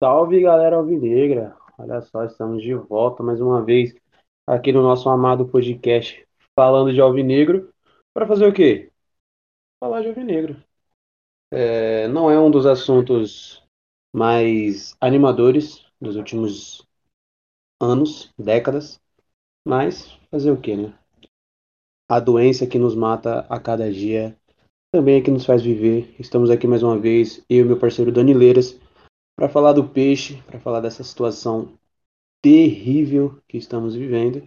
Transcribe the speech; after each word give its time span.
Salve 0.00 0.40
galera 0.40 0.76
alvinegra! 0.76 1.56
Olha 1.76 2.00
só, 2.02 2.22
estamos 2.22 2.62
de 2.62 2.72
volta 2.72 3.20
mais 3.20 3.40
uma 3.40 3.64
vez 3.64 3.96
aqui 4.46 4.70
no 4.70 4.80
nosso 4.80 5.08
amado 5.08 5.48
podcast 5.48 6.24
falando 6.54 6.92
de 6.92 7.00
alvinegro. 7.00 7.74
Para 8.14 8.24
fazer 8.24 8.46
o 8.46 8.52
quê? 8.52 8.92
Falar 9.82 10.02
de 10.02 10.06
alvinegro. 10.06 10.62
É, 11.52 12.06
não 12.06 12.30
é 12.30 12.38
um 12.38 12.48
dos 12.48 12.64
assuntos 12.64 13.60
mais 14.14 14.96
animadores 15.00 15.84
dos 16.00 16.14
últimos 16.14 16.86
anos, 17.82 18.32
décadas, 18.38 19.00
mas 19.66 20.16
fazer 20.30 20.52
o 20.52 20.60
quê, 20.60 20.76
né? 20.76 20.96
A 22.08 22.20
doença 22.20 22.68
que 22.68 22.78
nos 22.78 22.94
mata 22.94 23.40
a 23.50 23.58
cada 23.58 23.92
dia 23.92 24.36
também 24.92 25.16
é 25.16 25.20
que 25.20 25.30
nos 25.32 25.44
faz 25.44 25.60
viver. 25.60 26.14
Estamos 26.20 26.50
aqui 26.50 26.68
mais 26.68 26.84
uma 26.84 26.96
vez, 26.96 27.44
eu 27.50 27.64
e 27.64 27.68
meu 27.68 27.80
parceiro 27.80 28.12
Dani 28.12 28.32
Leiras 28.32 28.78
para 29.38 29.48
falar 29.48 29.72
do 29.72 29.88
peixe, 29.88 30.42
para 30.42 30.58
falar 30.58 30.80
dessa 30.80 31.04
situação 31.04 31.78
terrível 32.42 33.40
que 33.46 33.56
estamos 33.56 33.94
vivendo. 33.94 34.42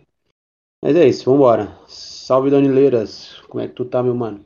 Mas 0.83 0.97
é 0.97 1.07
isso, 1.07 1.31
vambora. 1.31 1.79
Salve, 1.87 2.49
Donileiras. 2.49 3.39
Como 3.47 3.63
é 3.63 3.69
que 3.69 3.73
tu 3.73 3.85
tá, 3.85 4.03
meu 4.03 4.13
mano? 4.13 4.43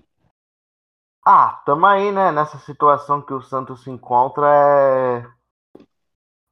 Ah, 1.25 1.63
tamo 1.65 1.87
aí, 1.87 2.11
né? 2.11 2.31
Nessa 2.31 2.59
situação 2.59 3.23
que 3.23 3.33
o 3.33 3.41
Santos 3.41 3.83
se 3.83 3.89
encontra 3.89 4.45
é. 4.47 5.35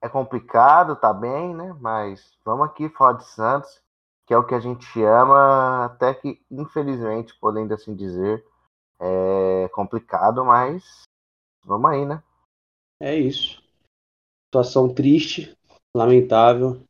É 0.01 0.09
complicado, 0.09 0.95
tá 0.95 1.13
bem, 1.13 1.53
né? 1.53 1.77
Mas 1.79 2.35
vamos 2.43 2.65
aqui 2.65 2.89
falar 2.89 3.13
de 3.13 3.25
Santos, 3.25 3.79
que 4.25 4.33
é 4.33 4.37
o 4.37 4.45
que 4.45 4.55
a 4.55 4.59
gente 4.59 5.01
ama, 5.03 5.85
até 5.85 6.15
que, 6.15 6.43
infelizmente, 6.49 7.37
podendo 7.39 7.75
assim 7.75 7.95
dizer, 7.95 8.43
é 8.99 9.69
complicado, 9.71 10.43
mas 10.43 11.03
vamos 11.63 11.91
aí, 11.91 12.05
né? 12.05 12.21
É 12.99 13.15
isso 13.15 13.62
situação 14.53 14.93
triste, 14.93 15.57
lamentável. 15.95 16.83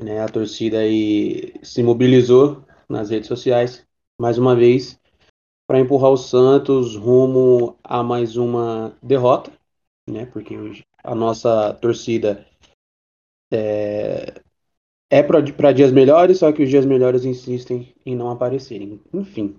Né? 0.00 0.20
A 0.20 0.28
torcida 0.28 0.78
aí 0.78 1.54
se 1.62 1.82
mobilizou 1.82 2.64
nas 2.88 3.10
redes 3.10 3.26
sociais, 3.26 3.84
mais 4.20 4.38
uma 4.38 4.54
vez, 4.54 5.00
para 5.66 5.80
empurrar 5.80 6.12
o 6.12 6.16
Santos 6.16 6.94
rumo 6.94 7.76
a 7.82 8.02
mais 8.04 8.36
uma 8.36 8.96
derrota, 9.02 9.50
né? 10.08 10.26
porque 10.26 10.54
a 11.02 11.14
nossa 11.14 11.74
torcida 11.74 12.46
é, 13.52 14.40
é 15.10 15.22
para 15.22 15.72
dias 15.72 15.90
melhores, 15.90 16.38
só 16.38 16.52
que 16.52 16.62
os 16.62 16.70
dias 16.70 16.86
melhores 16.86 17.24
insistem 17.24 17.92
em 18.06 18.14
não 18.14 18.30
aparecerem. 18.30 19.00
Enfim, 19.12 19.56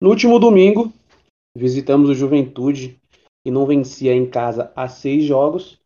no 0.00 0.08
último 0.08 0.38
domingo, 0.38 0.90
visitamos 1.54 2.08
o 2.08 2.14
Juventude, 2.14 2.98
que 3.44 3.50
não 3.50 3.66
vencia 3.66 4.14
em 4.14 4.24
casa 4.24 4.72
há 4.74 4.88
seis 4.88 5.24
jogos, 5.24 5.81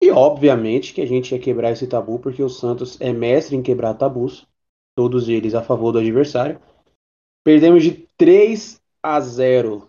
e 0.00 0.10
obviamente 0.10 0.94
que 0.94 1.00
a 1.00 1.06
gente 1.06 1.32
ia 1.32 1.40
quebrar 1.40 1.72
esse 1.72 1.86
tabu, 1.86 2.18
porque 2.18 2.42
o 2.42 2.48
Santos 2.48 3.00
é 3.00 3.12
mestre 3.12 3.56
em 3.56 3.62
quebrar 3.62 3.94
tabus, 3.94 4.46
todos 4.94 5.28
eles 5.28 5.54
a 5.54 5.62
favor 5.62 5.92
do 5.92 5.98
adversário. 5.98 6.60
Perdemos 7.44 7.82
de 7.82 8.06
3 8.16 8.80
a 9.02 9.20
0 9.20 9.88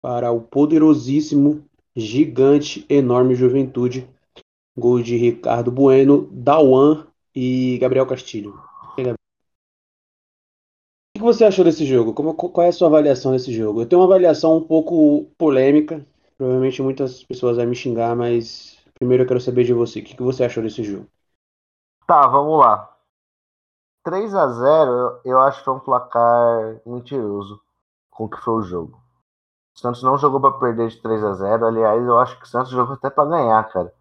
para 0.00 0.32
o 0.32 0.40
poderosíssimo, 0.40 1.64
gigante, 1.94 2.84
enorme 2.88 3.34
Juventude. 3.34 4.08
Gol 4.76 5.02
de 5.02 5.16
Ricardo 5.16 5.70
Bueno, 5.70 6.28
Dawan 6.32 7.06
e 7.34 7.78
Gabriel 7.78 8.06
Castilho. 8.06 8.58
O 11.16 11.18
que 11.18 11.22
você 11.22 11.44
achou 11.44 11.64
desse 11.64 11.86
jogo? 11.86 12.12
Como, 12.12 12.34
qual 12.34 12.66
é 12.66 12.70
a 12.70 12.72
sua 12.72 12.88
avaliação 12.88 13.30
desse 13.30 13.52
jogo? 13.52 13.82
Eu 13.82 13.86
tenho 13.86 14.00
uma 14.00 14.06
avaliação 14.06 14.56
um 14.56 14.60
pouco 14.60 15.30
polêmica. 15.38 16.04
Provavelmente 16.36 16.82
muitas 16.82 17.22
pessoas 17.22 17.56
vão 17.56 17.66
me 17.66 17.76
xingar, 17.76 18.16
mas 18.16 18.73
Primeiro 18.98 19.24
eu 19.24 19.26
quero 19.26 19.40
saber 19.40 19.64
de 19.64 19.74
você. 19.74 20.00
O 20.00 20.04
que, 20.04 20.22
você 20.22 20.44
achou 20.44 20.62
desse 20.62 20.82
jogo? 20.82 21.06
Tá, 22.06 22.26
vamos 22.26 22.58
lá. 22.58 22.90
3 24.04 24.34
a 24.34 24.48
0 24.48 25.20
eu 25.24 25.40
acho 25.40 25.58
que 25.58 25.64
foi 25.64 25.74
um 25.74 25.80
placar 25.80 26.80
mentiroso 26.84 27.60
com 28.10 28.24
o 28.24 28.28
que 28.28 28.36
foi 28.36 28.54
o 28.54 28.62
jogo. 28.62 29.00
O 29.74 29.80
Santos 29.80 30.02
não 30.02 30.16
jogou 30.16 30.40
para 30.40 30.52
perder 30.52 30.88
de 30.88 31.00
3 31.00 31.24
a 31.24 31.32
0 31.32 31.66
Aliás, 31.66 32.06
eu 32.06 32.18
acho 32.18 32.38
que 32.38 32.44
o 32.44 32.48
Santos 32.48 32.70
jogou 32.70 32.94
até 32.94 33.10
para 33.10 33.28
ganhar, 33.28 33.64
cara. 33.70 33.92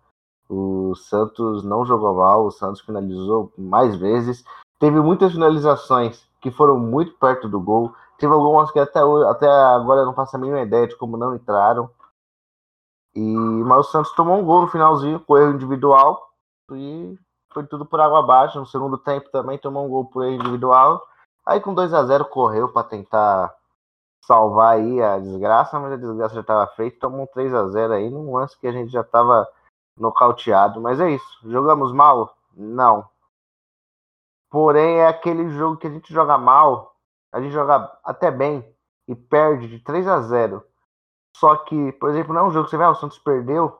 O 0.50 0.94
Santos 0.96 1.64
não 1.64 1.86
jogou 1.86 2.14
mal, 2.14 2.46
o 2.46 2.52
Santos 2.52 2.82
finalizou 2.82 3.52
mais 3.58 3.96
vezes. 3.96 4.44
Teve 4.80 5.00
muitas 5.00 5.32
finalizações 5.32 6.28
que 6.42 6.52
foram 6.52 6.78
muito 6.78 7.14
perto 7.18 7.48
do 7.48 7.60
gol. 7.60 7.96
Teve 8.18 8.34
algumas 8.34 8.70
que 8.70 8.80
até, 8.80 9.00
até 9.00 9.48
agora 9.48 10.02
eu 10.02 10.06
não 10.06 10.14
faço 10.14 10.36
a 10.36 10.40
mínima 10.40 10.62
ideia 10.62 10.88
de 10.88 10.96
como 10.96 11.18
não 11.18 11.34
entraram. 11.34 11.90
E, 13.16 13.22
mas 13.22 13.88
o 13.88 13.92
Santos 13.92 14.12
tomou 14.14 14.40
um 14.40 14.46
gol 14.46 14.62
no 14.62 14.68
finalzinho, 14.68 15.20
com 15.20 15.38
erro 15.38 15.54
individual, 15.54 16.30
e 16.72 17.18
foi 17.54 17.66
tudo 17.66 17.86
por 17.86 18.00
água 18.00 18.20
abaixo. 18.20 18.60
No 18.60 18.66
segundo 18.66 18.98
tempo 18.98 19.30
também 19.30 19.58
tomou 19.58 19.86
um 19.86 19.90
gol 19.90 20.06
por 20.06 20.24
erro 20.26 20.36
individual. 20.36 21.02
Aí 21.46 21.60
com 21.60 21.74
2 21.74 21.94
a 21.94 22.04
0 22.04 22.26
correu 22.26 22.70
para 22.70 22.88
tentar 22.88 23.56
salvar 24.26 24.76
aí 24.76 25.02
a 25.02 25.20
desgraça, 25.20 25.80
mas 25.80 25.94
a 25.94 25.98
desgraça 25.98 26.36
já 26.36 26.42
estava 26.42 26.68
feita. 26.68 27.02
Tomou 27.02 27.24
um 27.24 27.28
3 27.28 27.54
a 27.54 27.68
0 27.68 27.94
aí 27.94 28.10
num 28.10 28.34
lance 28.36 28.58
que 28.58 28.68
a 28.68 28.72
gente 28.72 28.92
já 28.92 29.02
estava 29.02 29.48
nocauteado. 30.00 30.82
Mas 30.82 31.00
é 31.00 31.12
isso. 31.12 31.40
Jogamos 31.44 31.92
mal? 31.92 32.36
Não. 32.56 33.08
Porém, 34.50 35.00
é 35.00 35.08
aquele 35.08 35.50
jogo 35.50 35.78
que 35.78 35.88
a 35.88 35.90
gente 35.90 36.14
joga 36.14 36.38
mal, 36.38 36.96
a 37.32 37.42
gente 37.42 37.52
joga 37.52 37.92
até 38.04 38.30
bem 38.30 38.64
e 39.08 39.16
perde 39.16 39.68
de 39.68 39.80
3 39.80 40.08
a 40.08 40.22
0 40.22 40.64
só 41.36 41.56
que, 41.58 41.92
por 41.94 42.10
exemplo, 42.10 42.34
não 42.34 42.42
é 42.42 42.48
um 42.48 42.52
jogo 42.52 42.66
que 42.66 42.72
você 42.72 42.78
vê, 42.78 42.84
ah, 42.84 42.92
o 42.92 42.96
Santos 42.96 43.20
perdeu, 43.20 43.78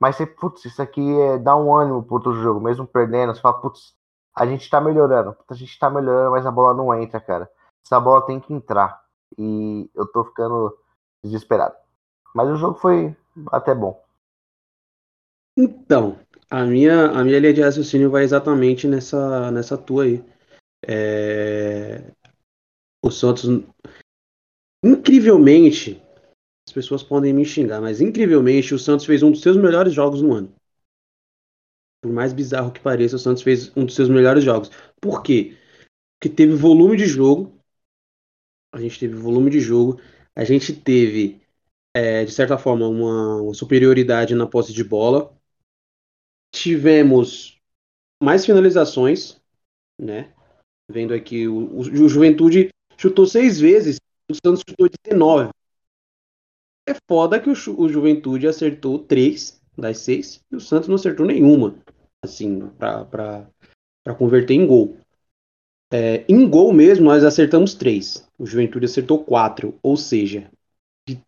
mas 0.00 0.16
você, 0.16 0.26
putz, 0.26 0.64
isso 0.64 0.80
aqui 0.80 1.18
é, 1.20 1.38
dá 1.38 1.56
um 1.56 1.74
ânimo 1.74 2.02
pro 2.02 2.16
outro 2.16 2.34
jogo, 2.34 2.60
mesmo 2.60 2.86
perdendo, 2.86 3.34
você 3.34 3.40
fala, 3.40 3.60
putz, 3.60 3.94
a 4.34 4.44
gente 4.46 4.68
tá 4.68 4.80
melhorando, 4.80 5.34
a 5.48 5.54
gente 5.54 5.78
tá 5.78 5.88
melhorando, 5.88 6.32
mas 6.32 6.44
a 6.44 6.50
bola 6.50 6.74
não 6.74 6.94
entra, 6.94 7.18
cara. 7.18 7.50
Essa 7.84 7.98
bola 7.98 8.26
tem 8.26 8.38
que 8.38 8.52
entrar. 8.52 9.02
E 9.38 9.90
eu 9.94 10.06
tô 10.06 10.24
ficando 10.24 10.76
desesperado. 11.24 11.74
Mas 12.34 12.50
o 12.50 12.56
jogo 12.56 12.78
foi 12.78 13.16
até 13.50 13.74
bom. 13.74 14.04
Então, 15.56 16.18
a 16.50 16.64
minha, 16.64 17.06
a 17.06 17.24
minha 17.24 17.38
linha 17.38 17.54
de 17.54 17.62
raciocínio 17.62 18.10
vai 18.10 18.24
exatamente 18.24 18.86
nessa, 18.86 19.50
nessa 19.50 19.78
tua 19.78 20.04
aí. 20.04 20.24
É... 20.86 22.12
O 23.02 23.10
Santos, 23.10 23.44
incrivelmente, 24.84 26.02
as 26.68 26.72
pessoas 26.72 27.02
podem 27.02 27.32
me 27.32 27.44
xingar, 27.44 27.80
mas 27.80 28.00
incrivelmente 28.00 28.74
o 28.74 28.78
Santos 28.78 29.06
fez 29.06 29.22
um 29.22 29.30
dos 29.30 29.40
seus 29.40 29.56
melhores 29.56 29.94
jogos 29.94 30.20
no 30.20 30.34
ano. 30.34 30.52
Por 32.02 32.12
mais 32.12 32.32
bizarro 32.32 32.72
que 32.72 32.80
pareça, 32.80 33.16
o 33.16 33.18
Santos 33.18 33.42
fez 33.42 33.74
um 33.76 33.84
dos 33.84 33.94
seus 33.94 34.08
melhores 34.08 34.44
jogos. 34.44 34.70
Por 35.00 35.22
quê? 35.22 35.56
Porque 36.18 36.34
teve 36.34 36.54
volume 36.54 36.96
de 36.96 37.06
jogo. 37.06 37.60
A 38.72 38.80
gente 38.80 38.98
teve 38.98 39.14
volume 39.14 39.50
de 39.50 39.60
jogo. 39.60 40.00
A 40.34 40.44
gente 40.44 40.72
teve, 40.74 41.40
é, 41.94 42.24
de 42.24 42.32
certa 42.32 42.58
forma, 42.58 42.86
uma, 42.86 43.42
uma 43.42 43.54
superioridade 43.54 44.34
na 44.34 44.46
posse 44.46 44.72
de 44.72 44.84
bola. 44.84 45.36
Tivemos 46.54 47.60
mais 48.22 48.44
finalizações, 48.44 49.40
né? 50.00 50.32
Vendo 50.90 51.12
aqui, 51.12 51.48
o, 51.48 51.78
o, 51.78 52.08
Juventude 52.08 52.68
chutou 52.96 53.26
seis 53.26 53.58
vezes, 53.58 53.96
o 54.30 54.34
Santos 54.34 54.62
chutou 54.68 54.88
19. 55.04 55.50
É 56.86 56.94
foda 57.08 57.40
que 57.40 57.50
o, 57.50 57.52
o 57.52 57.88
Juventude 57.88 58.46
acertou 58.46 58.98
três 58.98 59.60
das 59.76 59.98
seis 59.98 60.42
e 60.50 60.56
o 60.56 60.60
Santos 60.60 60.88
não 60.88 60.94
acertou 60.94 61.26
nenhuma, 61.26 61.76
assim, 62.22 62.60
para 62.78 64.14
converter 64.16 64.54
em 64.54 64.66
gol. 64.66 64.96
É, 65.92 66.24
em 66.28 66.48
gol 66.48 66.72
mesmo, 66.72 67.06
nós 67.06 67.24
acertamos 67.24 67.74
três. 67.74 68.28
O 68.38 68.46
Juventude 68.46 68.86
acertou 68.86 69.24
quatro, 69.24 69.78
ou 69.82 69.96
seja, 69.96 70.50
de 71.08 71.20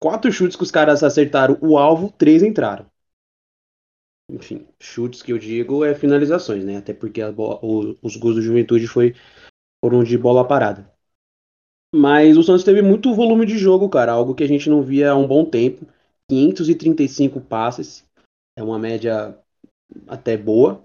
quatro 0.00 0.30
chutes 0.32 0.56
que 0.56 0.62
os 0.62 0.70
caras 0.70 1.02
acertaram 1.02 1.58
o 1.60 1.76
alvo, 1.76 2.12
três 2.12 2.42
entraram. 2.42 2.86
Enfim, 4.30 4.66
chutes 4.80 5.22
que 5.22 5.32
eu 5.32 5.38
digo 5.38 5.84
é 5.84 5.94
finalizações, 5.94 6.64
né? 6.64 6.76
Até 6.76 6.94
porque 6.94 7.20
o, 7.22 7.96
os 8.00 8.16
gols 8.16 8.36
do 8.36 8.42
Juventude 8.42 8.86
foi, 8.86 9.14
foram 9.84 10.02
de 10.02 10.16
bola 10.16 10.46
parada. 10.46 10.91
Mas 11.94 12.36
o 12.36 12.42
Santos 12.42 12.64
teve 12.64 12.80
muito 12.80 13.14
volume 13.14 13.44
de 13.44 13.58
jogo, 13.58 13.88
cara, 13.88 14.12
algo 14.12 14.34
que 14.34 14.42
a 14.42 14.48
gente 14.48 14.70
não 14.70 14.82
via 14.82 15.10
há 15.10 15.16
um 15.16 15.26
bom 15.26 15.44
tempo. 15.44 15.86
535 16.28 17.40
passes, 17.40 18.04
é 18.56 18.62
uma 18.62 18.78
média 18.78 19.36
até 20.08 20.36
boa. 20.36 20.82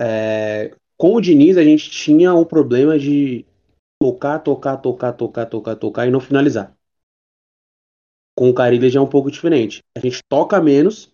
É, 0.00 0.74
com 0.96 1.14
o 1.14 1.20
Diniz, 1.20 1.56
a 1.56 1.64
gente 1.64 1.90
tinha 1.90 2.34
o 2.34 2.46
problema 2.46 2.98
de 2.98 3.44
tocar, 4.00 4.38
tocar, 4.40 4.76
tocar, 4.78 5.12
tocar, 5.12 5.46
tocar, 5.46 5.76
tocar 5.76 6.06
e 6.08 6.10
não 6.10 6.20
finalizar. 6.20 6.76
Com 8.36 8.50
o 8.50 8.54
Carilha 8.54 8.88
já 8.88 8.98
é 8.98 9.02
um 9.02 9.08
pouco 9.08 9.30
diferente. 9.30 9.82
A 9.96 10.00
gente 10.00 10.22
toca 10.28 10.60
menos, 10.60 11.12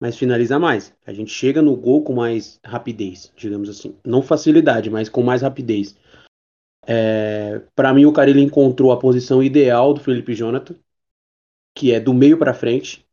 mas 0.00 0.16
finaliza 0.16 0.58
mais. 0.58 0.94
A 1.06 1.12
gente 1.12 1.30
chega 1.30 1.60
no 1.62 1.76
gol 1.76 2.02
com 2.02 2.14
mais 2.14 2.60
rapidez, 2.64 3.32
digamos 3.36 3.68
assim. 3.68 3.96
Não 4.04 4.22
facilidade, 4.22 4.90
mas 4.90 5.08
com 5.08 5.22
mais 5.22 5.42
rapidez. 5.42 5.96
É, 6.86 7.60
para 7.74 7.92
mim, 7.94 8.04
o 8.04 8.12
Carilli 8.12 8.42
encontrou 8.42 8.92
a 8.92 8.98
posição 8.98 9.42
ideal 9.42 9.94
do 9.94 10.00
Felipe 10.00 10.34
Jonathan, 10.34 10.74
que 11.76 11.92
é 11.92 12.00
do 12.00 12.12
meio 12.14 12.38
para 12.38 12.54
frente. 12.54 13.06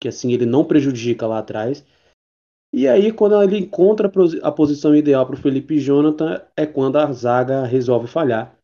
que 0.00 0.08
assim 0.08 0.32
ele 0.32 0.46
não 0.46 0.64
prejudica 0.64 1.26
lá 1.26 1.38
atrás. 1.40 1.84
E 2.72 2.86
aí, 2.88 3.12
quando 3.12 3.42
ele 3.42 3.58
encontra 3.58 4.10
a 4.42 4.52
posição 4.52 4.94
ideal 4.94 5.26
para 5.26 5.36
o 5.36 5.38
Felipe 5.38 5.80
Jonathan, 5.80 6.42
é 6.56 6.66
quando 6.66 6.96
a 6.96 7.12
zaga 7.12 7.64
resolve 7.64 8.06
falhar. 8.08 8.56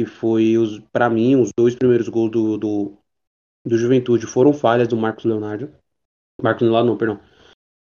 E 0.00 0.06
foi, 0.06 0.54
para 0.92 1.10
mim, 1.10 1.36
os 1.36 1.50
dois 1.58 1.74
primeiros 1.74 2.08
gols 2.08 2.30
do, 2.30 2.58
do, 2.58 2.98
do 3.66 3.78
Juventude 3.78 4.26
foram 4.26 4.52
falhas 4.52 4.88
do 4.88 4.96
Marcos 4.96 5.24
Leonardo. 5.24 5.72
Marcos 6.42 6.62
Leonardo, 6.62 6.88
não, 6.88 6.98
perdão. 6.98 7.20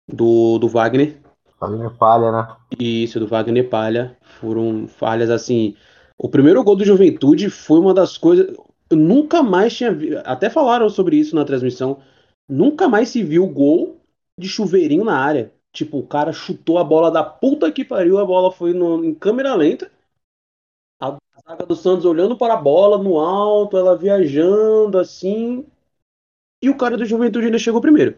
Do, 0.07 0.59
do 0.59 0.67
Wagner. 0.67 1.21
Wagner 1.59 1.89
Palha, 1.97 2.31
né? 2.31 2.55
Isso, 2.79 3.19
do 3.19 3.27
Wagner 3.27 3.69
Palha. 3.69 4.17
Foram 4.39 4.87
falhas 4.87 5.29
assim. 5.29 5.75
O 6.17 6.29
primeiro 6.29 6.63
gol 6.63 6.75
do 6.75 6.85
Juventude 6.85 7.49
foi 7.49 7.79
uma 7.79 7.93
das 7.93 8.17
coisas. 8.17 8.55
Eu 8.89 8.97
nunca 8.97 9.43
mais 9.43 9.75
tinha 9.75 9.91
visto. 9.91 10.21
Até 10.25 10.49
falaram 10.49 10.89
sobre 10.89 11.17
isso 11.17 11.35
na 11.35 11.45
transmissão. 11.45 11.99
Nunca 12.47 12.87
mais 12.87 13.09
se 13.09 13.23
viu 13.23 13.47
gol 13.47 13.99
de 14.37 14.47
chuveirinho 14.47 15.03
na 15.03 15.19
área. 15.19 15.51
Tipo, 15.73 15.99
o 15.99 16.07
cara 16.07 16.31
chutou 16.31 16.77
a 16.77 16.83
bola 16.83 17.11
da 17.11 17.23
puta 17.23 17.71
que 17.71 17.83
pariu, 17.83 18.17
a 18.17 18.25
bola 18.25 18.51
foi 18.51 18.73
no, 18.73 19.03
em 19.03 19.13
câmera 19.13 19.53
lenta. 19.53 19.91
A 20.99 21.17
zaga 21.47 21.65
do 21.65 21.75
Santos 21.75 22.05
olhando 22.05 22.37
para 22.37 22.53
a 22.53 22.61
bola 22.61 22.97
no 22.97 23.19
alto, 23.19 23.77
ela 23.77 23.97
viajando 23.97 24.97
assim. 24.97 25.65
E 26.63 26.69
o 26.69 26.77
cara 26.77 26.97
do 26.97 27.05
Juventude 27.05 27.45
ainda 27.45 27.59
chegou 27.59 27.81
primeiro. 27.81 28.17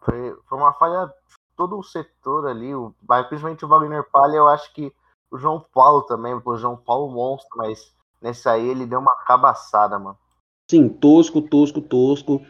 Foi, 0.00 0.34
foi 0.48 0.58
uma 0.58 0.72
falha 0.72 1.12
todo 1.60 1.78
o 1.78 1.82
setor 1.82 2.48
ali, 2.48 2.74
o, 2.74 2.94
principalmente 3.28 3.66
o 3.66 3.68
Wagner 3.68 4.02
Palha, 4.10 4.36
eu 4.36 4.48
acho 4.48 4.72
que 4.72 4.90
o 5.30 5.36
João 5.36 5.62
Paulo 5.74 6.00
também, 6.04 6.32
o 6.32 6.56
João 6.56 6.74
Paulo 6.74 7.12
monstro, 7.12 7.50
mas 7.58 7.94
nesse 8.18 8.48
aí 8.48 8.66
ele 8.66 8.86
deu 8.86 8.98
uma 8.98 9.14
cabaçada, 9.26 9.98
mano. 9.98 10.16
Sim, 10.70 10.88
tosco, 10.88 11.42
tosco, 11.42 11.82
tosco. 11.82 12.40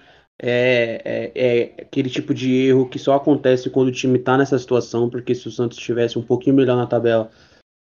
É, 0.41 1.03
é, 1.05 1.33
é, 1.35 1.83
aquele 1.83 2.09
tipo 2.09 2.33
de 2.33 2.55
erro 2.69 2.89
que 2.89 3.01
só 3.01 3.17
acontece 3.17 3.69
quando 3.69 3.89
o 3.89 3.93
time 3.93 4.17
tá 4.17 4.39
nessa 4.39 4.57
situação, 4.57 5.11
porque 5.11 5.35
se 5.35 5.49
o 5.49 5.51
Santos 5.51 5.77
estivesse 5.77 6.17
um 6.17 6.23
pouquinho 6.23 6.55
melhor 6.55 6.77
na 6.77 6.87
tabela, 6.87 7.33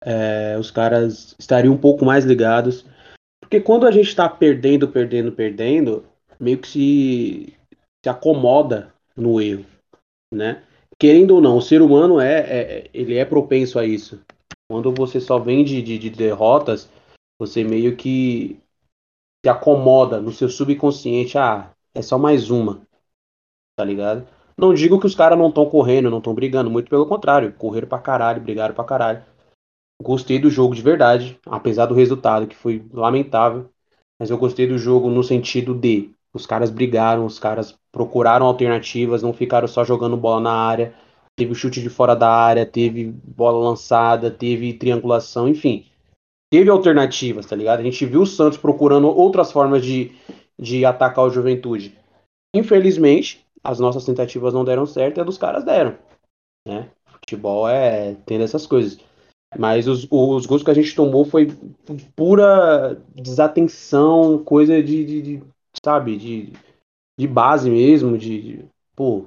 é, 0.04 0.56
os 0.60 0.70
caras 0.70 1.36
estariam 1.40 1.74
um 1.74 1.78
pouco 1.78 2.06
mais 2.06 2.24
ligados. 2.24 2.86
Porque 3.40 3.60
quando 3.60 3.88
a 3.88 3.92
gente 3.92 4.10
está 4.10 4.30
perdendo, 4.30 4.88
perdendo, 4.88 5.32
perdendo, 5.32 6.06
meio 6.40 6.60
que 6.60 6.68
se, 6.68 7.58
se 8.04 8.10
acomoda 8.10 8.94
no 9.18 9.42
erro, 9.42 9.66
né? 10.32 10.62
Querendo 10.98 11.36
ou 11.36 11.42
não, 11.42 11.58
o 11.58 11.62
ser 11.62 11.82
humano 11.82 12.20
é, 12.20 12.40
é 12.40 12.90
ele 12.94 13.18
é 13.18 13.26
propenso 13.26 13.78
a 13.78 13.86
isso. 13.86 14.22
Quando 14.70 14.92
você 14.92 15.20
só 15.20 15.38
vem 15.38 15.64
de, 15.64 15.82
de, 15.82 15.98
de 16.00 16.10
derrotas, 16.10 16.90
você 17.38 17.64
meio 17.64 17.96
que 17.96 18.60
se 19.46 19.50
acomoda 19.50 20.20
no 20.20 20.32
seu 20.32 20.50
subconsciente, 20.50 21.38
ah, 21.38 21.72
é 21.94 22.02
só 22.02 22.18
mais 22.18 22.50
uma, 22.50 22.82
tá 23.78 23.84
ligado? 23.84 24.28
Não 24.58 24.74
digo 24.74 25.00
que 25.00 25.06
os 25.06 25.16
caras 25.16 25.38
não 25.38 25.50
estão 25.50 25.70
correndo, 25.70 26.10
não 26.10 26.20
estão 26.20 26.34
brigando, 26.34 26.72
muito 26.72 26.90
pelo 26.90 27.06
contrário, 27.06 27.54
correram 27.54 27.88
pra 27.88 28.00
caralho, 28.00 28.42
brigaram 28.42 28.74
pra 28.74 28.84
caralho. 28.84 29.24
Gostei 30.02 30.40
do 30.40 30.50
jogo 30.50 30.74
de 30.74 30.82
verdade, 30.82 31.40
apesar 31.46 31.86
do 31.86 31.94
resultado 31.94 32.48
que 32.48 32.56
foi 32.56 32.86
lamentável, 32.92 33.70
mas 34.20 34.30
eu 34.30 34.38
gostei 34.38 34.68
do 34.68 34.78
jogo 34.78 35.10
no 35.10 35.24
sentido 35.24 35.74
de 35.74 36.14
os 36.34 36.46
caras 36.46 36.70
brigaram, 36.70 37.26
os 37.26 37.40
caras 37.40 37.78
procuraram 37.96 38.46
alternativas, 38.46 39.24
não 39.24 39.32
ficaram 39.32 39.70
só 39.70 39.86
jogando 39.86 40.18
bola 40.18 40.42
na 40.42 40.52
área. 40.52 40.94
Teve 41.34 41.56
chute 41.56 41.82
de 41.82 41.90
fora 41.90 42.14
da 42.14 42.30
área, 42.30 42.66
teve 42.66 43.06
bola 43.06 43.70
lançada, 43.70 44.30
teve 44.30 44.74
triangulação, 44.74 45.48
enfim. 45.48 45.86
Teve 46.52 46.70
alternativas, 46.70 47.46
tá 47.46 47.56
ligado? 47.56 47.80
A 47.80 47.84
gente 47.84 48.06
viu 48.06 48.24
o 48.24 48.26
Santos 48.26 48.58
procurando 48.58 49.08
outras 49.08 49.50
formas 49.50 49.82
de, 49.82 50.12
de 50.60 50.84
atacar 50.84 51.24
o 51.24 51.30
Juventude. 51.30 51.98
Infelizmente, 52.54 53.46
as 53.64 53.80
nossas 53.80 54.04
tentativas 54.04 54.54
não 54.54 54.66
deram 54.66 54.86
certo 54.86 55.18
e 55.18 55.22
a 55.22 55.24
dos 55.24 55.38
caras 55.38 55.64
deram. 55.64 55.96
Né? 56.68 56.90
Futebol 57.08 57.66
é 57.66 58.16
tem 58.26 58.38
dessas 58.38 58.68
coisas. 58.68 59.00
Mas 59.58 59.88
os, 59.88 60.06
os 60.12 60.46
gols 60.46 60.64
que 60.64 60.72
a 60.72 60.74
gente 60.74 60.94
tomou 60.94 61.24
foi 61.24 61.48
pura 62.14 63.02
desatenção, 63.16 64.38
coisa 64.44 64.84
de, 64.84 65.06
de, 65.06 65.22
de 65.22 65.44
sabe, 65.82 66.18
de, 66.18 66.54
de 67.18 67.28
base 67.28 67.70
mesmo, 67.70 68.18
de, 68.18 68.42
de 68.42 68.70
pô, 68.96 69.26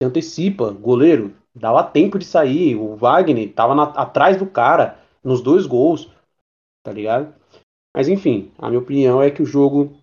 se 0.00 0.06
antecipa, 0.06 0.70
goleiro, 0.70 1.34
dava 1.54 1.82
tempo 1.82 2.18
de 2.18 2.24
sair, 2.24 2.76
o 2.76 2.96
Wagner 2.96 3.52
tava 3.52 3.74
na, 3.74 3.84
atrás 3.84 4.36
do 4.36 4.46
cara 4.46 4.98
nos 5.24 5.40
dois 5.40 5.66
gols, 5.66 6.10
tá 6.82 6.92
ligado? 6.92 7.34
Mas 7.94 8.08
enfim, 8.08 8.52
a 8.58 8.68
minha 8.68 8.80
opinião 8.80 9.22
é 9.22 9.30
que 9.30 9.42
o 9.42 9.46
jogo, 9.46 9.96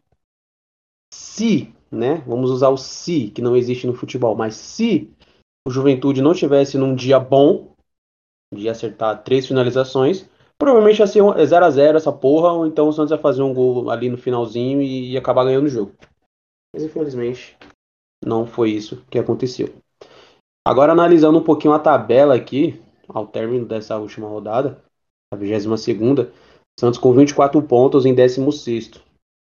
se, 1.13 1.73
né, 1.91 2.23
vamos 2.27 2.49
usar 2.49 2.69
o 2.69 2.77
se, 2.77 3.29
que 3.29 3.41
não 3.41 3.55
existe 3.55 3.85
no 3.85 3.93
futebol, 3.93 4.35
mas 4.35 4.55
se 4.55 5.13
o 5.65 5.71
Juventude 5.71 6.21
não 6.21 6.33
tivesse 6.33 6.77
num 6.77 6.95
dia 6.95 7.19
bom, 7.19 7.73
de 8.53 8.69
acertar 8.69 9.23
três 9.23 9.47
finalizações, 9.47 10.27
provavelmente 10.57 10.99
ia 10.99 11.07
ser 11.07 11.21
0x0 11.21 11.95
essa 11.95 12.11
porra, 12.11 12.51
ou 12.51 12.67
então 12.67 12.87
o 12.87 12.93
Santos 12.93 13.11
ia 13.11 13.17
fazer 13.17 13.41
um 13.41 13.53
gol 13.53 13.89
ali 13.89 14.09
no 14.09 14.17
finalzinho 14.17 14.81
e 14.81 15.11
ia 15.11 15.19
acabar 15.19 15.43
ganhando 15.43 15.65
o 15.65 15.69
jogo. 15.69 15.93
Mas 16.73 16.83
infelizmente 16.83 17.57
não 18.23 18.47
foi 18.47 18.71
isso 18.71 19.03
que 19.09 19.19
aconteceu. 19.19 19.73
Agora 20.65 20.93
analisando 20.93 21.37
um 21.37 21.43
pouquinho 21.43 21.73
a 21.73 21.79
tabela 21.79 22.35
aqui, 22.35 22.81
ao 23.07 23.27
término 23.27 23.65
dessa 23.65 23.97
última 23.97 24.27
rodada, 24.27 24.81
a 25.31 25.35
22 25.35 25.79
segunda, 25.79 26.31
Santos 26.79 26.99
com 26.99 27.13
24 27.13 27.61
pontos 27.61 28.05
em 28.05 28.15
16 28.15 28.91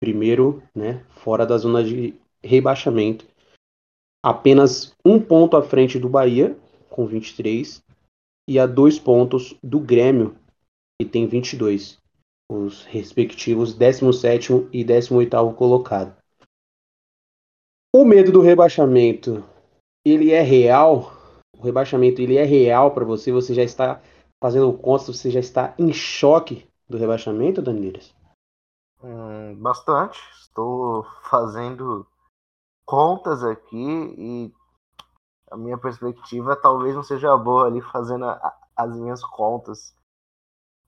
primeiro, 0.01 0.61
né, 0.75 1.03
fora 1.09 1.45
da 1.45 1.57
zona 1.57 1.83
de 1.83 2.13
rebaixamento. 2.43 3.25
Apenas 4.23 4.93
um 5.03 5.19
ponto 5.19 5.55
à 5.55 5.63
frente 5.63 5.97
do 5.97 6.09
Bahia, 6.09 6.57
com 6.89 7.07
23, 7.07 7.81
e 8.49 8.59
a 8.59 8.65
dois 8.65 8.99
pontos 8.99 9.55
do 9.63 9.79
Grêmio, 9.79 10.35
que 10.99 11.07
tem 11.07 11.25
22, 11.27 11.97
os 12.51 12.83
respectivos 12.83 13.73
17 13.73 14.67
e 14.71 14.83
18 14.83 15.53
colocado. 15.53 16.15
O 17.97 18.03
medo 18.03 18.29
do 18.29 18.41
rebaixamento, 18.41 19.41
ele 20.03 20.33
é 20.33 20.41
real? 20.41 21.13
O 21.57 21.63
rebaixamento, 21.63 22.21
ele 22.21 22.35
é 22.35 22.43
real 22.43 22.91
para 22.91 23.05
você? 23.05 23.31
Você 23.31 23.53
já 23.53 23.63
está 23.63 24.01
fazendo 24.37 24.77
contas, 24.77 25.05
você 25.05 25.31
já 25.31 25.39
está 25.39 25.73
em 25.79 25.93
choque 25.93 26.69
do 26.89 26.97
rebaixamento, 26.97 27.61
Danilas? 27.61 28.13
Hum, 29.01 29.55
bastante. 29.61 30.19
Estou 30.41 31.05
fazendo 31.29 32.05
contas 32.85 33.45
aqui 33.45 33.77
e 34.17 34.53
a 35.49 35.55
minha 35.55 35.77
perspectiva 35.77 36.53
talvez 36.53 36.93
não 36.95 37.03
seja 37.03 37.37
boa 37.37 37.67
ali 37.67 37.79
fazendo 37.79 38.25
a, 38.25 38.59
as 38.75 38.93
minhas 38.93 39.23
contas. 39.23 39.95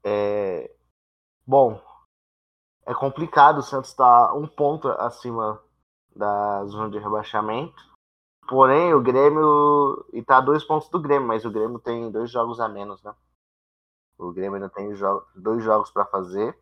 É... 0.03 0.69
Bom, 1.45 1.81
é 2.85 2.93
complicado, 2.93 3.59
o 3.59 3.63
Santos 3.63 3.91
está 3.91 4.33
um 4.33 4.45
ponto 4.45 4.89
acima 4.89 5.65
da 6.17 6.65
zona 6.65 6.89
de 6.89 7.00
rebaixamento. 7.00 7.75
Porém, 8.47 8.93
o 8.93 9.01
Grêmio. 9.01 10.05
E 10.13 10.24
tá 10.24 10.39
dois 10.41 10.63
pontos 10.63 10.89
do 10.89 11.00
Grêmio, 11.00 11.27
mas 11.27 11.45
o 11.45 11.51
Grêmio 11.51 11.79
tem 11.79 12.12
dois 12.12 12.31
jogos 12.31 12.59
a 12.59 12.67
menos, 12.67 13.01
né? 13.03 13.13
O 14.17 14.31
Grêmio 14.31 14.55
ainda 14.55 14.69
tem 14.69 14.89
dois 15.36 15.63
jogos 15.63 15.91
para 15.91 16.05
fazer. 16.05 16.57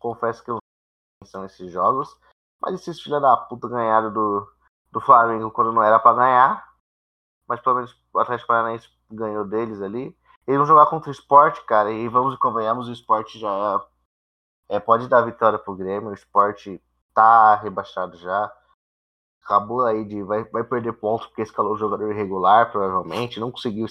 Confesso 0.00 0.42
que 0.42 0.50
eu 0.50 0.58
são 1.24 1.44
esses 1.44 1.70
jogos. 1.70 2.18
Mas 2.60 2.74
esses 2.74 3.00
filha 3.00 3.20
da 3.20 3.36
puta 3.36 3.68
ganharam 3.68 4.12
do, 4.12 4.50
do 4.90 5.00
Flamengo 5.00 5.50
quando 5.50 5.72
não 5.72 5.82
era 5.82 5.98
para 5.98 6.16
ganhar. 6.16 6.74
Mas 7.46 7.60
pelo 7.60 7.76
menos 7.76 7.96
o 8.12 8.18
Atlético 8.18 8.48
Paranaense 8.48 8.88
ganhou 9.10 9.44
deles 9.44 9.80
ali. 9.80 10.16
Eles 10.46 10.58
vão 10.58 10.66
jogar 10.66 10.86
contra 10.86 11.10
o 11.10 11.12
esporte, 11.12 11.62
cara, 11.66 11.92
e 11.92 12.08
vamos 12.08 12.34
e 12.34 12.38
convenhamos, 12.38 12.88
o 12.88 12.92
esporte 12.92 13.38
já 13.38 13.86
é, 14.70 14.76
é, 14.76 14.80
pode 14.80 15.06
dar 15.06 15.20
vitória 15.20 15.58
pro 15.58 15.76
Grêmio, 15.76 16.08
o 16.08 16.14
esporte 16.14 16.82
tá 17.18 17.56
rebaixado 17.56 18.16
já. 18.16 18.54
Acabou 19.42 19.84
aí 19.84 20.04
de. 20.04 20.22
Vai, 20.22 20.44
vai 20.44 20.62
perder 20.62 20.92
pontos 20.92 21.26
porque 21.26 21.42
escalou 21.42 21.72
o 21.72 21.76
jogador 21.76 22.12
irregular, 22.12 22.70
provavelmente. 22.70 23.40
Não 23.40 23.50
conseguiu, 23.50 23.86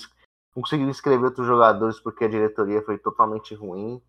não 0.55 0.63
conseguiu 0.63 0.88
inscrever 0.88 1.25
outros 1.25 1.46
jogadores 1.46 2.00
porque 2.00 2.24
a 2.24 2.29
diretoria 2.29 2.81
foi 2.84 2.98
totalmente 2.98 3.53
ruim. 3.53 4.01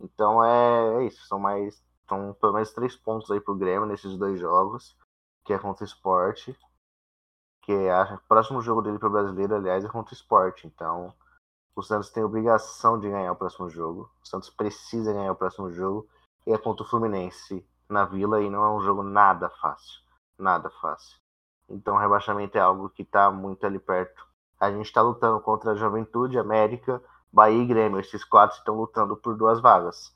Então 0.00 0.42
é, 0.44 0.96
é 0.96 1.06
isso. 1.06 1.24
São 1.28 1.38
mais. 1.38 1.80
São 2.08 2.34
pelo 2.34 2.54
menos 2.54 2.72
três 2.72 2.96
pontos 2.96 3.30
aí 3.30 3.40
pro 3.40 3.54
Grêmio 3.54 3.86
nesses 3.86 4.16
dois 4.16 4.40
jogos. 4.40 4.96
Que 5.44 5.52
é 5.52 5.58
contra 5.58 5.84
o 5.84 5.86
esporte. 5.86 6.58
Que 7.62 7.72
é 7.72 8.02
o 8.14 8.18
próximo 8.26 8.60
jogo 8.60 8.82
dele 8.82 8.98
pro 8.98 9.08
brasileiro, 9.08 9.54
aliás, 9.54 9.84
é 9.84 9.88
contra 9.88 10.12
o 10.12 10.16
esporte. 10.16 10.66
Então 10.66 11.14
o 11.76 11.82
Santos 11.82 12.10
tem 12.10 12.24
obrigação 12.24 12.98
de 12.98 13.08
ganhar 13.08 13.30
o 13.30 13.36
próximo 13.36 13.70
jogo. 13.70 14.10
O 14.22 14.26
Santos 14.26 14.50
precisa 14.50 15.12
ganhar 15.12 15.32
o 15.32 15.36
próximo 15.36 15.70
jogo. 15.70 16.08
E 16.46 16.52
é 16.52 16.58
contra 16.58 16.84
o 16.84 16.88
Fluminense 16.88 17.64
na 17.88 18.04
Vila 18.04 18.42
e 18.42 18.50
não 18.50 18.64
é 18.64 18.70
um 18.70 18.80
jogo 18.80 19.02
nada 19.02 19.48
fácil. 19.50 20.00
Nada 20.38 20.70
fácil. 20.80 21.18
Então 21.68 21.96
rebaixamento 21.96 22.56
é 22.58 22.60
algo 22.60 22.90
que 22.90 23.02
está 23.02 23.30
muito 23.30 23.64
ali 23.66 23.78
perto. 23.78 24.26
A 24.58 24.70
gente 24.70 24.86
está 24.86 25.02
lutando 25.02 25.40
contra 25.40 25.72
a 25.72 25.74
Juventude, 25.74 26.38
América, 26.38 27.02
Bahia 27.32 27.62
e 27.62 27.66
Grêmio. 27.66 28.00
Esses 28.00 28.24
quatro 28.24 28.56
estão 28.56 28.76
lutando 28.76 29.16
por 29.16 29.36
duas 29.36 29.60
vagas. 29.60 30.14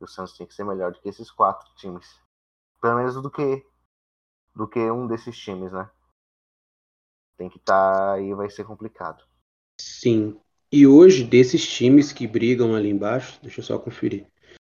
O 0.00 0.06
Santos 0.06 0.36
tem 0.36 0.46
que 0.46 0.54
ser 0.54 0.64
melhor 0.64 0.92
do 0.92 1.00
que 1.00 1.08
esses 1.08 1.30
quatro 1.30 1.68
times. 1.76 2.20
Pelo 2.80 2.96
menos 2.96 3.14
do 3.20 3.30
que 3.30 3.66
do 4.54 4.66
que 4.66 4.90
um 4.90 5.06
desses 5.06 5.38
times, 5.38 5.70
né? 5.72 5.88
tem 7.40 7.48
que 7.48 7.56
estar 7.56 7.94
tá 7.94 8.12
aí, 8.12 8.34
vai 8.34 8.50
ser 8.50 8.64
complicado. 8.64 9.24
Sim. 9.80 10.38
E 10.70 10.86
hoje, 10.86 11.24
desses 11.24 11.66
times 11.66 12.12
que 12.12 12.26
brigam 12.26 12.74
ali 12.74 12.90
embaixo, 12.90 13.40
deixa 13.42 13.60
eu 13.60 13.64
só 13.64 13.78
conferir. 13.78 14.26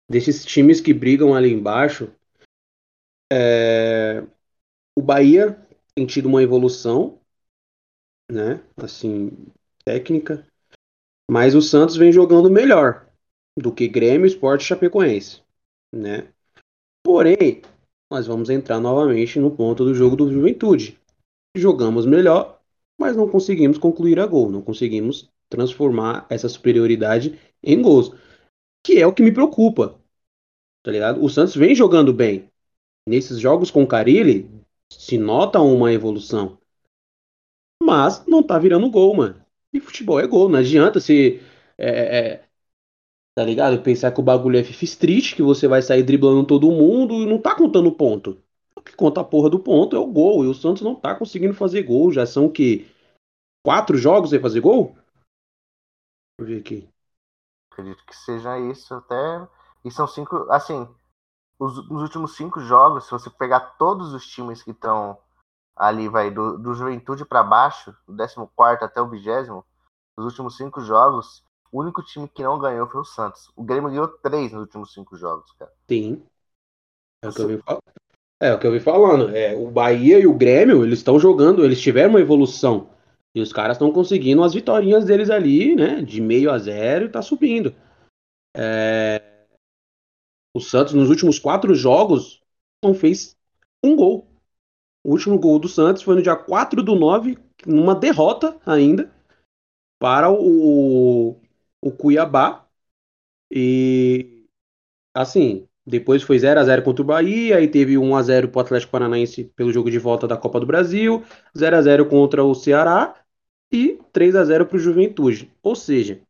Desses 0.08 0.44
times 0.44 0.80
que 0.80 0.94
brigam 0.94 1.34
ali 1.34 1.52
embaixo, 1.52 2.12
é... 3.32 4.26
o 4.96 5.02
Bahia 5.02 5.58
tem 5.94 6.06
tido 6.06 6.26
uma 6.26 6.42
evolução, 6.42 7.18
né? 8.30 8.62
Assim, 8.76 9.30
técnica. 9.84 10.46
Mas 11.30 11.54
o 11.54 11.62
Santos 11.62 11.96
vem 11.96 12.12
jogando 12.12 12.50
melhor 12.50 13.06
do 13.58 13.72
que 13.72 13.88
Grêmio, 13.88 14.26
Esporte 14.26 14.62
e 14.62 14.66
Chapecoense, 14.66 15.42
né? 15.92 16.28
Porém, 17.02 17.62
nós 18.10 18.26
vamos 18.26 18.50
entrar 18.50 18.80
novamente 18.80 19.38
no 19.38 19.50
ponto 19.50 19.84
do 19.84 19.94
jogo 19.94 20.16
do 20.16 20.30
Juventude. 20.30 20.98
Jogamos 21.56 22.06
melhor, 22.06 22.60
mas 22.98 23.16
não 23.16 23.28
conseguimos 23.28 23.78
concluir 23.78 24.18
a 24.20 24.26
gol, 24.26 24.50
não 24.50 24.62
conseguimos 24.62 25.30
transformar 25.48 26.26
essa 26.30 26.48
superioridade 26.48 27.38
em 27.62 27.80
gols, 27.80 28.14
que 28.84 28.98
é 29.00 29.06
o 29.06 29.12
que 29.12 29.22
me 29.22 29.32
preocupa. 29.32 29.98
Tá 30.82 30.90
ligado? 30.90 31.22
O 31.22 31.28
Santos 31.28 31.54
vem 31.54 31.74
jogando 31.74 32.12
bem. 32.12 32.51
Nesses 33.08 33.40
jogos 33.40 33.70
com 33.70 33.82
o 33.82 33.86
Carilli, 33.86 34.48
se 34.90 35.18
nota 35.18 35.60
uma 35.60 35.92
evolução. 35.92 36.58
Mas 37.82 38.24
não 38.26 38.42
tá 38.42 38.58
virando 38.58 38.90
gol, 38.90 39.16
mano. 39.16 39.44
E 39.72 39.80
futebol 39.80 40.20
é 40.20 40.26
gol, 40.26 40.48
não 40.48 40.58
adianta 40.58 41.00
se. 41.00 41.40
É, 41.76 42.18
é, 42.18 42.48
tá 43.34 43.44
ligado? 43.44 43.82
Pensar 43.82 44.12
que 44.12 44.20
o 44.20 44.22
bagulho 44.22 44.58
é 44.58 44.62
FIFA 44.64 44.84
Street, 44.84 45.34
que 45.34 45.42
você 45.42 45.66
vai 45.66 45.82
sair 45.82 46.02
driblando 46.02 46.46
todo 46.46 46.70
mundo 46.70 47.14
e 47.14 47.26
não 47.26 47.40
tá 47.40 47.56
contando 47.56 47.90
ponto. 47.90 48.40
O 48.76 48.80
que 48.80 48.94
conta 48.94 49.20
a 49.20 49.24
porra 49.24 49.50
do 49.50 49.58
ponto 49.58 49.96
é 49.96 49.98
o 49.98 50.06
gol. 50.06 50.44
E 50.44 50.48
o 50.48 50.54
Santos 50.54 50.82
não 50.82 50.94
tá 50.94 51.14
conseguindo 51.14 51.54
fazer 51.54 51.82
gol. 51.82 52.12
Já 52.12 52.26
são 52.26 52.48
que. 52.48 52.90
Quatro 53.64 53.96
jogos 53.96 54.30
sem 54.30 54.40
fazer 54.40 54.60
gol? 54.60 54.96
Deixa 56.38 56.40
eu 56.40 56.46
ver 56.46 56.60
aqui. 56.60 56.88
Acredito 57.70 58.04
que 58.04 58.14
seja 58.14 58.58
isso 58.58 58.92
até. 58.94 59.48
E 59.84 59.90
são 59.90 60.06
cinco. 60.06 60.36
Assim, 60.50 60.86
os, 61.58 61.78
os 61.78 62.02
últimos 62.02 62.36
cinco 62.36 62.60
jogos, 62.60 63.04
se 63.04 63.10
você 63.10 63.30
pegar 63.30 63.60
todos 63.78 64.12
os 64.12 64.26
times 64.26 64.62
que 64.62 64.70
estão 64.70 65.18
ali 65.76 66.08
vai 66.08 66.30
do, 66.30 66.58
do 66.58 66.74
Juventude 66.74 67.24
para 67.24 67.42
baixo, 67.42 67.94
do 68.06 68.16
14 68.16 68.84
até 68.84 69.00
o 69.00 69.08
20, 69.08 69.26
nos 70.16 70.26
últimos 70.26 70.56
cinco 70.56 70.80
jogos, 70.80 71.42
o 71.70 71.80
único 71.80 72.02
time 72.02 72.28
que 72.28 72.42
não 72.42 72.58
ganhou 72.58 72.86
foi 72.86 73.00
o 73.00 73.04
Santos. 73.04 73.50
O 73.56 73.64
Grêmio 73.64 73.90
ganhou 73.90 74.08
três 74.08 74.52
nos 74.52 74.62
últimos 74.62 74.92
cinco 74.92 75.16
jogos, 75.16 75.50
cara. 75.52 75.72
Sim. 75.88 76.22
É 77.24 77.28
o 77.28 77.32
que 77.32 77.40
eu 77.40 77.48
vi 77.48 77.62
falando. 77.62 77.82
É 78.40 78.52
o 78.52 78.58
que 78.58 78.66
eu 78.66 78.72
vi 78.72 78.80
falando. 78.80 79.36
É, 79.36 79.54
o 79.54 79.70
Bahia 79.70 80.18
e 80.18 80.26
o 80.26 80.34
Grêmio, 80.34 80.84
eles 80.84 80.98
estão 80.98 81.18
jogando, 81.18 81.64
eles 81.64 81.80
tiveram 81.80 82.10
uma 82.10 82.20
evolução. 82.20 82.90
E 83.34 83.40
os 83.40 83.52
caras 83.52 83.76
estão 83.76 83.90
conseguindo 83.90 84.42
as 84.42 84.52
vitórias 84.52 85.06
deles 85.06 85.30
ali, 85.30 85.74
né? 85.74 86.02
De 86.02 86.20
meio 86.20 86.50
a 86.50 86.58
zero 86.58 87.06
e 87.06 87.08
tá 87.08 87.22
subindo. 87.22 87.74
É... 88.54 89.31
O 90.54 90.60
Santos, 90.60 90.92
nos 90.92 91.08
últimos 91.08 91.38
quatro 91.38 91.74
jogos, 91.74 92.42
não 92.82 92.94
fez 92.94 93.36
um 93.82 93.96
gol. 93.96 94.28
O 95.04 95.12
último 95.12 95.38
gol 95.38 95.58
do 95.58 95.68
Santos 95.68 96.02
foi 96.02 96.14
no 96.14 96.22
dia 96.22 96.36
4 96.36 96.82
do 96.82 96.94
9, 96.94 97.38
numa 97.66 97.94
derrota 97.94 98.58
ainda, 98.64 99.10
para 99.98 100.30
o, 100.30 101.40
o 101.80 101.92
Cuiabá. 101.92 102.66
E 103.50 104.46
assim, 105.14 105.68
depois 105.86 106.22
foi 106.22 106.38
0 106.38 106.60
a 106.60 106.64
0 106.64 106.82
contra 106.82 107.02
o 107.02 107.06
Bahia, 107.06 107.56
aí 107.56 107.68
teve 107.68 107.98
1 107.98 108.16
a 108.16 108.22
0 108.22 108.48
para 108.48 108.58
o 108.58 108.62
Atlético 108.62 108.92
Paranaense 108.92 109.44
pelo 109.56 109.72
jogo 109.72 109.90
de 109.90 109.98
volta 109.98 110.28
da 110.28 110.36
Copa 110.36 110.60
do 110.60 110.66
Brasil, 110.66 111.24
0 111.56 111.76
a 111.76 111.82
0 111.82 112.08
contra 112.08 112.44
o 112.44 112.54
Ceará 112.54 113.16
e 113.72 113.98
3 114.12 114.36
a 114.36 114.44
0 114.44 114.66
para 114.66 114.76
o 114.76 114.80
Juventude. 114.80 115.50
Ou 115.62 115.74
seja, 115.74 116.20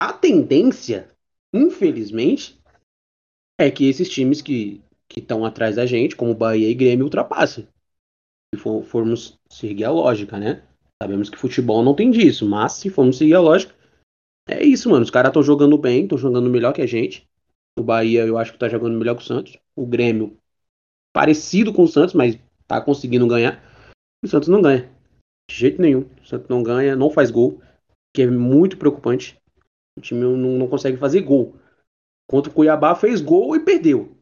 a 0.00 0.12
tendência, 0.12 1.11
infelizmente, 1.52 2.60
é 3.60 3.70
que 3.70 3.88
esses 3.88 4.08
times 4.08 4.40
que 4.40 4.82
estão 5.16 5.44
atrás 5.44 5.76
da 5.76 5.86
gente, 5.86 6.16
como 6.16 6.34
Bahia 6.34 6.68
e 6.68 6.74
Grêmio, 6.74 7.04
ultrapassem. 7.04 7.68
Se 8.54 8.60
for, 8.60 8.82
formos 8.82 9.38
seguir 9.50 9.84
a 9.84 9.90
lógica, 9.90 10.38
né? 10.38 10.66
Sabemos 11.02 11.28
que 11.28 11.38
futebol 11.38 11.82
não 11.82 11.94
tem 11.94 12.10
disso, 12.10 12.48
mas 12.48 12.72
se 12.72 12.90
formos 12.90 13.18
seguir 13.18 13.34
a 13.34 13.40
lógica, 13.40 13.74
é 14.48 14.62
isso, 14.62 14.90
mano. 14.90 15.04
Os 15.04 15.10
caras 15.10 15.30
estão 15.30 15.42
jogando 15.42 15.76
bem, 15.78 16.02
estão 16.02 16.18
jogando 16.18 16.50
melhor 16.50 16.72
que 16.72 16.82
a 16.82 16.86
gente. 16.86 17.28
O 17.78 17.82
Bahia, 17.82 18.24
eu 18.26 18.38
acho 18.38 18.52
que 18.52 18.58
tá 18.58 18.68
jogando 18.68 18.98
melhor 18.98 19.16
que 19.16 19.22
o 19.22 19.26
Santos. 19.26 19.56
O 19.74 19.86
Grêmio, 19.86 20.36
parecido 21.12 21.72
com 21.72 21.82
o 21.84 21.88
Santos, 21.88 22.14
mas 22.14 22.38
tá 22.66 22.80
conseguindo 22.80 23.26
ganhar. 23.26 23.62
O 24.24 24.28
Santos 24.28 24.48
não 24.48 24.60
ganha. 24.60 24.90
De 25.50 25.56
jeito 25.56 25.80
nenhum. 25.80 26.08
O 26.22 26.26
Santos 26.26 26.48
não 26.48 26.62
ganha, 26.62 26.94
não 26.96 27.10
faz 27.10 27.30
gol, 27.30 27.60
que 28.14 28.22
é 28.22 28.26
muito 28.26 28.76
preocupante. 28.76 29.40
O 29.96 30.00
time 30.00 30.20
não, 30.20 30.36
não 30.36 30.68
consegue 30.68 30.96
fazer 30.96 31.20
gol. 31.22 31.56
Contra 32.28 32.50
o 32.50 32.54
Cuiabá 32.54 32.94
fez 32.94 33.20
gol 33.20 33.54
e 33.54 33.64
perdeu. 33.64 34.16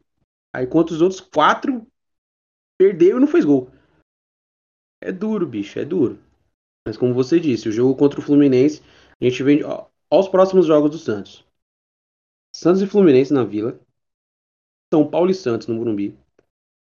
Aí 0.53 0.67
contra 0.67 0.93
os 0.93 1.01
outros 1.01 1.21
quatro, 1.21 1.87
perdeu 2.77 3.17
e 3.17 3.19
não 3.19 3.27
fez 3.27 3.45
gol. 3.45 3.71
É 5.01 5.11
duro, 5.11 5.47
bicho, 5.47 5.79
é 5.79 5.85
duro. 5.85 6.19
Mas 6.85 6.97
como 6.97 7.13
você 7.13 7.39
disse, 7.39 7.69
o 7.69 7.71
jogo 7.71 7.97
contra 7.97 8.19
o 8.19 8.23
Fluminense, 8.23 8.81
a 9.19 9.23
gente 9.23 9.43
vem. 9.43 9.61
Aos 10.09 10.27
próximos 10.27 10.65
jogos 10.65 10.91
do 10.91 10.97
Santos. 10.97 11.45
Santos 12.53 12.81
e 12.81 12.87
Fluminense 12.87 13.33
na 13.33 13.45
Vila. 13.45 13.79
São 14.93 15.09
Paulo 15.09 15.31
e 15.31 15.33
Santos 15.33 15.67
no 15.67 15.75
Morumbi. 15.75 16.17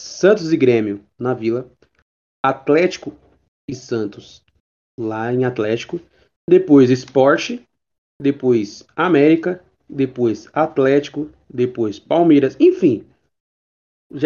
Santos 0.02 0.54
e 0.54 0.58
Grêmio 0.58 1.06
na 1.20 1.34
Vila. 1.34 1.70
Atlético 2.44 3.12
e 3.70 3.76
Santos 3.76 4.42
lá 4.98 5.34
em 5.34 5.44
Atlético. 5.44 6.00
Depois 6.50 6.90
Esporte. 6.90 7.68
Depois 8.22 8.86
América. 8.96 9.64
Depois 9.90 10.48
Atlético. 10.54 11.30
Depois 11.50 12.00
Palmeiras. 12.00 12.56
Enfim, 12.60 13.06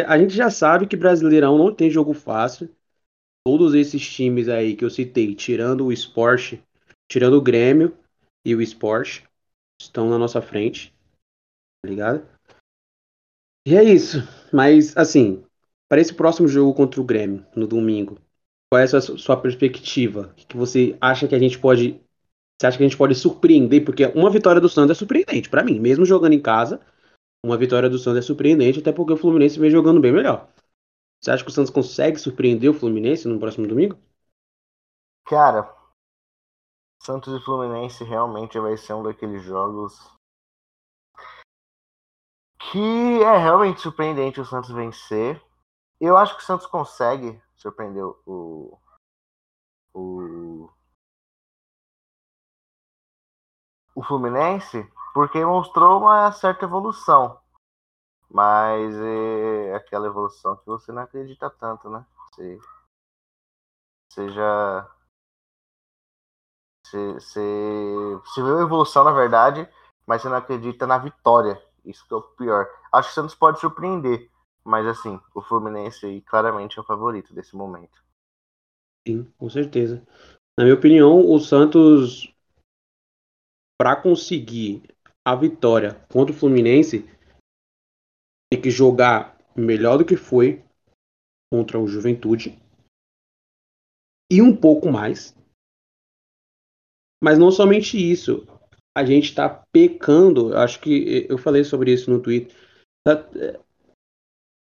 a 0.08 0.18
gente 0.18 0.34
já 0.34 0.50
sabe 0.50 0.88
que 0.88 0.96
Brasileirão 0.96 1.58
não 1.58 1.74
tem 1.74 1.90
jogo 1.90 2.14
fácil. 2.14 2.70
Todos 3.46 3.74
esses 3.74 4.02
times 4.10 4.48
aí 4.48 4.76
que 4.76 4.86
eu 4.86 4.90
citei, 4.90 5.36
tirando 5.36 5.86
o 5.86 5.92
Esporte, 5.92 6.64
tirando 7.12 7.34
o 7.34 7.42
Grêmio 7.42 7.98
e 8.46 8.56
o 8.56 8.62
Esporte, 8.62 9.28
estão 9.82 10.10
na 10.10 10.18
nossa 10.18 10.42
frente. 10.42 10.94
Tá 11.82 11.90
ligado? 11.90 12.26
E 13.68 13.76
é 13.76 13.84
isso. 13.84 14.18
Mas, 14.52 14.96
assim, 14.96 15.44
para 15.90 16.02
esse 16.02 16.14
próximo 16.14 16.48
jogo 16.48 16.74
contra 16.74 17.00
o 17.02 17.04
Grêmio, 17.04 17.46
no 17.56 17.68
domingo, 17.68 18.18
qual 18.72 18.82
é 18.82 18.84
a 18.84 18.88
sua, 18.88 19.18
sua 19.18 19.38
perspectiva? 19.38 20.32
O 20.32 20.36
que 20.36 20.58
você 20.58 20.98
acha 21.00 21.28
que 21.28 21.36
a 21.36 21.40
gente 21.40 21.60
pode. 21.60 22.02
Você 22.60 22.68
acha 22.68 22.78
que 22.78 22.84
a 22.84 22.88
gente 22.88 22.98
pode 22.98 23.16
surpreender? 23.16 23.84
Porque 23.84 24.06
uma 24.16 24.30
vitória 24.30 24.62
do 24.62 24.70
Santos 24.70 24.98
é 24.98 25.00
surpreendente 25.00 25.50
para 25.50 25.64
mim, 25.64 25.80
mesmo 25.80 26.06
jogando 26.06 26.34
em 26.34 26.42
casa 26.42 26.80
uma 27.46 27.58
vitória 27.58 27.90
do 27.90 28.00
Santos 28.00 28.20
é 28.20 28.22
surpreendente, 28.22 28.80
até 28.80 28.94
porque 28.94 29.12
o 29.12 29.18
Fluminense 29.18 29.60
vem 29.60 29.70
jogando 29.70 30.00
bem 30.00 30.14
melhor. 30.14 30.50
Você 31.22 31.30
acha 31.30 31.44
que 31.44 31.50
o 31.50 31.54
Santos 31.54 31.72
consegue 31.72 32.18
surpreender 32.18 32.70
o 32.70 32.74
Fluminense 32.74 33.28
no 33.28 33.40
próximo 33.40 33.68
domingo? 33.68 33.98
Cara, 35.26 35.74
Santos 37.02 37.34
e 37.34 37.44
Fluminense 37.44 38.04
realmente 38.04 38.58
vai 38.60 38.78
ser 38.78 38.94
um 38.94 39.04
daqueles 39.04 39.44
jogos 39.44 40.10
que 42.72 42.80
é 43.24 43.38
realmente 43.38 43.82
surpreendente 43.82 44.40
o 44.40 44.46
Santos 44.46 44.72
vencer. 44.72 45.42
Eu 46.00 46.18
acho 46.18 46.36
que 46.38 46.44
o 46.44 46.46
Santos 46.46 46.66
consegue 46.66 47.42
surpreender 47.56 48.04
o, 48.26 48.80
o, 49.94 50.70
o 53.96 54.04
Fluminense 54.04 54.88
porque 55.14 55.46
mostrou 55.46 56.00
uma 56.00 56.32
certa 56.32 56.66
evolução. 56.66 57.40
Mas 58.30 58.96
é 58.96 59.76
aquela 59.76 60.08
evolução 60.08 60.56
que 60.58 60.66
você 60.66 60.92
não 60.92 61.04
acredita 61.04 61.50
tanto, 61.52 61.90
né? 61.90 62.04
Você, 62.32 62.60
seja. 64.12 64.90
Você, 66.86 67.14
você, 67.14 68.20
você 68.26 68.42
vê 68.42 68.52
uma 68.52 68.64
evolução, 68.64 69.04
na 69.04 69.12
verdade, 69.12 69.70
mas 70.06 70.22
você 70.22 70.30
não 70.30 70.38
acredita 70.38 70.88
na 70.88 70.98
vitória. 70.98 71.62
Isso 71.86 72.08
que 72.08 72.14
é 72.14 72.18
o 72.18 72.22
pior. 72.22 72.68
Acho 72.92 73.10
que 73.10 73.12
o 73.12 73.16
Santos 73.16 73.36
pode 73.36 73.60
surpreender. 73.60 74.32
Mas 74.64 74.88
assim, 74.88 75.20
o 75.36 75.42
Fluminense 75.42 76.22
claramente 76.22 76.80
é 76.80 76.82
o 76.82 76.86
favorito 76.86 77.34
desse 77.34 77.56
momento. 77.56 78.02
Sim, 79.06 79.26
com 79.38 79.50
certeza. 79.50 80.06
Na 80.58 80.64
minha 80.64 80.76
opinião, 80.76 81.30
o 81.30 81.40
Santos, 81.40 82.33
para 83.84 83.98
conseguir 83.98 84.82
a 85.28 85.36
vitória 85.36 85.96
contra 86.10 86.34
o 86.34 86.38
Fluminense, 86.38 87.06
tem 88.50 88.62
que 88.62 88.72
jogar 88.72 89.38
melhor 89.54 89.98
do 89.98 90.06
que 90.06 90.16
foi 90.16 90.64
contra 91.52 91.78
o 91.78 91.86
Juventude 91.86 92.58
e 94.32 94.42
um 94.42 94.56
pouco 94.56 94.90
mais. 94.90 95.36
Mas 97.22 97.38
não 97.38 97.52
somente 97.52 97.98
isso, 97.98 98.48
a 98.98 99.04
gente 99.04 99.26
está 99.26 99.50
pecando. 99.74 100.56
Acho 100.56 100.80
que 100.80 101.28
eu 101.30 101.38
falei 101.38 101.66
sobre 101.66 101.92
isso 101.92 102.10
no 102.10 102.22
Twitter. 102.22 102.56
Tá, 103.06 103.16
é, 103.36 103.60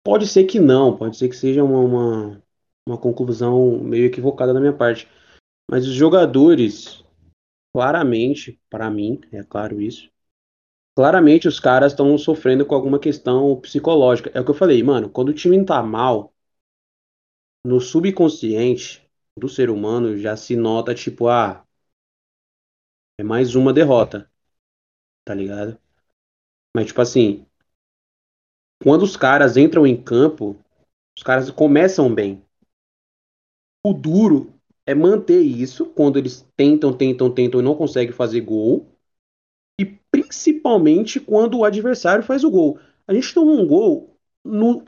pode 0.04 0.26
ser 0.26 0.46
que 0.46 0.58
não, 0.58 0.96
pode 0.96 1.16
ser 1.16 1.28
que 1.28 1.36
seja 1.36 1.62
uma, 1.62 1.78
uma, 1.78 2.42
uma 2.88 2.98
conclusão 2.98 3.78
meio 3.84 4.06
equivocada 4.06 4.52
da 4.52 4.58
minha 4.58 4.76
parte. 4.76 5.08
Mas 5.70 5.86
os 5.86 5.94
jogadores, 5.94 7.04
claramente, 7.72 8.60
para 8.70 8.90
mim, 8.90 9.20
é 9.32 9.42
claro 9.42 9.80
isso, 9.80 10.10
claramente 10.96 11.48
os 11.48 11.60
caras 11.60 11.92
estão 11.92 12.16
sofrendo 12.18 12.66
com 12.66 12.74
alguma 12.74 12.98
questão 13.00 13.56
psicológica. 13.60 14.30
É 14.34 14.40
o 14.40 14.44
que 14.46 14.50
eu 14.52 14.56
falei, 14.56 14.82
mano, 14.82 15.10
quando 15.10 15.30
o 15.30 15.34
time 15.34 15.64
tá 15.64 15.82
mal, 15.82 16.34
no 17.64 17.80
subconsciente 17.80 19.04
do 19.36 19.48
ser 19.48 19.68
humano 19.70 20.16
já 20.16 20.36
se 20.36 20.54
nota, 20.56 20.94
tipo, 20.94 21.26
ah, 21.28 21.64
é 23.18 23.22
mais 23.22 23.54
uma 23.54 23.72
derrota, 23.72 24.30
tá 25.24 25.34
ligado? 25.34 25.78
Mas, 26.76 26.86
tipo 26.88 27.00
assim, 27.02 27.46
quando 28.82 29.02
os 29.02 29.16
caras 29.16 29.56
entram 29.56 29.86
em 29.86 29.96
campo, 29.96 30.56
os 31.16 31.22
caras 31.22 31.50
começam 31.50 32.14
bem. 32.14 32.44
O 33.84 33.92
duro 33.92 34.52
é 34.86 34.94
manter 34.94 35.40
isso 35.40 35.86
quando 35.86 36.18
eles 36.18 36.46
tentam, 36.56 36.92
tentam, 36.92 37.32
tentam 37.32 37.60
e 37.60 37.62
não 37.62 37.74
conseguem 37.74 38.12
fazer 38.12 38.40
gol. 38.40 38.86
E 39.80 39.84
principalmente 39.84 41.20
quando 41.20 41.58
o 41.58 41.64
adversário 41.64 42.24
faz 42.24 42.44
o 42.44 42.50
gol. 42.50 42.78
A 43.06 43.14
gente 43.14 43.34
tomou 43.34 43.60
um 43.60 43.66
gol 43.66 44.16
no 44.44 44.84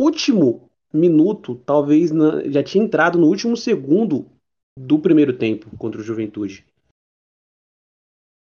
último 0.00 0.70
minuto, 0.92 1.56
talvez 1.56 2.10
na, 2.10 2.48
já 2.48 2.62
tinha 2.62 2.84
entrado 2.84 3.18
no 3.18 3.26
último 3.26 3.56
segundo 3.56 4.30
do 4.78 4.98
primeiro 4.98 5.36
tempo 5.36 5.76
contra 5.76 6.00
o 6.00 6.04
Juventude. 6.04 6.64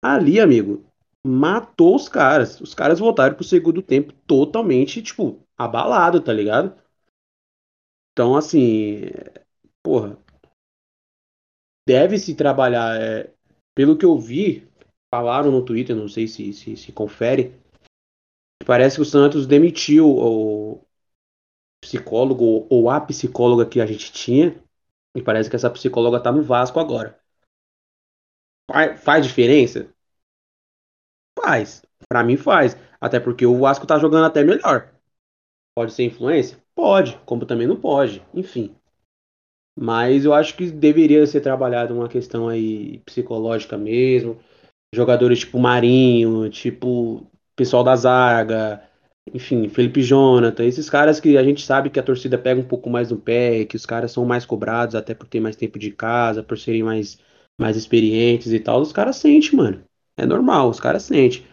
Ali, 0.02 0.40
amigo, 0.40 0.84
matou 1.26 1.96
os 1.96 2.08
caras. 2.08 2.60
Os 2.60 2.74
caras 2.74 2.98
voltaram 2.98 3.34
pro 3.34 3.44
segundo 3.44 3.82
tempo 3.82 4.12
totalmente, 4.26 5.02
tipo, 5.02 5.40
abalado, 5.56 6.20
tá 6.20 6.32
ligado? 6.32 6.80
Então, 8.12 8.36
assim, 8.36 9.02
porra, 9.82 10.18
deve 11.88 12.18
se 12.18 12.34
trabalhar. 12.34 13.00
É, 13.00 13.32
pelo 13.74 13.96
que 13.96 14.04
eu 14.04 14.18
vi, 14.18 14.68
falaram 15.10 15.50
no 15.50 15.64
Twitter, 15.64 15.96
não 15.96 16.06
sei 16.06 16.28
se, 16.28 16.52
se, 16.52 16.76
se 16.76 16.92
confere, 16.92 17.58
parece 18.66 18.96
que 18.96 19.02
o 19.02 19.06
Santos 19.06 19.46
demitiu 19.46 20.06
o 20.06 20.84
psicólogo 21.82 22.66
ou 22.68 22.90
a 22.90 23.00
psicóloga 23.00 23.64
que 23.64 23.80
a 23.80 23.86
gente 23.86 24.12
tinha, 24.12 24.62
e 25.16 25.22
parece 25.22 25.48
que 25.48 25.56
essa 25.56 25.70
psicóloga 25.70 26.22
tá 26.22 26.30
no 26.30 26.42
Vasco 26.42 26.78
agora. 26.78 27.18
Faz, 28.70 29.02
faz 29.02 29.26
diferença? 29.26 29.88
Faz. 31.38 31.82
Para 32.06 32.22
mim 32.22 32.36
faz. 32.36 32.76
Até 33.00 33.18
porque 33.18 33.46
o 33.46 33.58
Vasco 33.58 33.86
tá 33.86 33.98
jogando 33.98 34.26
até 34.26 34.44
melhor. 34.44 34.92
Pode 35.74 35.92
ser 35.92 36.04
influência? 36.04 36.62
Pode, 36.74 37.16
como 37.24 37.46
também 37.46 37.66
não 37.66 37.80
pode. 37.80 38.22
Enfim. 38.34 38.77
Mas 39.80 40.24
eu 40.24 40.34
acho 40.34 40.56
que 40.56 40.70
deveria 40.70 41.24
ser 41.24 41.40
trabalhado 41.40 41.94
uma 41.94 42.08
questão 42.08 42.48
aí 42.48 42.98
psicológica 43.06 43.78
mesmo. 43.78 44.36
Jogadores 44.92 45.40
tipo 45.40 45.58
Marinho, 45.58 46.50
tipo 46.50 47.24
pessoal 47.54 47.84
da 47.84 47.94
zaga, 47.94 48.82
enfim, 49.32 49.68
Felipe 49.68 50.02
Jonathan, 50.02 50.64
esses 50.64 50.90
caras 50.90 51.20
que 51.20 51.36
a 51.36 51.44
gente 51.44 51.64
sabe 51.64 51.90
que 51.90 52.00
a 52.00 52.02
torcida 52.02 52.36
pega 52.36 52.60
um 52.60 52.66
pouco 52.66 52.90
mais 52.90 53.10
no 53.10 53.18
pé, 53.18 53.64
que 53.64 53.76
os 53.76 53.86
caras 53.86 54.10
são 54.10 54.24
mais 54.24 54.44
cobrados 54.44 54.94
até 54.96 55.14
por 55.14 55.28
ter 55.28 55.40
mais 55.40 55.54
tempo 55.54 55.78
de 55.78 55.92
casa, 55.92 56.42
por 56.42 56.58
serem 56.58 56.82
mais, 56.82 57.18
mais 57.60 57.76
experientes 57.76 58.52
e 58.52 58.58
tal, 58.58 58.80
os 58.80 58.92
caras 58.92 59.16
sentem, 59.16 59.56
mano. 59.56 59.84
É 60.16 60.26
normal, 60.26 60.70
os 60.70 60.80
caras 60.80 61.04
sentem. 61.04 61.44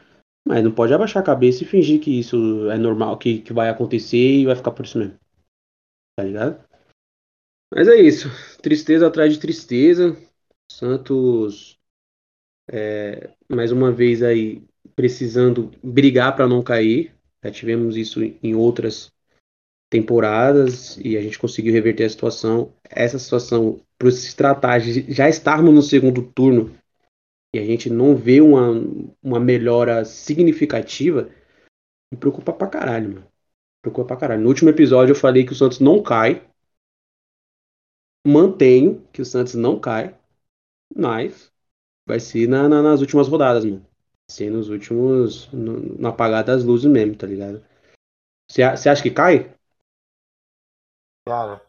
Mas 0.47 0.63
não 0.63 0.71
pode 0.71 0.93
abaixar 0.93 1.21
a 1.21 1.25
cabeça 1.25 1.63
e 1.63 1.67
fingir 1.67 1.99
que 1.99 2.19
isso 2.19 2.69
é 2.71 2.77
normal, 2.77 3.17
que, 3.17 3.39
que 3.39 3.53
vai 3.53 3.69
acontecer 3.69 4.17
e 4.39 4.45
vai 4.45 4.55
ficar 4.55 4.71
por 4.71 4.85
isso 4.85 4.97
mesmo. 4.97 5.15
Tá 6.17 6.23
ligado? 6.23 6.63
Mas 7.75 7.89
é 7.89 7.95
isso. 7.97 8.29
Tristeza 8.61 9.05
atrás 9.05 9.33
de 9.33 9.39
tristeza. 9.39 10.15
Santos, 10.71 11.77
é, 12.71 13.31
mais 13.49 13.69
uma 13.69 13.91
vez 13.91 14.23
aí, 14.23 14.63
precisando 14.95 15.69
brigar 15.83 16.33
para 16.38 16.47
não 16.47 16.63
cair. 16.63 17.13
Já 17.43 17.51
tivemos 17.51 17.97
isso 17.97 18.23
em 18.23 18.55
outras 18.55 19.11
temporadas 19.91 20.97
e 21.03 21.17
a 21.17 21.21
gente 21.21 21.38
conseguiu 21.38 21.73
reverter 21.73 22.05
a 22.05 22.09
situação. 22.09 22.73
Essa 22.89 23.19
situação, 23.19 23.81
por 23.99 24.09
se 24.09 24.33
tratar 24.33 24.79
de 24.79 25.11
já 25.11 25.27
estarmos 25.27 25.73
no 25.73 25.81
segundo 25.81 26.23
turno 26.23 26.73
e 27.53 27.59
a 27.59 27.65
gente 27.65 27.89
não 27.89 28.15
vê 28.15 28.39
uma, 28.39 28.71
uma 29.21 29.39
melhora 29.39 30.05
significativa, 30.05 31.29
me 32.09 32.17
preocupa 32.17 32.53
pra 32.53 32.67
caralho, 32.67 33.15
mano. 33.15 33.27
Preocupa 33.81 34.07
pra 34.07 34.17
caralho. 34.17 34.43
No 34.43 34.47
último 34.47 34.69
episódio 34.69 35.11
eu 35.11 35.19
falei 35.19 35.45
que 35.45 35.51
o 35.51 35.55
Santos 35.55 35.81
não 35.81 36.01
cai. 36.01 36.41
Mantenho 38.25 39.01
que 39.13 39.21
o 39.21 39.25
Santos 39.25 39.55
não 39.55 39.79
cai. 39.79 40.15
Mas 40.95 41.51
vai 42.07 42.19
ser 42.19 42.47
na, 42.47 42.69
na, 42.69 42.81
nas 42.81 43.01
últimas 43.01 43.27
rodadas, 43.27 43.65
mano. 43.65 43.81
Vai 43.81 44.35
ser 44.35 44.49
nos 44.51 44.69
últimos. 44.69 45.51
No, 45.51 45.79
no 45.79 46.07
apagar 46.07 46.43
das 46.43 46.63
luzes 46.63 46.89
mesmo, 46.91 47.15
tá 47.15 47.27
ligado? 47.27 47.63
Você 48.49 48.63
acha 48.63 49.01
que 49.01 49.11
cai? 49.11 49.53
Cara, 51.27 51.61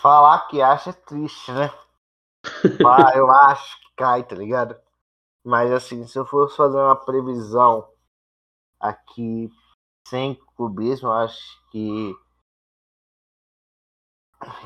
falar 0.00 0.46
que 0.48 0.62
acha 0.62 0.90
é 0.90 0.92
triste, 0.92 1.50
né? 1.52 1.70
ah, 2.86 3.12
eu 3.16 3.30
acho 3.30 3.80
que 3.80 3.94
cai, 3.96 4.26
tá 4.26 4.34
ligado? 4.34 4.80
Mas 5.44 5.72
assim, 5.72 6.06
se 6.06 6.18
eu 6.18 6.24
fosse 6.24 6.56
fazer 6.56 6.76
uma 6.78 6.96
previsão 6.96 7.88
aqui 8.80 9.50
sem 10.08 10.34
clubismo, 10.56 11.08
eu 11.08 11.12
acho 11.12 11.40
que 11.70 12.14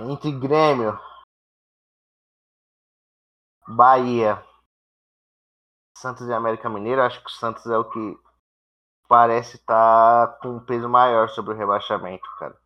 entre 0.01 0.33
Grêmio, 0.33 0.99
Bahia, 3.67 4.43
Santos 5.97 6.29
e 6.29 6.33
América 6.33 6.69
Mineiro, 6.69 7.03
acho 7.03 7.21
que 7.21 7.29
o 7.29 7.33
Santos 7.33 7.67
é 7.67 7.77
o 7.77 7.89
que 7.91 8.19
parece 9.09 9.57
estar 9.57 10.27
tá 10.27 10.33
com 10.41 10.57
um 10.57 10.65
peso 10.65 10.89
maior 10.89 11.29
sobre 11.31 11.53
o 11.53 11.57
rebaixamento, 11.57 12.29
cara. 12.39 12.57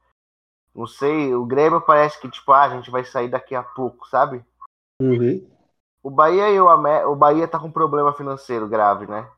Não 0.75 0.87
sei, 0.87 1.35
o 1.35 1.45
Grêmio 1.45 1.81
parece 1.81 2.21
que, 2.21 2.31
tipo, 2.31 2.53
ah, 2.53 2.65
a 2.65 2.71
gente 2.71 2.91
vai 2.91 3.05
sair 3.05 3.29
daqui 3.29 3.55
a 3.55 3.63
pouco, 3.63 4.07
sabe? 4.09 4.45
Uhum. 5.01 5.49
O 6.03 6.11
Bahia 6.11 6.51
e 6.51 6.61
o, 6.61 6.69
Amé 6.69 7.05
o 7.07 7.17
Bahia 7.17 7.49
tá 7.49 7.59
com 7.59 7.67
um 7.67 7.73
problema 7.73 8.13
financeiro 8.15 8.69
grave, 8.69 9.07
né? 9.07 9.31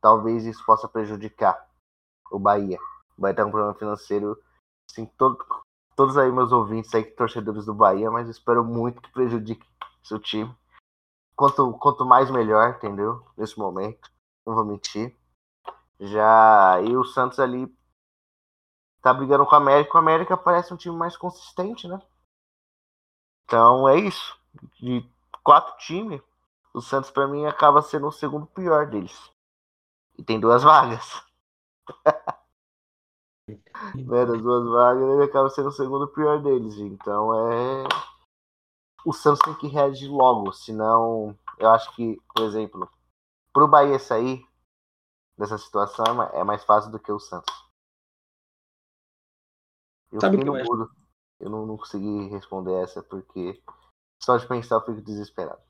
Talvez 0.00 0.44
isso 0.44 0.64
possa 0.64 0.88
prejudicar 0.88 1.68
o 2.30 2.38
Bahia. 2.38 2.78
O 3.18 3.22
Bahia 3.22 3.36
tá 3.36 3.42
com 3.42 3.48
um 3.48 3.52
problema 3.52 3.74
financeiro, 3.74 4.40
assim, 4.88 5.06
todo, 5.18 5.44
todos 5.96 6.16
aí 6.16 6.30
meus 6.30 6.52
ouvintes 6.52 6.94
aí, 6.94 7.04
torcedores 7.04 7.66
do 7.66 7.74
Bahia, 7.74 8.10
mas 8.10 8.28
espero 8.28 8.64
muito 8.64 9.00
que 9.00 9.12
prejudique 9.12 9.66
seu 10.02 10.18
time. 10.18 10.54
Quanto, 11.36 11.72
quanto 11.78 12.04
mais 12.04 12.30
melhor, 12.30 12.70
entendeu? 12.76 13.26
Nesse 13.36 13.58
momento, 13.58 14.10
não 14.46 14.54
vou 14.54 14.64
mentir. 14.64 15.16
Já 15.98 16.80
e 16.82 16.96
o 16.96 17.04
Santos 17.04 17.38
ali 17.38 17.72
tá 19.00 19.12
brigando 19.12 19.46
com 19.46 19.54
o 19.54 19.58
América. 19.58 19.96
O 19.96 20.00
América 20.00 20.36
parece 20.36 20.72
um 20.72 20.76
time 20.76 20.96
mais 20.96 21.16
consistente, 21.16 21.88
né? 21.88 22.00
Então 23.44 23.88
é 23.88 23.98
isso. 23.98 24.38
De 24.80 25.08
quatro 25.42 25.76
times, 25.78 26.20
o 26.72 26.80
Santos 26.80 27.10
para 27.10 27.26
mim 27.26 27.46
acaba 27.46 27.82
sendo 27.82 28.08
o 28.08 28.12
segundo 28.12 28.46
pior 28.46 28.86
deles. 28.86 29.30
E 30.16 30.22
tem 30.22 30.38
duas 30.38 30.62
vagas. 30.62 31.22
né, 33.46 34.26
das 34.26 34.40
duas 34.40 34.68
vagas, 34.68 35.02
ele 35.02 35.24
acaba 35.24 35.50
sendo 35.50 35.68
o 35.68 35.72
segundo 35.72 36.08
pior 36.08 36.42
deles. 36.42 36.76
Então 36.78 37.34
é. 37.50 37.84
O 39.04 39.12
Santos 39.12 39.40
tem 39.44 39.54
que 39.54 39.68
reagir 39.68 40.08
logo, 40.08 40.50
senão 40.52 41.36
eu 41.58 41.70
acho 41.70 41.94
que, 41.94 42.18
por 42.34 42.44
exemplo, 42.44 42.90
pro 43.52 43.68
Bahia 43.68 43.98
sair 43.98 44.42
dessa 45.36 45.58
situação 45.58 46.22
é 46.32 46.42
mais 46.42 46.64
fácil 46.64 46.90
do 46.90 46.98
que 46.98 47.12
o 47.12 47.20
Santos. 47.20 47.54
Eu 50.10 50.20
Sabe 50.20 50.38
fiquei 50.38 50.50
no 50.50 50.58
eu. 50.58 50.88
Eu 51.40 51.50
não, 51.50 51.66
não 51.66 51.76
consegui 51.76 52.28
responder 52.28 52.72
essa 52.82 53.02
porque 53.02 53.60
só 54.22 54.36
de 54.38 54.46
pensar 54.46 54.76
eu 54.76 54.80
fico 54.80 55.02
desesperado. 55.02 55.60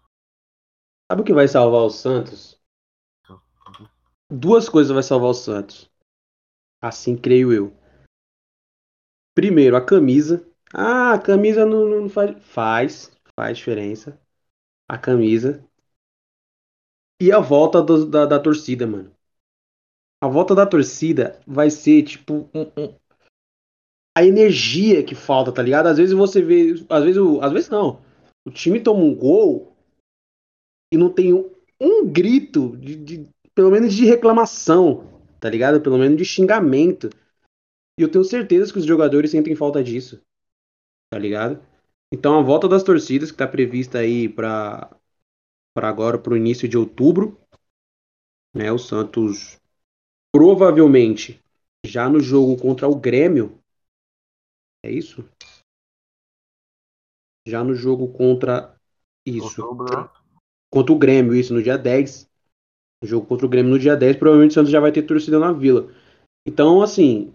Sabe 1.10 1.22
o 1.22 1.24
que 1.24 1.34
vai 1.34 1.48
salvar 1.48 1.82
o 1.82 1.90
Santos? 1.90 2.60
Duas 4.30 4.68
coisas 4.68 4.92
vai 4.92 5.02
salvar 5.02 5.30
o 5.30 5.34
Santos. 5.34 5.90
Assim 6.84 7.16
creio 7.16 7.50
eu. 7.50 7.72
Primeiro, 9.34 9.74
a 9.74 9.82
camisa. 9.82 10.46
Ah, 10.70 11.14
a 11.14 11.18
camisa 11.18 11.64
não, 11.64 11.88
não 11.88 12.10
faz. 12.10 12.36
Faz. 12.44 13.12
Faz 13.34 13.56
diferença. 13.56 14.20
A 14.86 14.98
camisa. 14.98 15.64
E 17.18 17.32
a 17.32 17.40
volta 17.40 17.82
do, 17.82 18.04
da, 18.04 18.26
da 18.26 18.38
torcida, 18.38 18.86
mano. 18.86 19.10
A 20.22 20.28
volta 20.28 20.54
da 20.54 20.66
torcida 20.66 21.40
vai 21.46 21.70
ser 21.70 22.02
tipo 22.02 22.50
um, 22.52 22.64
um, 22.78 22.98
a 24.14 24.22
energia 24.22 25.02
que 25.02 25.14
falta, 25.14 25.50
tá 25.50 25.62
ligado? 25.62 25.86
Às 25.86 25.96
vezes 25.96 26.14
você 26.14 26.42
vê. 26.42 26.74
Às 26.90 27.02
vezes, 27.02 27.22
às 27.40 27.52
vezes 27.52 27.70
não. 27.70 28.04
O 28.44 28.50
time 28.50 28.78
toma 28.78 29.00
um 29.00 29.14
gol 29.14 29.74
e 30.92 30.98
não 30.98 31.10
tem 31.10 31.32
um, 31.32 31.50
um 31.80 32.06
grito 32.06 32.76
de, 32.76 32.94
de, 32.94 33.28
pelo 33.54 33.70
menos 33.70 33.94
de 33.94 34.04
reclamação, 34.04 35.13
tá 35.44 35.50
ligado? 35.50 35.78
Pelo 35.78 35.98
menos 35.98 36.16
de 36.16 36.24
xingamento. 36.24 37.10
E 38.00 38.02
eu 38.02 38.10
tenho 38.10 38.24
certeza 38.24 38.72
que 38.72 38.78
os 38.78 38.86
jogadores 38.86 39.30
sentem 39.30 39.54
falta 39.54 39.84
disso. 39.84 40.22
tá 41.10 41.18
ligado? 41.18 41.62
Então 42.10 42.38
a 42.38 42.42
volta 42.42 42.66
das 42.66 42.82
torcidas 42.82 43.30
que 43.30 43.36
tá 43.36 43.46
prevista 43.46 43.98
aí 43.98 44.26
para 44.26 44.90
para 45.76 45.86
agora 45.88 46.18
pro 46.18 46.34
início 46.36 46.66
de 46.66 46.78
outubro, 46.78 47.38
né? 48.56 48.72
O 48.72 48.78
Santos 48.78 49.60
provavelmente 50.32 51.42
já 51.84 52.08
no 52.08 52.20
jogo 52.20 52.56
contra 52.56 52.88
o 52.88 52.94
Grêmio. 52.98 53.60
É 54.82 54.90
isso? 54.90 55.28
Já 57.46 57.62
no 57.62 57.74
jogo 57.74 58.10
contra 58.14 58.74
isso. 59.26 59.60
Outubro, 59.60 59.84
né? 59.84 60.08
Contra 60.72 60.92
o 60.94 60.98
Grêmio, 60.98 61.34
isso, 61.34 61.52
no 61.52 61.62
dia 61.62 61.76
10. 61.76 62.26
Jogo 63.06 63.26
contra 63.26 63.46
o 63.46 63.48
Grêmio 63.48 63.72
no 63.72 63.78
dia 63.78 63.96
10, 63.96 64.16
provavelmente 64.16 64.52
o 64.52 64.54
Santos 64.54 64.70
já 64.70 64.80
vai 64.80 64.92
ter 64.92 65.02
torcida 65.02 65.38
na 65.38 65.52
Vila. 65.52 65.92
Então, 66.46 66.82
assim, 66.82 67.32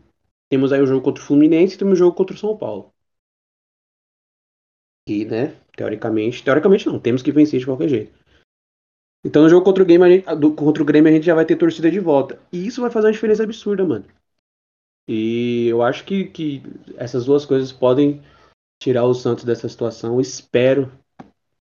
temos 0.49 0.71
aí 0.71 0.81
o 0.81 0.87
jogo 0.87 1.03
contra 1.03 1.23
o 1.23 1.25
Fluminense 1.25 1.75
e 1.75 1.77
temos 1.77 1.93
o 1.93 1.97
jogo 1.97 2.15
contra 2.15 2.35
o 2.35 2.39
São 2.39 2.57
Paulo. 2.57 2.91
E, 5.07 5.25
né, 5.25 5.55
teoricamente, 5.75 6.43
teoricamente 6.43 6.85
não, 6.85 6.99
temos 6.99 7.21
que 7.21 7.31
vencer 7.31 7.59
de 7.59 7.65
qualquer 7.65 7.89
jeito. 7.89 8.19
Então 9.25 9.43
no 9.43 9.49
jogo 9.49 9.65
contra 9.65 9.83
o, 9.83 9.85
Grêmio, 9.85 10.05
a 10.05 10.09
gente, 10.09 10.25
contra 10.55 10.81
o 10.81 10.85
Grêmio 10.85 11.11
a 11.11 11.13
gente 11.13 11.25
já 11.25 11.35
vai 11.35 11.45
ter 11.45 11.57
torcida 11.57 11.91
de 11.91 11.99
volta. 11.99 12.39
E 12.51 12.65
isso 12.65 12.81
vai 12.81 12.89
fazer 12.89 13.07
uma 13.07 13.13
diferença 13.13 13.43
absurda, 13.43 13.83
mano. 13.83 14.05
E 15.07 15.67
eu 15.67 15.81
acho 15.81 16.05
que, 16.05 16.25
que 16.25 16.63
essas 16.95 17.25
duas 17.25 17.45
coisas 17.45 17.71
podem 17.71 18.21
tirar 18.81 19.05
o 19.05 19.13
Santos 19.13 19.43
dessa 19.43 19.67
situação. 19.67 20.21
Espero, 20.21 20.91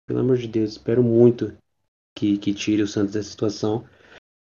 pelo 0.07 0.21
amor 0.21 0.39
de 0.39 0.49
Deus, 0.49 0.71
espero 0.73 1.03
muito 1.03 1.53
que, 2.15 2.39
que 2.39 2.55
tire 2.55 2.83
o 2.83 2.87
Santos 2.87 3.13
dessa 3.13 3.31
situação. 3.31 3.87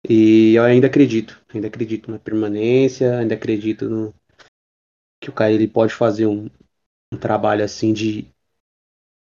E 0.09 0.55
eu 0.55 0.63
ainda 0.63 0.87
acredito, 0.87 1.41
ainda 1.53 1.67
acredito 1.67 2.11
na 2.11 2.19
permanência, 2.19 3.19
ainda 3.19 3.35
acredito 3.35 3.89
no 3.89 4.15
que 5.21 5.29
o 5.29 5.33
cara 5.33 5.53
ele 5.53 5.69
pode 5.69 5.93
fazer 5.93 6.27
um, 6.27 6.49
um 7.13 7.19
trabalho 7.19 7.63
assim 7.63 7.93
de 7.93 8.33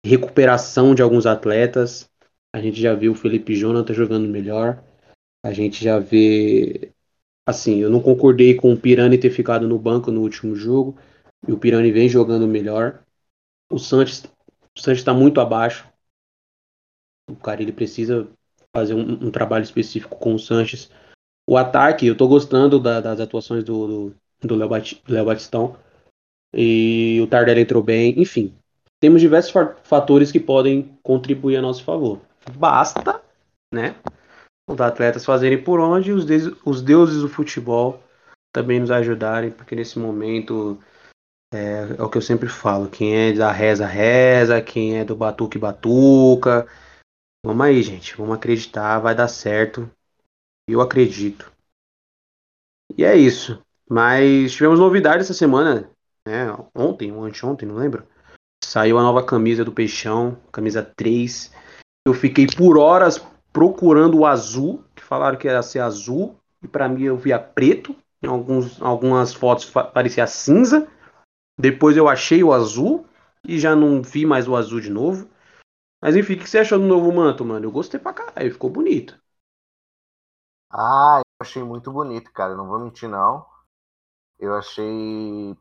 recuperação 0.05 0.95
de 0.95 1.03
alguns 1.03 1.27
atletas. 1.27 2.11
A 2.55 2.61
gente 2.61 2.81
já 2.81 2.95
viu 2.95 3.13
o 3.13 3.15
Felipe 3.15 3.55
Jonathan 3.55 3.95
jogando 3.95 4.29
melhor. 4.29 4.83
A 5.43 5.53
gente 5.53 5.83
já 5.83 5.99
vê. 5.99 6.93
Assim, 7.47 7.79
eu 7.79 7.89
não 7.89 8.03
concordei 8.03 8.55
com 8.55 8.73
o 8.73 8.77
Pirani 8.77 9.19
ter 9.19 9.31
ficado 9.31 9.69
no 9.69 9.79
banco 9.79 10.11
no 10.11 10.21
último 10.21 10.55
jogo. 10.55 10.99
E 11.47 11.53
o 11.53 11.59
Pirani 11.59 11.91
vem 11.93 12.09
jogando 12.09 12.47
melhor. 12.47 13.05
O 13.71 13.79
Santos 13.79 14.25
está 14.87 15.15
muito 15.15 15.41
abaixo. 15.41 15.89
O 17.29 17.37
cara 17.37 17.63
ele 17.63 17.73
precisa 17.73 18.29
fazer 18.75 18.95
um, 18.95 19.27
um 19.27 19.31
trabalho 19.31 19.65
específico 19.65 20.17
com 20.17 20.35
o 20.35 20.39
Sanches. 20.39 20.91
O 21.49 21.57
ataque, 21.57 22.07
eu 22.07 22.17
tô 22.17 22.29
gostando 22.29 22.79
da- 22.81 23.01
das 23.01 23.21
atuações 23.21 23.65
do, 23.65 24.11
do, 24.41 24.49
do 24.49 24.55
Léo 25.09 25.25
Batistão. 25.27 25.77
E 26.55 27.21
o 27.23 27.27
Tardelli 27.27 27.63
entrou 27.63 27.83
bem. 27.83 28.21
Enfim, 28.21 28.55
temos 29.01 29.21
diversos 29.21 29.51
fa- 29.53 29.77
fatores 29.85 30.33
que 30.33 30.41
podem 30.41 30.97
contribuir 31.03 31.57
a 31.57 31.63
nosso 31.63 31.85
favor. 31.85 32.21
Basta, 32.57 33.21
né? 33.73 33.97
Os 34.69 34.81
atletas 34.81 35.25
fazerem 35.25 35.63
por 35.63 35.81
onde 35.81 36.13
os, 36.13 36.25
deus- 36.25 36.57
os 36.65 36.83
deuses 36.83 37.23
do 37.23 37.29
futebol 37.29 38.01
também 38.53 38.81
nos 38.81 38.91
ajudarem, 38.91 39.51
porque 39.51 39.77
nesse 39.77 39.99
momento 39.99 40.79
é, 41.53 41.97
é 41.99 42.03
o 42.03 42.09
que 42.09 42.19
eu 42.19 42.23
sempre 42.23 42.49
falo: 42.49 42.89
quem 42.89 43.15
é 43.15 43.33
da 43.33 43.53
reza, 43.53 43.87
reza, 43.87 44.61
quem 44.63 44.99
é 44.99 45.05
do 45.05 45.17
batuque, 45.17 45.59
batuca. 45.59 46.67
Vamos 47.47 47.65
aí, 47.65 47.81
gente, 47.81 48.17
vamos 48.17 48.35
acreditar, 48.35 48.99
vai 48.99 49.15
dar 49.15 49.29
certo. 49.29 49.89
Eu 50.69 50.81
acredito. 50.81 51.53
E 52.99 53.05
é 53.05 53.15
isso. 53.15 53.63
Mas 53.89 54.53
tivemos 54.53 54.81
novidade 54.81 55.21
essa 55.21 55.33
semana, 55.33 55.89
né? 56.27 56.49
Ontem 56.75 57.13
ou 57.13 57.25
anteontem, 57.25 57.69
não 57.69 57.77
lembro. 57.77 58.05
Saiu 58.65 58.99
a 58.99 59.03
nova 59.03 59.25
camisa 59.25 59.65
do 59.65 59.71
Peixão, 59.71 60.37
camisa 60.51 60.83
3. 60.83 61.53
Eu 62.05 62.13
fiquei 62.15 62.49
por 62.49 62.77
horas 62.77 63.25
procurando 63.53 64.19
o 64.19 64.27
azul, 64.27 64.83
que 64.93 65.05
falaram 65.05 65.39
que 65.39 65.47
ia 65.47 65.63
ser 65.63 65.79
azul, 65.79 66.35
e 66.61 66.67
pra 66.67 66.89
mim 66.89 67.05
eu 67.05 67.17
via 67.17 67.39
preto. 67.39 67.95
Em 68.21 68.27
alguns, 68.27 68.83
algumas 68.83 69.33
fotos 69.33 69.71
parecia 69.71 70.27
cinza. 70.27 70.89
Depois 71.57 71.97
eu 71.97 72.09
achei 72.09 72.43
o 72.43 72.53
azul 72.53 73.07
e 73.47 73.57
já 73.57 73.77
não 73.77 74.03
vi 74.03 74.27
mais 74.27 74.49
o 74.49 74.57
azul 74.57 74.81
de 74.81 74.91
novo. 74.91 75.29
Mas 76.07 76.17
enfim, 76.17 76.35
o 76.35 76.39
que 76.39 76.49
você 76.49 76.59
achou 76.61 76.79
do 76.79 76.87
novo 76.87 77.13
manto, 77.13 77.45
mano? 77.45 77.67
Eu 77.67 77.71
gostei 77.73 78.01
pra 78.01 78.13
caralho, 78.15 78.51
ficou 78.53 78.71
bonito. 78.71 79.21
Ah, 80.71 81.21
eu 81.21 81.45
achei 81.47 81.63
muito 81.63 81.93
bonito, 81.93 82.33
cara. 82.33 82.55
Não 82.57 82.67
vou 82.69 82.79
mentir, 82.81 83.09
não. 83.09 83.47
Eu 84.41 84.55
achei 84.57 85.57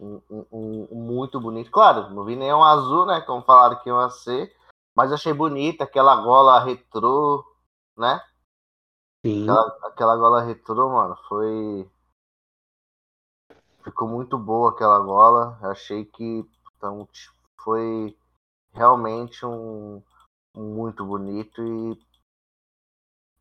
um- 0.00 0.22
um- 0.30 0.46
um- 0.52 0.88
muito 0.96 1.40
bonito. 1.40 1.70
Claro, 1.70 2.10
não 2.14 2.24
vi 2.24 2.36
nenhum 2.36 2.62
azul, 2.62 3.06
né? 3.06 3.20
Como 3.22 3.42
falaram 3.44 3.80
que 3.82 3.88
ia 3.90 4.10
ser. 4.10 4.54
Mas 4.96 5.12
achei 5.12 5.32
bonita 5.32 5.84
aquela 5.84 6.16
gola 6.16 6.60
retrô, 6.64 7.44
né? 7.96 8.20
Sim. 9.24 9.58
Aquela, 9.58 9.78
aquela 9.88 10.16
gola 10.16 10.42
retrô, 10.42 10.90
mano, 10.90 11.16
foi. 11.28 11.88
Ficou 13.82 14.08
muito 14.08 14.36
boa 14.38 14.70
aquela 14.70 14.98
gola. 15.00 15.58
Achei 15.62 16.04
que 16.04 16.44
então, 16.76 17.06
tipo, 17.12 17.34
foi 17.62 18.16
realmente 18.76 19.44
um 19.46 20.02
muito 20.56 21.04
bonito 21.06 21.62
e. 21.62 21.98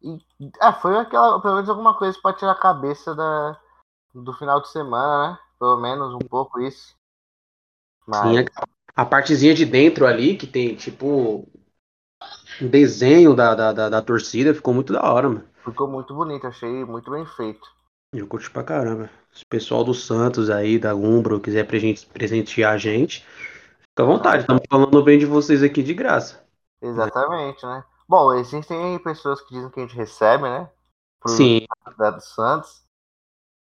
e 0.03 0.51
ah, 0.61 0.73
foi 0.73 0.97
aquela, 0.97 1.41
pelo 1.41 1.55
menos 1.55 1.69
alguma 1.69 1.97
coisa 1.97 2.17
para 2.21 2.35
tirar 2.35 2.51
a 2.53 2.55
cabeça 2.59 3.13
da, 3.15 3.59
do 4.13 4.33
final 4.33 4.61
de 4.61 4.69
semana, 4.69 5.33
né? 5.33 5.39
Pelo 5.59 5.77
menos 5.81 6.13
um 6.15 6.27
pouco 6.27 6.61
isso. 6.61 6.95
Mas 8.07 8.37
Sim, 8.37 8.49
a, 8.95 9.03
a 9.03 9.05
partezinha 9.05 9.53
de 9.53 9.63
dentro 9.65 10.05
ali, 10.07 10.35
que 10.37 10.47
tem 10.47 10.75
tipo 10.75 11.47
um 12.61 12.67
desenho 12.67 13.33
da, 13.35 13.53
da, 13.55 13.73
da, 13.73 13.89
da 13.89 14.01
torcida, 14.01 14.53
ficou 14.53 14.73
muito 14.73 14.93
da 14.93 15.01
hora, 15.03 15.29
mano. 15.29 15.45
ficou 15.65 15.89
muito 15.89 16.15
bonito, 16.15 16.47
achei 16.47 16.85
muito 16.85 17.11
bem 17.11 17.25
feito. 17.25 17.67
Eu 18.11 18.27
curti 18.27 18.49
pra 18.49 18.63
caramba. 18.63 19.09
Se 19.31 19.43
o 19.43 19.47
pessoal 19.47 19.83
do 19.83 19.93
Santos 19.93 20.49
aí, 20.49 20.79
da 20.79 20.95
Umbro, 20.95 21.39
quiser 21.39 21.65
presen- 21.67 21.95
presentear 22.13 22.73
a 22.73 22.77
gente, 22.77 23.23
fica 23.95 24.03
à 24.03 24.05
vontade. 24.05 24.41
Estamos 24.41 24.61
falando 24.69 25.03
bem 25.03 25.17
de 25.17 25.25
vocês 25.25 25.63
aqui 25.63 25.81
de 25.81 25.93
graça. 25.93 26.43
Exatamente, 26.81 27.65
né? 27.65 27.83
Bom, 28.07 28.33
existem 28.33 28.97
pessoas 28.99 29.41
que 29.41 29.53
dizem 29.53 29.69
que 29.71 29.79
a 29.79 29.83
gente 29.83 29.95
recebe, 29.95 30.43
né? 30.43 30.69
Pro 31.19 31.31
Sim, 31.35 31.65
da 31.97 32.11
do 32.11 32.21
Santos. 32.21 32.85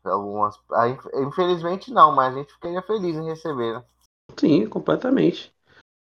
Algumas. 0.06 0.60
ah, 0.74 0.90
inf- 0.90 1.08
Infelizmente 1.16 1.92
não, 1.92 2.14
mas 2.16 2.34
a 2.36 2.38
gente 2.40 2.54
ficaria 2.54 2.82
feliz 2.84 3.16
em 3.18 3.26
receber, 3.26 3.74
né? 3.80 3.86
sim, 4.40 4.68
completamente. 4.68 5.54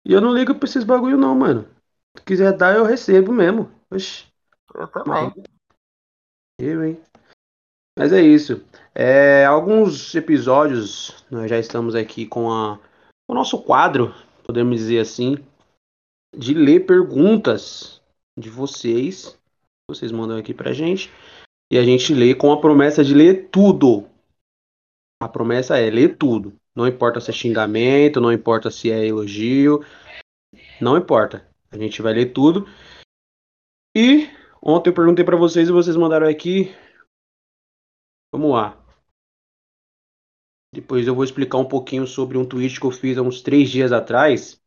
E 0.06 0.14
eu 0.14 0.22
não 0.22 0.34
ligo 0.34 0.56
pra 0.56 0.68
esses 0.68 0.84
bagulho 0.84 1.18
não, 1.18 1.36
mano. 1.36 1.68
Se 2.18 2.24
quiser 2.24 2.54
dar, 2.58 2.76
eu 2.76 2.86
recebo 2.86 3.32
mesmo. 3.34 3.72
Oxi. 3.92 4.26
Eu 4.76 4.88
também. 4.88 5.34
Eu, 6.60 6.84
hein? 6.86 7.02
Mas 7.98 8.14
é 8.14 8.22
isso. 8.22 8.64
É, 8.94 9.46
alguns 9.46 10.16
episódios, 10.16 11.26
nós 11.32 11.50
já 11.50 11.60
estamos 11.60 11.96
aqui 11.96 12.26
com 12.28 12.52
a, 12.52 12.80
o 13.28 13.34
nosso 13.34 13.62
quadro, 13.62 14.14
podemos 14.44 14.78
dizer 14.78 15.00
assim, 15.00 15.38
de 16.36 16.54
ler 16.54 16.86
perguntas 16.86 18.02
de 18.38 18.50
vocês. 18.50 19.38
Vocês 19.90 20.12
mandam 20.12 20.38
aqui 20.38 20.54
pra 20.54 20.74
gente. 20.74 21.12
E 21.72 21.78
a 21.78 21.84
gente 21.84 22.14
lê 22.14 22.34
com 22.36 22.52
a 22.52 22.60
promessa 22.60 23.04
de 23.04 23.14
ler 23.14 23.50
tudo. 23.50 24.08
A 25.22 25.28
promessa 25.28 25.78
é 25.78 25.90
ler 25.90 26.18
tudo. 26.18 26.54
Não 26.76 26.88
importa 26.88 27.20
se 27.22 27.32
é 27.32 27.34
xingamento, 27.34 28.20
não 28.20 28.32
importa 28.32 28.70
se 28.70 28.92
é 28.92 29.06
elogio. 29.06 29.84
Não 30.82 30.98
importa. 30.98 31.48
A 31.72 31.78
gente 31.78 32.02
vai 32.02 32.14
ler 32.14 32.34
tudo. 32.34 32.68
E 33.96 34.30
ontem 34.62 34.90
eu 34.90 34.94
perguntei 34.94 35.24
pra 35.24 35.38
vocês 35.38 35.70
e 35.70 35.72
vocês 35.72 35.96
mandaram 35.96 36.28
aqui 36.28 36.76
Vamos 38.36 38.52
lá. 38.52 38.85
Depois 40.76 41.08
eu 41.08 41.16
vou 41.16 41.24
explicar 41.24 41.58
um 41.58 41.66
pouquinho 41.66 42.06
sobre 42.06 42.38
um 42.38 42.46
tweet 42.46 42.82
que 42.82 42.86
eu 42.86 42.92
fiz 42.92 43.18
há 43.18 43.22
uns 43.22 43.42
três 43.42 43.70
dias 43.70 43.94
atrás. 43.94 44.62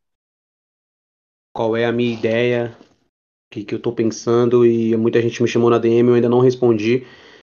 Qual 1.55 1.77
é 1.77 1.85
a 1.85 1.91
minha 1.91 2.11
ideia, 2.11 2.75
o 2.81 3.53
que, 3.53 3.63
que 3.63 3.75
eu 3.75 3.79
tô 3.79 3.93
pensando, 3.93 4.65
e 4.65 4.97
muita 4.97 5.21
gente 5.21 5.43
me 5.43 5.47
chamou 5.47 5.69
na 5.69 5.77
DM, 5.77 6.09
eu 6.09 6.15
ainda 6.15 6.27
não 6.27 6.39
respondi, 6.39 7.05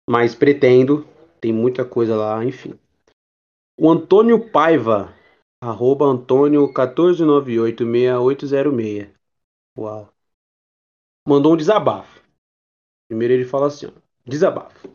mas 0.06 0.34
pretendo, 0.34 1.06
tem 1.40 1.50
muita 1.50 1.82
coisa 1.82 2.14
lá, 2.14 2.44
enfim. 2.44 2.78
O 3.80 3.90
Antônio 3.90 4.50
Paiva, 4.50 5.14
arroba 5.58 6.04
Antônio 6.04 6.70
14986806. 6.74 9.08
Uau. 9.78 10.12
Mandou 11.26 11.54
um 11.54 11.56
desabafo. 11.56 12.20
Primeiro 13.08 13.32
ele 13.32 13.46
fala 13.46 13.68
assim, 13.68 13.86
ó, 13.86 13.92
desabafo. 14.26 14.86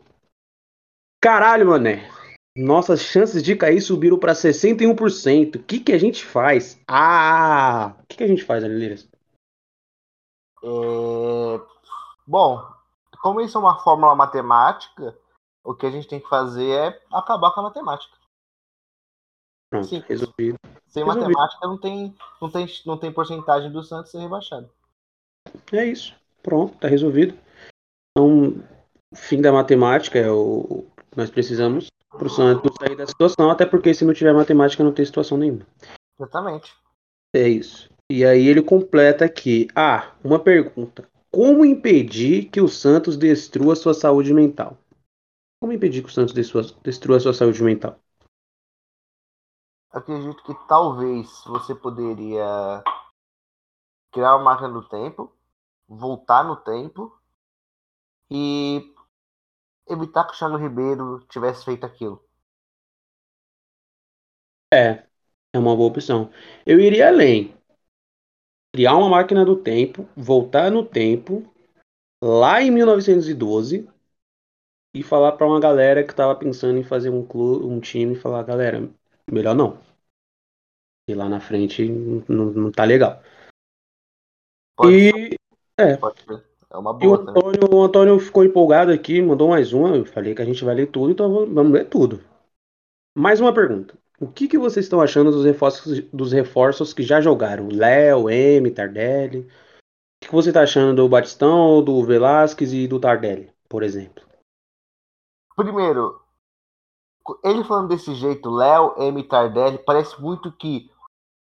Caralho, 1.20 1.66
mané. 1.66 2.17
Nossas 2.58 3.00
chances 3.02 3.40
de 3.40 3.54
cair 3.54 3.80
subiram 3.80 4.18
para 4.18 4.32
61%. 4.32 5.56
O 5.56 5.62
que, 5.62 5.78
que 5.78 5.92
a 5.92 5.98
gente 5.98 6.24
faz? 6.26 6.82
Ah! 6.88 7.94
O 8.02 8.06
que, 8.08 8.16
que 8.16 8.24
a 8.24 8.26
gente 8.26 8.42
faz, 8.42 8.64
Anileiras? 8.64 9.08
É, 10.64 11.60
Bom, 12.26 12.60
como 13.22 13.40
isso 13.40 13.56
é 13.56 13.60
uma 13.60 13.78
fórmula 13.78 14.14
matemática, 14.16 15.16
o 15.64 15.72
que 15.72 15.86
a 15.86 15.90
gente 15.90 16.08
tem 16.08 16.18
que 16.18 16.28
fazer 16.28 16.70
é 16.70 17.02
acabar 17.12 17.52
com 17.52 17.60
a 17.60 17.62
matemática. 17.62 18.18
Pronto, 19.70 19.86
Sim. 19.86 20.00
resolvido. 20.00 20.58
Sem 20.88 21.04
Resolvido. 21.04 21.06
matemática 21.06 21.66
não 21.66 21.78
tem, 21.78 22.16
não, 22.42 22.50
tem, 22.50 22.66
não 22.84 22.98
tem 22.98 23.12
porcentagem 23.12 23.70
do 23.70 23.84
Santos 23.84 24.10
ser 24.10 24.18
rebaixado. 24.18 24.68
É 25.72 25.84
isso. 25.84 26.14
Pronto, 26.42 26.76
tá 26.78 26.88
resolvido. 26.88 27.38
Então, 28.10 28.54
fim 29.14 29.40
da 29.40 29.52
matemática 29.52 30.18
é 30.18 30.30
o 30.30 30.86
nós 31.16 31.30
precisamos 31.30 31.88
para 32.10 32.26
o 32.26 32.30
Santos 32.30 32.74
sair 32.78 32.96
da 32.96 33.06
situação, 33.06 33.50
até 33.50 33.66
porque 33.66 33.92
se 33.92 34.04
não 34.04 34.14
tiver 34.14 34.32
matemática 34.32 34.82
não 34.82 34.92
tem 34.92 35.04
situação 35.04 35.36
nenhuma. 35.36 35.66
Exatamente. 36.18 36.74
É 37.34 37.48
isso. 37.48 37.90
E 38.10 38.24
aí 38.24 38.46
ele 38.46 38.62
completa 38.62 39.24
aqui. 39.24 39.68
Ah, 39.76 40.12
uma 40.24 40.38
pergunta. 40.38 41.08
Como 41.30 41.64
impedir 41.64 42.46
que 42.46 42.60
o 42.60 42.68
Santos 42.68 43.16
destrua 43.16 43.76
sua 43.76 43.92
saúde 43.92 44.32
mental? 44.32 44.78
Como 45.60 45.72
impedir 45.72 46.02
que 46.02 46.08
o 46.08 46.12
Santos 46.12 46.32
destrua 46.82 47.20
sua 47.20 47.34
saúde 47.34 47.62
mental? 47.62 47.98
Acredito 49.90 50.42
que 50.42 50.54
talvez 50.66 51.42
você 51.46 51.74
poderia 51.74 52.82
criar 54.12 54.36
uma 54.36 54.44
máquina 54.44 54.68
do 54.70 54.88
tempo, 54.88 55.32
voltar 55.86 56.44
no 56.44 56.56
tempo 56.56 57.14
e 58.30 58.94
evitar 59.88 60.24
que 60.24 60.34
o 60.34 60.38
Thiago 60.38 60.56
Ribeiro 60.56 61.20
tivesse 61.28 61.64
feito 61.64 61.84
aquilo. 61.86 62.22
É, 64.72 65.04
é 65.52 65.58
uma 65.58 65.74
boa 65.76 65.88
opção. 65.88 66.30
Eu 66.66 66.80
iria 66.80 67.08
além. 67.08 67.54
Criar 68.74 68.96
uma 68.96 69.08
máquina 69.08 69.44
do 69.44 69.56
tempo, 69.56 70.06
voltar 70.16 70.70
no 70.70 70.84
tempo, 70.84 71.42
lá 72.22 72.62
em 72.62 72.70
1912, 72.70 73.88
e 74.94 75.02
falar 75.02 75.32
para 75.32 75.46
uma 75.46 75.60
galera 75.60 76.04
que 76.04 76.14
tava 76.14 76.36
pensando 76.36 76.78
em 76.78 76.84
fazer 76.84 77.10
um 77.10 77.26
clube, 77.26 77.66
um 77.66 77.80
time, 77.80 78.14
falar, 78.16 78.42
galera, 78.42 78.88
melhor 79.30 79.54
não. 79.54 79.78
E 81.08 81.14
lá 81.14 81.28
na 81.28 81.40
frente 81.40 81.88
não, 82.28 82.46
não 82.52 82.70
tá 82.70 82.84
legal. 82.84 83.22
Pode 84.76 84.94
e 84.96 85.10
ser. 85.10 85.36
é. 85.78 85.96
Pode 85.96 86.22
ser. 86.22 86.47
É 86.70 86.76
uma 86.76 86.92
boa. 86.92 87.18
O 87.18 87.20
Antônio, 87.20 87.60
o 87.72 87.82
Antônio 87.82 88.18
ficou 88.20 88.44
empolgado 88.44 88.92
aqui, 88.92 89.22
mandou 89.22 89.48
mais 89.48 89.72
uma. 89.72 89.96
Eu 89.96 90.04
falei 90.04 90.34
que 90.34 90.42
a 90.42 90.44
gente 90.44 90.64
vai 90.64 90.74
ler 90.74 90.90
tudo, 90.90 91.10
então 91.12 91.46
vamos 91.46 91.72
ler 91.72 91.88
tudo. 91.88 92.22
Mais 93.16 93.40
uma 93.40 93.52
pergunta. 93.52 93.98
O 94.20 94.26
que, 94.26 94.48
que 94.48 94.58
vocês 94.58 94.84
estão 94.84 95.00
achando 95.00 95.30
dos 95.30 95.44
reforços, 95.44 96.00
dos 96.12 96.32
reforços 96.32 96.92
que 96.92 97.02
já 97.02 97.20
jogaram? 97.20 97.68
Léo, 97.70 98.28
M, 98.28 98.70
Tardelli. 98.70 99.40
O 99.40 99.46
que, 100.20 100.28
que 100.28 100.34
você 100.34 100.50
está 100.50 100.62
achando 100.62 100.96
do 100.96 101.08
Batistão, 101.08 101.82
do 101.82 102.04
Velasquez 102.04 102.72
e 102.72 102.88
do 102.88 102.98
Tardelli, 102.98 103.52
por 103.68 103.82
exemplo? 103.82 104.24
Primeiro, 105.56 106.20
ele 107.44 107.64
falando 107.64 107.88
desse 107.88 108.14
jeito, 108.14 108.50
Léo, 108.50 108.94
M, 108.98 109.22
Tardelli, 109.22 109.78
parece 109.78 110.20
muito 110.20 110.52
que 110.52 110.90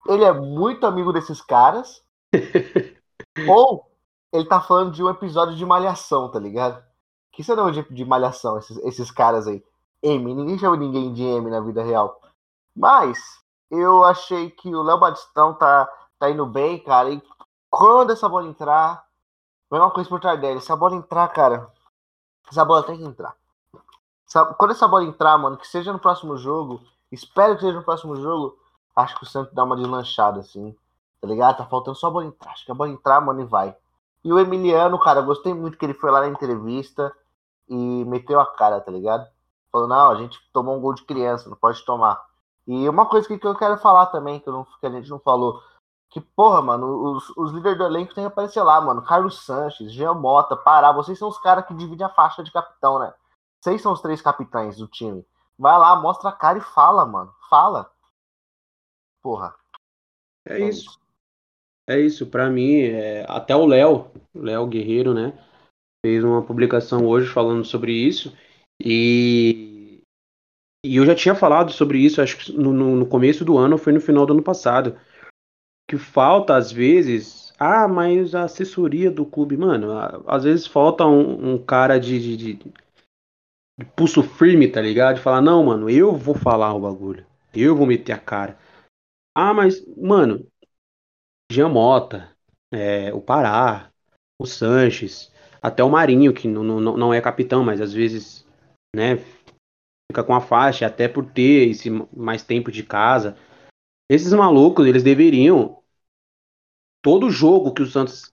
ele 0.06 0.24
é 0.24 0.32
muito 0.32 0.86
amigo 0.86 1.12
desses 1.12 1.40
caras. 1.40 2.04
ou 3.48 3.87
ele 4.32 4.44
tá 4.44 4.60
falando 4.60 4.92
de 4.92 5.02
um 5.02 5.08
episódio 5.08 5.56
de 5.56 5.64
Malhação, 5.64 6.30
tá 6.30 6.38
ligado? 6.38 6.82
Que 7.32 7.42
isso 7.42 7.52
é 7.52 7.70
de, 7.70 7.82
de 7.94 8.04
Malhação, 8.04 8.58
esses, 8.58 8.76
esses 8.78 9.10
caras 9.10 9.46
aí. 9.46 9.62
M, 10.02 10.34
ninguém 10.34 10.58
chama 10.58 10.76
ninguém 10.76 11.12
de 11.12 11.22
M 11.22 11.50
na 11.50 11.60
vida 11.60 11.82
real. 11.82 12.20
Mas 12.74 13.18
eu 13.70 14.04
achei 14.04 14.50
que 14.50 14.74
o 14.74 14.82
Léo 14.82 14.98
Batistão 14.98 15.54
tá, 15.54 15.88
tá 16.18 16.30
indo 16.30 16.46
bem, 16.46 16.78
cara. 16.78 17.10
E 17.10 17.22
quando 17.70 18.12
essa 18.12 18.28
bola 18.28 18.46
entrar, 18.46 19.04
vai 19.68 19.80
uma 19.80 19.90
coisa 19.90 20.08
por 20.08 20.20
Tardelli. 20.20 20.60
Se 20.60 20.72
a 20.72 20.76
bola 20.76 20.96
entrar, 20.96 21.28
cara, 21.28 21.70
essa 22.50 22.64
bola 22.64 22.82
tem 22.82 22.98
que 22.98 23.04
entrar. 23.04 23.34
Quando 24.56 24.72
essa 24.72 24.86
bola 24.86 25.04
entrar, 25.04 25.36
mano, 25.38 25.56
que 25.56 25.66
seja 25.66 25.92
no 25.92 25.98
próximo 25.98 26.36
jogo, 26.36 26.82
espero 27.10 27.54
que 27.56 27.62
seja 27.62 27.78
no 27.78 27.84
próximo 27.84 28.14
jogo, 28.16 28.58
acho 28.94 29.16
que 29.16 29.24
o 29.24 29.26
Santos 29.26 29.54
dá 29.54 29.64
uma 29.64 29.76
deslanchada, 29.76 30.40
assim. 30.40 30.76
Tá 31.20 31.26
ligado? 31.26 31.56
Tá 31.56 31.66
faltando 31.66 31.96
só 31.96 32.08
a 32.08 32.10
bola 32.10 32.26
entrar. 32.26 32.52
Acho 32.52 32.64
que 32.64 32.70
a 32.70 32.74
bola 32.74 32.90
entrar, 32.90 33.20
mano, 33.20 33.40
e 33.40 33.44
vai. 33.44 33.74
E 34.24 34.32
o 34.32 34.38
Emiliano, 34.38 34.98
cara, 34.98 35.20
gostei 35.20 35.54
muito 35.54 35.78
que 35.78 35.84
ele 35.84 35.94
foi 35.94 36.10
lá 36.10 36.20
na 36.20 36.28
entrevista 36.28 37.14
e 37.68 38.04
meteu 38.04 38.40
a 38.40 38.46
cara, 38.46 38.80
tá 38.80 38.90
ligado? 38.90 39.28
Falou, 39.70 39.86
não, 39.86 40.10
a 40.10 40.14
gente 40.16 40.38
tomou 40.52 40.76
um 40.76 40.80
gol 40.80 40.94
de 40.94 41.04
criança, 41.04 41.48
não 41.48 41.56
pode 41.56 41.84
tomar. 41.84 42.22
E 42.66 42.88
uma 42.88 43.06
coisa 43.06 43.26
que 43.26 43.46
eu 43.46 43.54
quero 43.54 43.78
falar 43.78 44.06
também, 44.06 44.40
que, 44.40 44.50
não, 44.50 44.64
que 44.64 44.86
a 44.86 44.90
gente 44.90 45.08
não 45.08 45.18
falou, 45.18 45.62
que, 46.10 46.20
porra, 46.20 46.62
mano, 46.62 47.12
os, 47.12 47.28
os 47.36 47.52
líderes 47.52 47.78
do 47.78 47.84
elenco 47.84 48.14
tem 48.14 48.24
que 48.24 48.28
aparecer 48.28 48.62
lá, 48.62 48.80
mano. 48.80 49.02
Carlos 49.02 49.44
Sanches, 49.44 49.92
Jean 49.92 50.14
Mota, 50.14 50.56
Pará, 50.56 50.92
vocês 50.92 51.18
são 51.18 51.28
os 51.28 51.38
caras 51.38 51.66
que 51.66 51.74
dividem 51.74 52.06
a 52.06 52.10
faixa 52.10 52.42
de 52.42 52.50
capitão, 52.50 52.98
né? 52.98 53.12
Vocês 53.60 53.82
são 53.82 53.92
os 53.92 54.00
três 54.00 54.22
capitães 54.22 54.76
do 54.76 54.86
time. 54.86 55.26
Vai 55.58 55.78
lá, 55.78 55.96
mostra 55.96 56.30
a 56.30 56.32
cara 56.32 56.58
e 56.58 56.62
fala, 56.62 57.04
mano. 57.04 57.34
Fala. 57.50 57.90
Porra. 59.22 59.54
É, 60.46 60.60
é 60.60 60.68
isso. 60.68 60.90
isso. 60.90 61.00
É 61.88 61.98
isso, 61.98 62.26
para 62.26 62.50
mim, 62.50 62.82
é, 62.82 63.24
até 63.26 63.56
o 63.56 63.64
Léo, 63.64 64.10
Léo 64.34 64.66
Guerreiro, 64.66 65.14
né, 65.14 65.32
fez 66.04 66.22
uma 66.22 66.44
publicação 66.44 67.06
hoje 67.06 67.26
falando 67.26 67.64
sobre 67.64 67.92
isso 67.92 68.36
e, 68.78 70.02
e 70.84 70.96
eu 70.96 71.06
já 71.06 71.14
tinha 71.14 71.34
falado 71.34 71.72
sobre 71.72 71.98
isso, 71.98 72.20
acho 72.20 72.36
que 72.36 72.52
no, 72.52 72.72
no 72.72 73.06
começo 73.06 73.42
do 73.42 73.56
ano, 73.56 73.78
foi 73.78 73.94
no 73.94 74.02
final 74.02 74.26
do 74.26 74.34
ano 74.34 74.42
passado, 74.42 75.00
que 75.88 75.96
falta 75.96 76.54
às 76.54 76.70
vezes, 76.70 77.54
ah, 77.58 77.88
mas 77.88 78.34
a 78.34 78.44
assessoria 78.44 79.10
do 79.10 79.24
clube, 79.24 79.56
mano, 79.56 79.88
às 80.26 80.44
vezes 80.44 80.66
falta 80.66 81.06
um, 81.06 81.54
um 81.54 81.64
cara 81.64 81.98
de, 81.98 82.20
de, 82.20 82.36
de, 82.36 82.72
de 83.78 83.84
pulso 83.96 84.22
firme, 84.22 84.68
tá 84.68 84.82
ligado? 84.82 85.16
De 85.16 85.22
falar, 85.22 85.40
não, 85.40 85.64
mano, 85.64 85.88
eu 85.88 86.14
vou 86.14 86.34
falar 86.34 86.74
o 86.74 86.80
bagulho, 86.80 87.26
eu 87.54 87.74
vou 87.74 87.86
meter 87.86 88.12
a 88.12 88.18
cara. 88.18 88.58
Ah, 89.34 89.54
mas, 89.54 89.82
mano, 89.96 90.46
Jean 91.50 91.68
Mota, 91.68 92.30
é, 92.72 93.12
o 93.12 93.20
Pará, 93.20 93.90
o 94.38 94.46
Sanches, 94.46 95.32
até 95.62 95.82
o 95.82 95.90
Marinho, 95.90 96.32
que 96.32 96.46
não, 96.46 96.62
não, 96.62 96.96
não 96.96 97.14
é 97.14 97.20
capitão, 97.20 97.64
mas 97.64 97.80
às 97.80 97.92
vezes 97.92 98.46
né, 98.94 99.16
fica 100.10 100.22
com 100.24 100.34
a 100.34 100.40
faixa, 100.40 100.86
até 100.86 101.08
por 101.08 101.24
ter 101.24 101.68
esse 101.68 101.90
mais 102.14 102.42
tempo 102.42 102.70
de 102.70 102.82
casa. 102.82 103.36
Esses 104.10 104.32
malucos, 104.32 104.86
eles 104.86 105.02
deveriam. 105.02 105.78
Todo 107.02 107.30
jogo 107.30 107.72
que 107.72 107.82
o 107.82 107.86
Santos. 107.86 108.32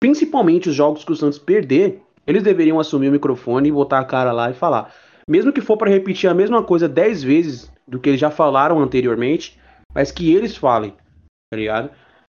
Principalmente 0.00 0.68
os 0.68 0.74
jogos 0.74 1.04
que 1.04 1.12
o 1.12 1.16
Santos 1.16 1.38
perder, 1.38 2.02
eles 2.26 2.42
deveriam 2.42 2.78
assumir 2.78 3.08
o 3.08 3.12
microfone 3.12 3.68
e 3.68 3.72
botar 3.72 4.00
a 4.00 4.04
cara 4.04 4.30
lá 4.30 4.50
e 4.50 4.54
falar. 4.54 4.94
Mesmo 5.28 5.52
que 5.52 5.60
for 5.60 5.76
para 5.76 5.90
repetir 5.90 6.28
a 6.28 6.34
mesma 6.34 6.62
coisa 6.62 6.88
dez 6.88 7.22
vezes 7.22 7.72
do 7.88 7.98
que 7.98 8.10
eles 8.10 8.20
já 8.20 8.30
falaram 8.30 8.80
anteriormente, 8.80 9.58
mas 9.94 10.12
que 10.12 10.32
eles 10.32 10.56
falem, 10.56 10.92
tá 11.50 11.56
ligado? 11.56 11.90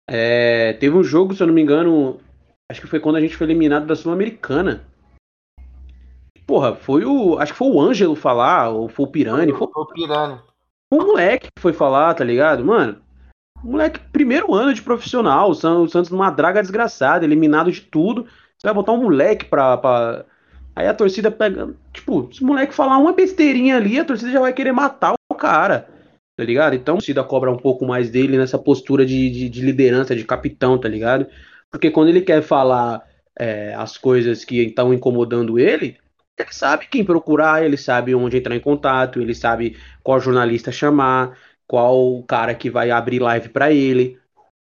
É, 0.09 0.75
teve 0.75 0.97
um 0.97 1.05
jogo, 1.05 1.35
se 1.35 1.43
eu 1.43 1.47
não 1.47 1.55
me 1.55 1.63
engano, 1.63 2.21
acho 2.71 2.81
que 2.81 2.87
foi 2.87 3.01
quando 3.01 3.17
a 3.17 3.21
gente 3.21 3.37
foi 3.37 3.47
eliminado 3.47 3.87
da 3.87 3.97
Sul-Americana. 3.97 4.85
Porra, 6.47 6.75
foi 6.75 7.05
o. 7.05 7.39
Acho 7.39 7.53
que 7.53 7.59
foi 7.59 7.69
o 7.69 7.81
Ângelo 7.81 8.17
falar, 8.17 8.71
ou 8.71 8.89
foi 8.89 9.07
o 9.07 9.09
Pirani. 9.09 9.53
Foi, 9.53 9.69
foi 9.73 9.83
o 9.83 9.87
Pirani. 9.87 10.41
Foi 10.93 11.05
o 11.05 11.07
moleque 11.07 11.49
que 11.55 11.63
foi 11.63 11.73
falar, 11.73 12.15
tá 12.15 12.25
ligado? 12.25 12.65
Mano, 12.65 13.01
moleque, 13.63 14.01
primeiro 14.13 14.53
ano 14.53 14.75
de 14.75 14.83
profissional, 14.83 15.51
o 15.51 15.55
Santos 15.55 16.11
numa 16.11 16.31
draga 16.31 16.61
desgraçada, 16.61 17.25
eliminado 17.25 17.71
de 17.71 17.81
tudo. 17.81 18.25
Você 18.59 18.67
vai 18.67 18.75
botar 18.75 18.93
um 18.93 19.03
moleque 19.03 19.45
pra. 19.47 19.77
pra... 19.77 20.25
Aí 20.75 20.87
a 20.87 20.95
torcida 20.95 21.31
pega. 21.31 21.75
Tipo, 21.93 22.29
se 22.33 22.43
o 22.43 22.47
moleque 22.47 22.75
falar 22.75 22.99
uma 22.99 23.13
besteirinha 23.13 23.77
ali, 23.77 24.01
a 24.01 24.05
torcida 24.05 24.33
já 24.33 24.41
vai 24.41 24.53
querer 24.53 24.73
matar 24.73 25.15
o 25.31 25.35
cara 25.35 25.89
tá 26.37 26.45
ligado? 26.45 26.75
Então, 26.75 26.95
a 26.95 26.99
torcida 26.99 27.25
cobra 27.25 27.51
um 27.51 27.57
pouco 27.57 27.87
mais 27.87 28.11
dele 28.11 28.37
nessa 28.39 28.59
postura 28.59 29.05
de, 29.05 29.31
de, 29.31 29.49
de 29.49 29.61
liderança, 29.61 30.17
de 30.17 30.25
capitão, 30.25 30.79
tá 30.79 30.89
ligado? 30.89 31.27
Porque 31.71 31.91
quando 31.91 32.09
ele 32.09 32.21
quer 32.21 32.43
falar 32.43 33.03
é, 33.39 33.75
as 33.75 33.97
coisas 33.97 34.45
que 34.45 34.63
estão 34.63 34.93
incomodando 34.93 35.59
ele, 35.59 35.99
ele 36.39 36.53
sabe 36.53 36.87
quem 36.87 37.05
procurar, 37.05 37.65
ele 37.65 37.77
sabe 37.77 38.15
onde 38.15 38.37
entrar 38.37 38.57
em 38.57 38.61
contato, 38.61 39.21
ele 39.21 39.35
sabe 39.35 39.77
qual 40.03 40.21
jornalista 40.21 40.73
chamar, 40.73 41.37
qual 41.67 42.23
cara 42.25 42.55
que 42.55 42.71
vai 42.71 42.91
abrir 42.91 43.21
live 43.21 43.49
para 43.51 43.73
ele, 43.73 44.19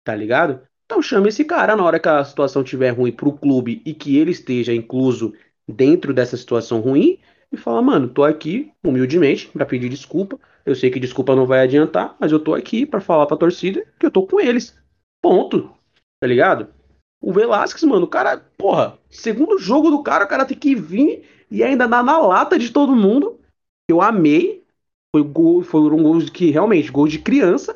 tá 0.05 0.15
ligado? 0.15 0.61
Então 0.85 1.03
chama 1.03 1.29
esse 1.29 1.45
cara 1.45 1.77
na 1.77 1.85
hora 1.85 2.01
que 2.01 2.09
a 2.09 2.25
situação 2.25 2.63
estiver 2.63 2.91
ruim 2.91 3.13
pro 3.13 3.33
clube 3.33 3.83
e 3.85 3.93
que 3.95 4.17
ele 4.17 4.31
esteja 4.31 4.73
incluso 4.73 5.35
dentro 5.67 6.15
dessa 6.15 6.37
situação 6.37 6.81
ruim 6.81 7.19
e 7.51 7.57
fala, 7.57 7.81
mano, 7.81 8.09
tô 8.09 8.25
aqui 8.25 8.73
humildemente 8.85 9.49
para 9.49 9.67
pedir 9.67 9.89
desculpa, 9.89 10.39
eu 10.65 10.75
sei 10.75 10.91
que 10.91 11.01
desculpa 11.01 11.35
não 11.35 11.47
vai 11.47 11.61
adiantar, 11.61 12.17
mas 12.21 12.31
eu 12.31 12.39
tô 12.39 12.55
aqui 12.55 12.85
para 12.85 13.01
falar 13.01 13.27
pra 13.27 13.37
torcida 13.37 13.87
que 13.99 14.05
eu 14.05 14.11
tô 14.11 14.27
com 14.27 14.39
eles. 14.39 14.79
Ponto. 15.23 15.75
Tá 16.21 16.27
ligado? 16.27 16.69
O 17.21 17.33
Velasquez, 17.33 17.83
mano, 17.85 18.05
o 18.05 18.09
cara, 18.09 18.39
porra, 18.57 18.99
segundo 19.09 19.59
jogo 19.59 19.91
do 19.91 20.03
cara, 20.03 20.25
o 20.25 20.29
cara 20.29 20.45
tem 20.45 20.57
que 20.57 20.75
vir 20.75 21.25
e 21.51 21.63
ainda 21.63 21.89
dar 21.89 22.05
na 22.05 22.19
lata 22.19 22.59
de 22.59 22.71
todo 22.71 22.95
mundo. 22.95 23.41
Eu 23.89 24.01
amei. 24.01 24.65
Foi 25.15 25.23
gol, 25.25 25.63
foram 25.63 26.03
gols 26.03 26.29
que 26.29 26.51
realmente, 26.51 26.93
gol 26.93 27.09
de 27.09 27.19
criança 27.19 27.75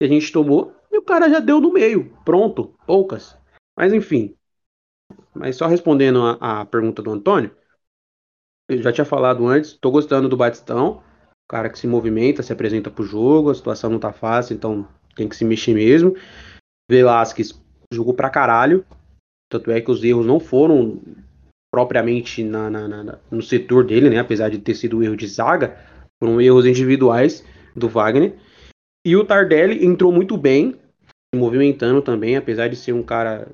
que 0.00 0.06
a 0.06 0.08
gente 0.08 0.32
tomou. 0.32 0.74
E 0.90 0.96
o 0.96 1.02
cara 1.02 1.28
já 1.28 1.38
deu 1.38 1.60
no 1.60 1.72
meio. 1.72 2.10
Pronto, 2.24 2.74
poucas. 2.86 3.36
Mas 3.76 3.92
enfim. 3.92 4.34
Mas 5.34 5.56
só 5.56 5.66
respondendo 5.66 6.22
a, 6.22 6.60
a 6.62 6.64
pergunta 6.64 7.02
do 7.02 7.10
Antônio, 7.10 7.54
eu 8.70 8.82
já 8.82 8.92
tinha 8.92 9.04
falado 9.04 9.46
antes, 9.46 9.72
tô 9.74 9.90
gostando 9.90 10.28
do 10.28 10.36
Batistão 10.36 11.02
cara 11.50 11.68
que 11.68 11.80
se 11.80 11.88
movimenta, 11.88 12.44
se 12.44 12.52
apresenta 12.52 12.92
pro 12.92 13.02
jogo, 13.02 13.50
a 13.50 13.54
situação 13.54 13.90
não 13.90 13.98
tá 13.98 14.12
fácil, 14.12 14.54
então 14.54 14.86
tem 15.16 15.28
que 15.28 15.34
se 15.34 15.44
mexer 15.44 15.74
mesmo. 15.74 16.14
Velasquez 16.88 17.60
jogou 17.92 18.14
pra 18.14 18.30
caralho. 18.30 18.86
Tanto 19.50 19.72
é 19.72 19.80
que 19.80 19.90
os 19.90 20.04
erros 20.04 20.24
não 20.24 20.38
foram 20.38 21.02
propriamente 21.74 22.44
na, 22.44 22.70
na, 22.70 22.86
na, 22.86 23.18
no 23.28 23.42
setor 23.42 23.84
dele, 23.84 24.08
né? 24.08 24.20
Apesar 24.20 24.48
de 24.48 24.58
ter 24.58 24.76
sido 24.76 24.98
um 24.98 25.02
erro 25.02 25.16
de 25.16 25.26
zaga, 25.26 25.76
foram 26.22 26.40
erros 26.40 26.66
individuais 26.66 27.44
do 27.74 27.88
Wagner. 27.88 28.36
E 29.04 29.16
o 29.16 29.24
Tardelli 29.24 29.84
entrou 29.84 30.12
muito 30.12 30.36
bem, 30.36 30.76
movimentando 31.34 32.00
também, 32.00 32.36
apesar 32.36 32.68
de 32.68 32.76
ser 32.76 32.92
um 32.92 33.02
cara 33.02 33.48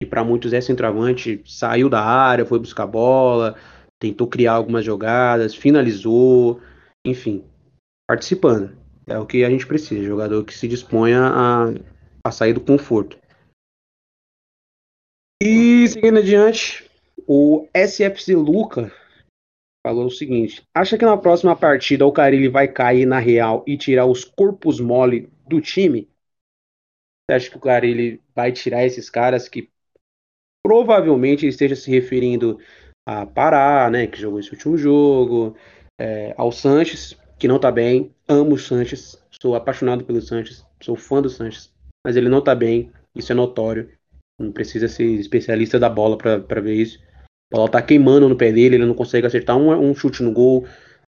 que 0.00 0.08
para 0.08 0.24
muitos 0.24 0.54
é 0.54 0.60
centroavante, 0.62 1.42
saiu 1.44 1.90
da 1.90 2.02
área, 2.02 2.46
foi 2.46 2.58
buscar 2.58 2.86
bola, 2.86 3.56
tentou 3.98 4.26
criar 4.26 4.52
algumas 4.52 4.84
jogadas, 4.84 5.54
finalizou, 5.54 6.60
enfim, 7.04 7.44
participando. 8.08 8.76
É 9.06 9.18
o 9.18 9.26
que 9.26 9.44
a 9.44 9.50
gente 9.50 9.66
precisa, 9.66 10.02
jogador 10.02 10.44
que 10.44 10.54
se 10.54 10.66
disponha 10.66 11.20
a, 11.22 11.66
a 12.24 12.32
sair 12.32 12.52
do 12.52 12.60
conforto. 12.60 13.18
E 15.42 15.86
seguindo 15.86 16.18
adiante, 16.18 16.90
o 17.26 17.68
SFC 17.74 18.34
Luca 18.34 18.90
falou 19.86 20.06
o 20.06 20.10
seguinte: 20.10 20.66
acha 20.74 20.98
que 20.98 21.04
na 21.04 21.16
próxima 21.16 21.54
partida 21.54 22.04
o 22.04 22.12
Carilli 22.12 22.48
vai 22.48 22.66
cair 22.66 23.06
na 23.06 23.18
real 23.18 23.62
e 23.66 23.76
tirar 23.76 24.06
os 24.06 24.24
corpos 24.24 24.80
mole 24.80 25.30
do 25.46 25.60
time? 25.60 26.10
Você 27.28 27.36
acha 27.36 27.50
que 27.50 27.56
o 27.56 27.60
Carilli 27.60 28.20
vai 28.34 28.50
tirar 28.50 28.84
esses 28.84 29.08
caras 29.08 29.48
que 29.48 29.70
provavelmente 30.64 31.46
esteja 31.46 31.76
se 31.76 31.90
referindo 31.90 32.58
a 33.06 33.24
Pará, 33.24 33.88
né, 33.88 34.06
que 34.08 34.20
jogou 34.20 34.40
esse 34.40 34.50
último 34.50 34.76
jogo, 34.76 35.56
é, 35.98 36.34
ao 36.36 36.50
Sanches, 36.50 37.16
que 37.38 37.46
não 37.46 37.58
tá 37.58 37.70
bem. 37.70 38.12
Amo 38.28 38.54
o 38.54 38.58
Sanches, 38.58 39.22
sou 39.40 39.54
apaixonado 39.54 40.04
pelo 40.04 40.20
Sanches, 40.20 40.66
sou 40.82 40.96
fã 40.96 41.22
do 41.22 41.30
Sanches, 41.30 41.72
mas 42.04 42.16
ele 42.16 42.28
não 42.28 42.42
tá 42.42 42.54
bem, 42.54 42.90
isso 43.14 43.30
é 43.30 43.34
notório. 43.34 43.90
Não 44.38 44.52
precisa 44.52 44.88
ser 44.88 45.04
especialista 45.04 45.78
da 45.78 45.88
bola 45.88 46.18
para 46.18 46.60
ver 46.60 46.74
isso. 46.74 46.98
A 47.52 47.56
bola 47.56 47.70
tá 47.70 47.80
queimando 47.80 48.28
no 48.28 48.36
pé 48.36 48.52
dele, 48.52 48.74
ele 48.74 48.84
não 48.84 48.94
consegue 48.94 49.26
acertar 49.26 49.56
um, 49.56 49.72
um 49.72 49.94
chute 49.94 50.22
no 50.22 50.32
gol. 50.32 50.66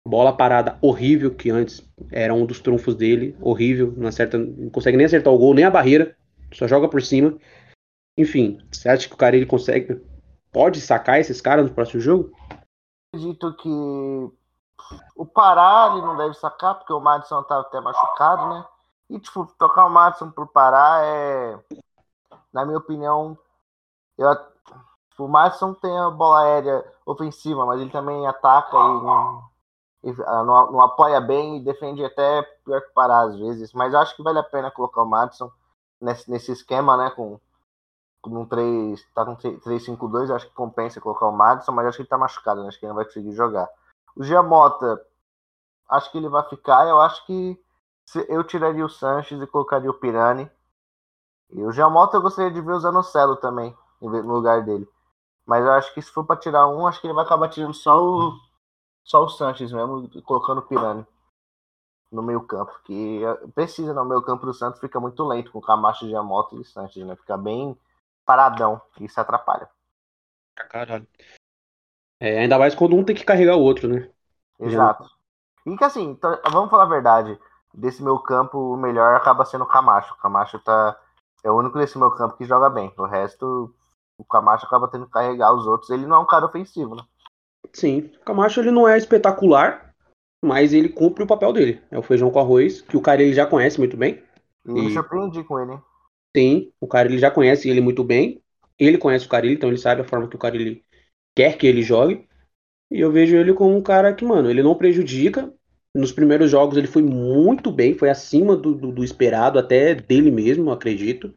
Bola 0.07 0.35
parada 0.37 0.77
horrível, 0.81 1.33
que 1.33 1.49
antes 1.49 1.83
era 2.11 2.31
um 2.31 2.45
dos 2.45 2.59
trunfos 2.59 2.93
dele, 2.95 3.35
horrível, 3.41 3.91
não 3.97 4.07
acerta, 4.07 4.37
não 4.37 4.69
consegue 4.69 4.97
nem 4.97 5.07
acertar 5.07 5.33
o 5.33 5.37
gol, 5.37 5.55
nem 5.55 5.63
a 5.63 5.71
barreira, 5.71 6.15
só 6.53 6.67
joga 6.67 6.87
por 6.87 7.01
cima. 7.01 7.35
Enfim, 8.15 8.59
você 8.71 8.87
acha 8.87 9.07
que 9.07 9.13
o 9.15 9.17
cara 9.17 9.35
ele 9.35 9.47
consegue, 9.47 9.99
pode 10.55 10.79
sacar 10.79 11.19
esses 11.19 11.41
caras 11.41 11.65
no 11.65 11.73
próximo 11.73 11.99
jogo? 11.99 12.31
Acredito 13.09 13.53
que 13.57 13.69
o 15.13 15.25
Pará 15.25 15.89
ele 15.91 16.01
não 16.01 16.15
deve 16.15 16.33
sacar, 16.35 16.75
porque 16.75 16.93
o 16.93 16.99
Madison 17.01 17.43
tá 17.43 17.59
até 17.59 17.81
machucado, 17.81 18.47
né? 18.47 18.65
E, 19.09 19.19
tipo, 19.19 19.45
tocar 19.59 19.85
o 19.85 19.89
Madison 19.89 20.31
por 20.31 20.47
Pará 20.47 21.01
é, 21.03 21.59
na 22.53 22.65
minha 22.65 22.77
opinião, 22.77 23.37
eu, 24.17 24.33
tipo, 25.09 25.25
o 25.25 25.27
Madison 25.27 25.73
tem 25.73 25.99
a 25.99 26.09
bola 26.09 26.43
aérea 26.43 26.85
ofensiva, 27.05 27.65
mas 27.65 27.81
ele 27.81 27.91
também 27.91 28.25
ataca 28.25 28.77
e 28.77 28.79
não, 28.79 29.43
e, 30.05 30.15
ah, 30.25 30.43
não, 30.43 30.71
não, 30.71 30.81
apoia 30.81 31.19
bem 31.19 31.57
e 31.57 31.63
defende 31.65 32.03
até 32.05 32.43
pior 32.63 32.79
que 32.79 32.93
Pará 32.93 33.23
às 33.23 33.37
vezes. 33.37 33.73
Mas 33.73 33.93
eu 33.93 33.99
acho 33.99 34.15
que 34.15 34.23
vale 34.23 34.39
a 34.39 34.43
pena 34.43 34.71
colocar 34.71 35.01
o 35.01 35.05
Madison 35.05 35.51
nesse, 35.99 36.31
nesse 36.31 36.53
esquema, 36.53 36.95
né? 36.95 37.09
Com 37.09 37.41
num 38.29 38.45
3, 38.45 39.03
tá 39.13 39.25
com 39.25 39.35
3-5-2, 39.35 40.33
acho 40.33 40.47
que 40.47 40.53
compensa 40.53 41.01
colocar 41.01 41.27
o 41.27 41.31
Madison, 41.31 41.71
mas 41.71 41.87
acho 41.87 41.97
que 41.97 42.01
ele 42.03 42.09
tá 42.09 42.17
machucado, 42.17 42.61
né? 42.61 42.67
acho 42.67 42.79
que 42.79 42.85
ele 42.85 42.89
não 42.89 42.95
vai 42.95 43.05
conseguir 43.05 43.33
jogar. 43.33 43.69
O 44.15 44.23
Giamota, 44.23 45.01
acho 45.89 46.11
que 46.11 46.17
ele 46.17 46.29
vai 46.29 46.43
ficar, 46.49 46.87
eu 46.87 46.99
acho 46.99 47.25
que 47.25 47.59
eu 48.29 48.43
tiraria 48.43 48.85
o 48.85 48.89
Sanches 48.89 49.41
e 49.41 49.47
colocaria 49.47 49.89
o 49.89 49.99
Pirani. 49.99 50.49
E 51.51 51.63
o 51.63 51.71
Giamota 51.71 52.17
eu 52.17 52.21
gostaria 52.21 52.51
de 52.51 52.61
ver 52.61 52.73
o 52.73 52.79
Zanocelo 52.79 53.35
também, 53.35 53.75
no 54.01 54.33
lugar 54.33 54.63
dele. 54.63 54.87
Mas 55.45 55.63
eu 55.63 55.71
acho 55.73 55.93
que 55.93 56.01
se 56.01 56.11
for 56.11 56.25
para 56.25 56.39
tirar 56.39 56.67
um, 56.67 56.87
acho 56.87 56.99
que 56.99 57.07
ele 57.07 57.13
vai 57.13 57.25
acabar 57.25 57.49
tirando 57.49 57.73
só 57.73 58.03
o, 58.03 58.33
só 59.03 59.23
o 59.23 59.29
Sanches 59.29 59.71
mesmo, 59.71 60.09
colocando 60.23 60.59
o 60.59 60.63
Pirani 60.63 61.05
no 62.11 62.23
meio 62.23 62.41
campo, 62.41 62.71
que 62.83 63.21
precisa 63.53 63.93
no 63.93 64.05
meio 64.05 64.21
campo 64.21 64.45
do 64.45 64.53
Santos, 64.53 64.79
fica 64.79 64.99
muito 64.99 65.23
lento 65.27 65.51
com 65.51 65.61
Camacho, 65.61 66.07
Giamota 66.07 66.55
e 66.55 66.63
Sanches, 66.63 67.05
né? 67.05 67.15
Fica 67.15 67.37
bem 67.37 67.77
paradão. 68.25 68.81
Isso 68.99 69.19
atrapalha. 69.19 69.69
Caralho. 70.55 71.07
É, 72.19 72.39
ainda 72.39 72.57
mais 72.57 72.73
quando 72.73 72.95
um 72.95 73.03
tem 73.03 73.15
que 73.15 73.25
carregar 73.25 73.55
o 73.55 73.61
outro, 73.61 73.87
né? 73.87 74.09
Exato. 74.59 75.09
E 75.65 75.75
que 75.75 75.83
assim, 75.83 76.11
então, 76.11 76.37
vamos 76.51 76.69
falar 76.69 76.83
a 76.83 76.89
verdade. 76.89 77.37
Desse 77.73 78.01
meu 78.01 78.17
campo, 78.19 78.57
o 78.57 78.77
melhor 78.77 79.15
acaba 79.15 79.45
sendo 79.45 79.63
o 79.63 79.67
Camacho. 79.67 80.13
O 80.13 80.17
Camacho 80.17 80.59
tá. 80.59 80.97
É 81.43 81.51
o 81.51 81.57
único 81.57 81.77
desse 81.77 81.97
meu 81.97 82.09
campo 82.11 82.37
que 82.37 82.45
joga 82.45 82.69
bem. 82.69 82.93
O 82.97 83.05
resto, 83.05 83.73
o 84.17 84.23
Camacho 84.23 84.65
acaba 84.65 84.87
tendo 84.87 85.05
que 85.05 85.11
carregar 85.11 85.53
os 85.53 85.67
outros. 85.67 85.89
Ele 85.89 86.05
não 86.05 86.17
é 86.17 86.19
um 86.19 86.25
cara 86.25 86.45
ofensivo, 86.45 86.95
né? 86.95 87.03
Sim. 87.73 88.11
O 88.21 88.23
Camacho 88.23 88.61
ele 88.61 88.71
não 88.71 88.87
é 88.87 88.97
espetacular, 88.97 89.93
mas 90.43 90.73
ele 90.73 90.89
cumpre 90.89 91.23
o 91.23 91.27
papel 91.27 91.51
dele. 91.51 91.83
É 91.91 91.99
o 91.99 92.03
feijão 92.03 92.31
com 92.31 92.39
arroz, 92.39 92.81
que 92.81 92.95
o 92.95 93.01
cara 93.01 93.21
ele 93.21 93.33
já 93.33 93.45
conhece 93.45 93.77
muito 93.77 93.97
bem. 93.97 94.23
E, 94.65 94.71
e... 94.71 94.73
me 94.73 94.93
surpreendi 94.93 95.43
com 95.43 95.59
ele, 95.59 95.73
hein? 95.73 95.83
Tem, 96.35 96.73
o 96.81 96.87
cara 96.87 97.07
ele 97.07 97.17
já 97.17 97.31
conhece 97.31 97.69
ele 97.69 97.79
muito 97.79 98.03
bem, 98.03 98.41
ele 98.77 98.97
conhece 98.97 99.25
o 99.25 99.29
Carilli, 99.29 99.55
então 99.55 99.69
ele 99.69 99.77
sabe 99.77 100.01
a 100.01 100.05
forma 100.05 100.27
que 100.27 100.35
o 100.35 100.39
Carilli 100.39 100.83
quer 101.33 101.57
que 101.57 101.65
ele 101.65 101.81
jogue, 101.81 102.27
e 102.91 102.99
eu 102.99 103.09
vejo 103.09 103.37
ele 103.37 103.53
como 103.53 103.75
um 103.75 103.81
cara 103.81 104.13
que, 104.13 104.25
mano, 104.25 104.49
ele 104.49 104.61
não 104.61 104.75
prejudica, 104.75 105.51
nos 105.93 106.11
primeiros 106.11 106.51
jogos 106.51 106.77
ele 106.77 106.87
foi 106.87 107.01
muito 107.01 107.71
bem, 107.71 107.97
foi 107.97 108.09
acima 108.09 108.53
do, 108.53 108.75
do, 108.75 108.91
do 108.91 109.03
esperado, 109.03 109.57
até 109.57 109.95
dele 109.95 110.29
mesmo, 110.29 110.71
acredito, 110.71 111.33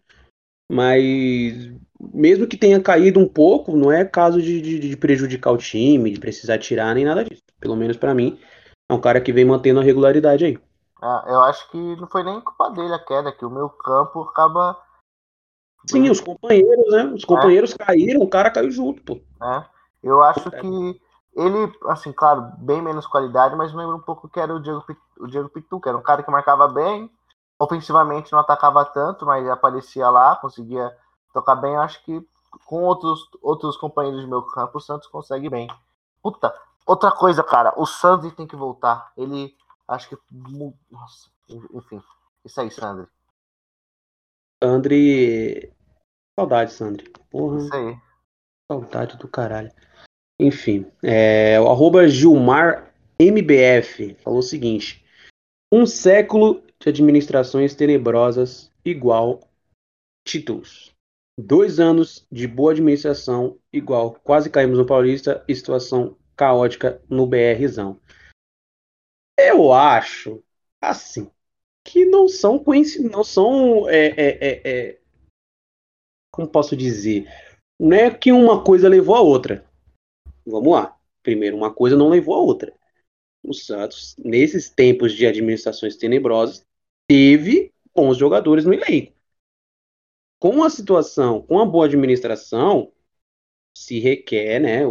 mas 0.71 1.73
mesmo 2.13 2.47
que 2.47 2.57
tenha 2.57 2.81
caído 2.83 3.21
um 3.21 3.29
pouco, 3.29 3.77
não 3.77 3.93
é 3.93 4.05
caso 4.05 4.43
de, 4.43 4.61
de, 4.61 4.81
de 4.81 4.97
prejudicar 4.97 5.53
o 5.53 5.57
time, 5.57 6.11
de 6.11 6.19
precisar 6.19 6.59
tirar, 6.59 6.95
nem 6.95 7.05
nada 7.05 7.25
disso, 7.25 7.43
pelo 7.61 7.77
menos 7.77 7.97
para 7.97 8.15
mim, 8.15 8.37
é 8.91 8.95
um 8.95 9.01
cara 9.01 9.21
que 9.21 9.33
vem 9.33 9.45
mantendo 9.45 9.79
a 9.79 9.85
regularidade 9.85 10.45
aí. 10.45 10.59
É, 11.01 11.33
eu 11.33 11.41
acho 11.43 11.71
que 11.71 11.77
não 11.77 12.09
foi 12.09 12.25
nem 12.25 12.41
culpa 12.41 12.71
dele 12.71 12.93
a 12.93 12.99
queda, 12.99 13.33
que 13.33 13.45
o 13.45 13.51
meu 13.51 13.69
campo 13.69 14.23
acaba 14.23 14.77
Sim, 15.89 16.11
os 16.11 16.21
companheiros, 16.21 16.93
né? 16.93 17.05
Os 17.15 17.25
companheiros 17.25 17.73
é. 17.73 17.85
caíram, 17.85 18.21
o 18.21 18.29
cara 18.29 18.51
caiu 18.51 18.71
junto, 18.71 19.03
pô. 19.03 19.21
É. 19.43 19.65
Eu 20.03 20.23
acho 20.23 20.51
que 20.51 21.01
ele, 21.35 21.73
assim, 21.87 22.13
claro, 22.13 22.53
bem 22.59 22.83
menos 22.83 23.07
qualidade, 23.07 23.57
mas 23.57 23.73
lembra 23.73 23.97
um 23.97 24.01
pouco 24.01 24.29
que 24.29 24.39
era 24.39 24.55
o 24.55 24.61
Diego, 24.61 24.85
o 25.19 25.27
Diego 25.27 25.49
Pitu, 25.49 25.81
que 25.81 25.89
era 25.89 25.97
um 25.97 26.03
cara 26.03 26.23
que 26.23 26.31
marcava 26.31 26.69
bem, 26.69 27.11
ofensivamente 27.59 28.33
não 28.33 28.39
atacava 28.39 28.85
tanto, 28.85 29.25
mas 29.25 29.49
aparecia 29.49 30.09
lá, 30.11 30.37
conseguia 30.37 30.95
tocar 31.33 31.57
bem. 31.57 31.75
Eu 31.75 31.81
acho 31.81 32.05
que 32.05 32.27
com 32.67 32.83
outros, 32.83 33.29
outros 33.43 33.77
companheiros 33.77 34.21
de 34.21 34.27
meu 34.27 34.43
campo, 34.43 34.79
o 34.79 34.81
Santos 34.81 35.09
consegue 35.09 35.49
bem. 35.49 35.69
Puta, 36.23 36.55
outra 36.87 37.11
coisa, 37.11 37.43
cara, 37.43 37.73
o 37.77 37.87
Santos 37.87 38.33
tem 38.35 38.47
que 38.47 38.57
voltar. 38.57 39.13
Ele, 39.17 39.55
acho 39.87 40.09
que. 40.09 40.19
Nossa, 40.91 41.29
enfim. 41.73 42.03
Isso 42.45 42.61
aí, 42.61 42.71
Sandri. 42.71 43.07
Sandri. 44.63 45.73
Saudade, 46.39 46.73
Sandri. 46.73 47.11
Porra. 47.31 47.59
Isso 47.59 47.75
aí. 47.75 47.97
Saudade 48.71 49.17
do 49.17 49.27
caralho. 49.27 49.73
Enfim, 50.39 50.87
é, 51.03 51.61
o 51.61 51.69
arroba 51.69 52.07
Gilmar 52.07 52.95
MBF 53.19 54.15
falou 54.23 54.39
o 54.39 54.43
seguinte: 54.43 55.05
um 55.73 55.85
século 55.85 56.63
de 56.79 56.91
administrações 56.91 57.75
tenebrosas 57.75 58.73
igual 58.85 59.41
títulos. 60.25 60.95
Dois 61.37 61.81
anos 61.81 62.25
de 62.31 62.47
boa 62.47 62.71
administração 62.71 63.59
igual 63.73 64.13
quase 64.23 64.49
caímos 64.49 64.79
no 64.79 64.87
Paulista 64.87 65.45
e 65.49 65.57
situação 65.57 66.17
caótica 66.37 67.03
no 67.11 67.27
BRzão. 67.27 68.01
Eu 69.37 69.73
acho 69.73 70.41
assim 70.81 71.29
que 71.85 72.05
não 72.05 72.29
são 72.29 72.61
coincidências, 72.61 73.11
não 73.11 73.25
são. 73.25 73.89
É, 73.89 74.07
é, 74.07 74.39
é, 74.41 74.61
é, 74.65 75.01
como 76.39 76.49
posso 76.49 76.77
dizer? 76.77 77.29
Não 77.81 77.97
é 77.97 78.15
que 78.15 78.31
uma 78.31 78.63
coisa 78.63 78.89
levou 78.89 79.17
a 79.17 79.21
outra. 79.21 79.65
Vamos 80.47 80.73
lá. 80.73 80.97
Primeiro, 81.21 81.57
uma 81.57 81.75
coisa 81.75 81.97
não 81.97 82.09
levou 82.09 82.37
a 82.37 82.39
outra. 82.39 82.73
O 83.43 83.53
Santos, 83.53 84.15
nesses 84.17 84.71
tempos 84.71 85.13
de 85.13 85.27
administrações 85.27 85.97
tenebrosas, 85.97 86.65
teve 87.09 87.73
bons 87.93 88.17
jogadores 88.17 88.65
no 88.65 88.73
elenco. 88.73 89.13
Com 90.41 90.63
a 90.63 90.71
situação, 90.71 91.43
com 91.43 91.59
a 91.59 91.67
boa 91.67 91.87
administração, 91.87 92.93
se 93.77 93.99
requer, 93.99 94.61
né, 94.61 94.83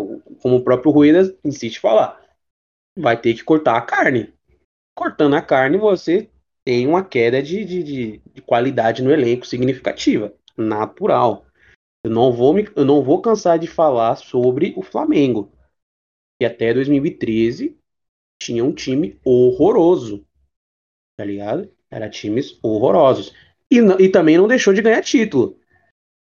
como 0.41 0.57
o 0.57 0.63
próprio 0.63 0.91
Ruídas 0.91 1.33
insiste 1.45 1.79
falar, 1.79 2.21
vai 2.93 3.19
ter 3.19 3.33
que 3.33 3.43
cortar 3.43 3.77
a 3.77 3.81
carne. 3.81 4.33
Cortando 4.93 5.35
a 5.35 5.41
carne, 5.41 5.77
você 5.77 6.29
tem 6.65 6.85
uma 6.85 7.05
queda 7.05 7.41
de, 7.41 7.63
de, 7.63 8.21
de 8.33 8.41
qualidade 8.41 9.01
no 9.01 9.11
elenco 9.11 9.47
significativa, 9.47 10.33
natural. 10.57 11.45
Eu 12.03 12.11
não 12.11 12.31
vou 12.31 12.53
me, 12.53 12.67
eu 12.75 12.85
não 12.85 13.03
vou 13.03 13.21
cansar 13.21 13.59
de 13.59 13.67
falar 13.67 14.15
sobre 14.15 14.73
o 14.77 14.81
Flamengo, 14.81 15.51
que 16.39 16.45
até 16.45 16.73
2013 16.73 17.77
tinha 18.41 18.63
um 18.63 18.71
time 18.71 19.19
horroroso, 19.23 20.25
tá 21.17 21.25
ligado? 21.25 21.69
Era 21.89 22.09
times 22.09 22.57
horrorosos. 22.63 23.33
E, 23.71 23.79
e 23.99 24.09
também 24.09 24.37
não 24.37 24.47
deixou 24.47 24.73
de 24.73 24.81
ganhar 24.81 25.01
título. 25.01 25.59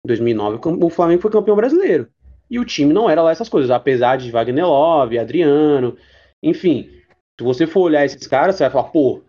Em 0.03 0.07
2009, 0.07 0.59
o 0.83 0.89
Flamengo 0.89 1.21
foi 1.21 1.31
campeão 1.31 1.55
brasileiro. 1.55 2.11
E 2.49 2.59
o 2.59 2.65
time 2.65 2.93
não 2.93 3.09
era 3.09 3.21
lá 3.21 3.31
essas 3.31 3.49
coisas, 3.49 3.71
apesar 3.71 4.17
de 4.17 4.31
Wagner 4.31 4.65
Love, 4.65 5.17
Adriano, 5.17 5.97
enfim. 6.41 6.89
Se 7.37 7.43
você 7.43 7.67
for 7.67 7.81
olhar 7.81 8.05
esses 8.05 8.27
caras, 8.27 8.55
você 8.55 8.63
vai 8.63 8.71
falar, 8.71 8.89
pô, 8.89 9.23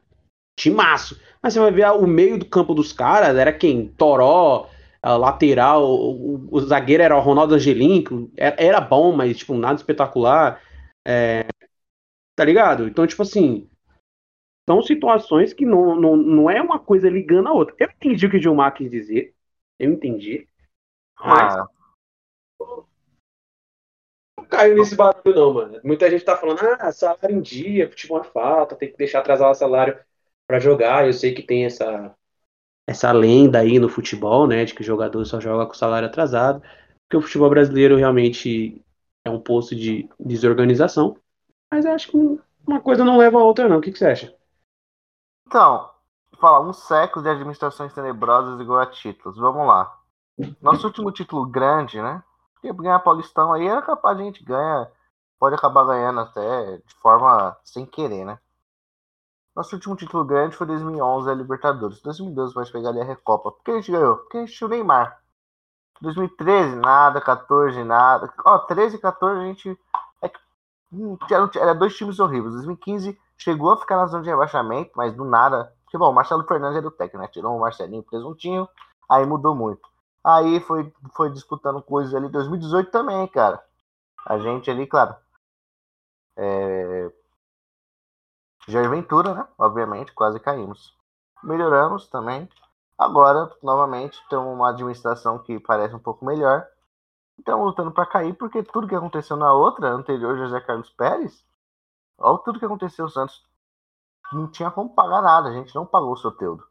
timaço. 0.59 1.20
Mas 1.42 1.54
você 1.54 1.61
vai 1.61 1.72
ver 1.72 1.86
o 1.92 2.07
meio 2.07 2.38
do 2.38 2.44
campo 2.44 2.74
dos 2.74 2.92
caras, 2.92 3.36
era 3.36 3.52
quem? 3.52 3.88
Toró, 3.88 4.68
lateral, 5.14 5.84
o, 5.84 6.48
o, 6.50 6.61
zagueiro 6.61 7.02
era 7.02 7.16
o 7.16 7.20
Ronaldo 7.20 7.54
Angelim, 7.54 8.02
era, 8.36 8.57
era, 8.59 8.80
bom, 8.80 9.14
mas 9.14 9.36
tipo, 9.36 9.54
nada 9.54 9.76
espetacular. 9.76 10.61
É, 11.07 11.46
tá 12.34 12.44
ligado? 12.44 12.88
Então, 12.88 13.07
tipo 13.07 13.22
assim, 13.22 13.68
são 14.68 14.82
situações 14.82 15.52
que 15.52 15.64
não, 15.64 15.94
não, 15.94 16.16
não 16.16 16.50
é 16.50 16.61
uma 16.61 16.78
coisa 16.78 17.09
ligando 17.09 17.48
a 17.48 17.52
outra. 17.52 17.76
Eu 17.78 17.88
entendi 17.88 18.26
o 18.26 18.30
que 18.30 18.36
o 18.36 18.42
Gilmar 18.42 18.74
quis 18.74 18.90
dizer, 18.90 19.34
eu 19.78 19.92
entendi, 19.92 20.48
mas 21.18 21.57
ah. 21.57 21.68
não 24.36 24.44
caiu 24.46 24.76
nesse 24.76 24.96
barulho 24.96 25.34
não, 25.34 25.54
mano. 25.54 25.80
Muita 25.84 26.11
gente 26.11 26.24
tá 26.24 26.36
falando, 26.36 26.61
ah, 26.80 26.90
salário 26.90 27.36
em 27.36 27.40
dia, 27.40 27.88
futebol 27.88 28.20
é 28.20 28.24
falta, 28.24 28.74
tem 28.74 28.90
que 28.90 28.98
deixar 28.98 29.20
atrasar 29.20 29.50
o 29.50 29.54
salário 29.54 29.98
para 30.46 30.59
jogar. 30.59 31.07
Eu 31.07 31.12
sei 31.12 31.34
que 31.34 31.42
tem 31.42 31.64
essa 31.64 32.14
essa 32.87 33.11
lenda 33.12 33.59
aí 33.59 33.78
no 33.78 33.89
futebol, 33.89 34.47
né, 34.47 34.64
de 34.64 34.74
que 34.74 34.80
o 34.82 34.84
jogador 34.84 35.24
só 35.24 35.41
joga 35.41 35.66
com 35.66 35.74
salário 35.74 36.09
atrasado, 36.09 36.62
porque 37.03 37.16
o 37.16 37.22
futebol 37.22 37.51
brasileiro 37.51 37.97
realmente 37.97 38.84
é 39.24 39.30
um 39.30 39.41
poço 39.41 39.74
de 39.74 40.09
desorganização. 40.20 41.16
Mas 41.70 41.84
acho 41.84 42.11
que 42.11 42.16
uma 42.66 42.80
coisa 42.80 43.05
não 43.05 43.18
leva 43.18 43.39
a 43.39 43.45
outra, 43.45 43.68
não. 43.68 43.78
O 43.78 43.80
que, 43.80 43.91
que 43.91 43.99
você 43.99 44.07
acha? 44.07 44.34
Então, 45.47 45.91
falar 46.41 46.61
um 46.61 46.72
século 46.72 47.24
de 47.24 47.30
administrações 47.30 47.93
tenebrosas 47.93 48.61
igual 48.61 48.80
a 48.80 48.87
títulos. 48.87 49.37
Vamos 49.37 49.66
lá. 49.66 49.99
Nosso 50.61 50.87
último 50.87 51.11
título 51.11 51.47
grande, 51.47 52.01
né? 52.01 52.22
Porque 52.55 52.72
ganhar 52.72 52.99
Paulistão 53.01 53.53
aí 53.53 53.66
era 53.66 53.82
capaz 53.82 54.16
de 54.16 54.22
a 54.22 54.26
gente 54.26 54.45
ganhar, 54.45 54.91
pode 55.39 55.55
acabar 55.55 55.84
ganhando 55.84 56.20
até 56.20 56.78
de 56.78 56.95
forma 57.01 57.57
sem 57.64 57.87
querer, 57.87 58.24
né? 58.24 58.39
Nosso 59.57 59.74
último 59.74 59.96
título 59.96 60.22
grande 60.22 60.54
foi 60.54 60.66
2011, 60.66 61.30
a 61.30 61.34
Libertadores. 61.34 62.02
2012 62.02 62.52
vai 62.54 62.66
pegar 62.66 62.90
ali 62.90 63.00
a 63.00 63.04
Recopa. 63.04 63.50
Por 63.50 63.62
que 63.62 63.70
a 63.70 63.74
gente 63.76 63.90
ganhou? 63.90 64.18
Porque 64.18 64.36
a 64.36 64.40
gente 64.40 64.52
tinha 64.52 64.66
o 64.66 64.70
Neymar. 64.70 65.18
2013, 66.02 66.76
nada. 66.76 67.22
14, 67.22 67.82
nada. 67.82 68.30
Ó, 68.44 68.59
13 68.59 68.96
e 68.96 68.98
14 68.98 69.40
a 69.40 69.44
gente. 69.44 69.80
É, 70.20 70.30
hum, 70.92 71.16
era, 71.59 71.74
dois 71.74 71.96
times 71.96 72.20
horríveis. 72.20 72.52
2015 72.52 73.18
chegou 73.38 73.72
a 73.72 73.78
ficar 73.78 73.96
na 73.96 74.07
zona 74.07 74.22
de 74.22 74.28
rebaixamento, 74.28 74.90
mas 74.94 75.14
do 75.14 75.24
nada. 75.24 75.72
Porque, 75.84 75.96
bom, 75.96 76.11
o 76.11 76.14
Marcelo 76.14 76.44
Fernandes 76.44 76.76
era 76.76 76.88
o 76.88 76.90
técnico, 76.90 77.22
né? 77.22 77.28
Tirou 77.28 77.57
o 77.57 77.61
Marcelinho 77.61 78.02
presuntinho, 78.02 78.68
aí 79.09 79.24
mudou 79.24 79.54
muito. 79.54 79.88
Aí 80.22 80.61
foi, 80.61 80.92
foi 81.14 81.30
disputando 81.30 81.80
coisas 81.80 82.14
ali. 82.14 82.28
2018 82.28 82.90
também, 82.90 83.26
cara. 83.28 83.64
A 84.26 84.38
gente 84.38 84.70
ali, 84.70 84.86
claro. 84.86 85.16
É, 86.36 87.11
Jair 88.66 88.90
Ventura, 88.90 89.34
né? 89.34 89.48
Obviamente, 89.58 90.12
quase 90.12 90.40
caímos. 90.40 90.96
Melhoramos 91.42 92.08
também. 92.08 92.48
Agora, 92.98 93.50
novamente, 93.62 94.18
temos 94.28 94.46
uma 94.46 94.70
administração 94.70 95.38
que 95.38 95.60
parece 95.60 95.94
um 95.94 95.98
pouco 96.00 96.24
melhor. 96.24 96.66
Estamos 97.38 97.66
lutando 97.66 97.92
para 97.92 98.06
cair, 98.06 98.34
porque 98.34 98.62
tudo 98.62 98.88
que 98.88 98.94
aconteceu 98.94 99.36
na 99.36 99.52
outra, 99.52 99.90
anterior, 99.90 100.36
José 100.38 100.60
Carlos 100.60 100.90
Pérez, 100.90 101.44
olha 102.18 102.38
tudo 102.38 102.58
que 102.58 102.64
aconteceu, 102.64 103.04
o 103.04 103.10
Santos 103.10 103.44
não 104.32 104.50
tinha 104.50 104.70
como 104.70 104.94
pagar 104.94 105.22
nada, 105.22 105.48
a 105.50 105.52
gente 105.52 105.74
não 105.74 105.86
pagou 105.86 106.12
o 106.12 106.16
Soteudo. 106.16 106.66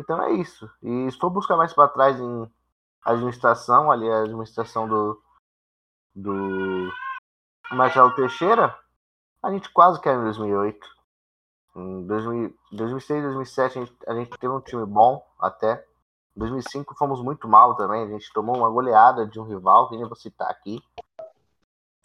Então 0.00 0.22
é 0.22 0.32
isso. 0.32 0.70
E 0.82 1.10
se 1.10 1.18
for 1.18 1.30
buscar 1.30 1.56
mais 1.56 1.72
para 1.72 1.88
trás 1.88 2.18
em 2.18 2.50
administração, 3.04 3.90
ali 3.90 4.08
a 4.10 4.22
administração 4.22 4.88
do, 4.88 5.20
do 6.14 6.90
Marcelo 7.72 8.14
Teixeira, 8.14 8.76
a 9.42 9.50
gente 9.50 9.68
quase 9.70 10.00
caiu 10.00 10.20
em 10.20 10.24
2008. 10.24 10.94
Em 11.76 12.06
2000, 12.06 12.54
2006, 12.72 13.22
2007 13.22 13.78
a 13.78 13.84
gente, 13.84 13.96
a 14.06 14.14
gente 14.14 14.30
teve 14.38 14.52
um 14.52 14.60
time 14.60 14.86
bom 14.86 15.24
até. 15.38 15.84
Em 16.36 16.40
2005 16.40 16.94
fomos 16.94 17.20
muito 17.20 17.48
mal 17.48 17.74
também. 17.74 18.04
A 18.04 18.08
gente 18.08 18.32
tomou 18.32 18.56
uma 18.56 18.70
goleada 18.70 19.26
de 19.26 19.40
um 19.40 19.44
rival, 19.44 19.88
que 19.88 19.96
nem 19.96 20.06
vou 20.06 20.16
citar 20.16 20.50
aqui. 20.50 20.80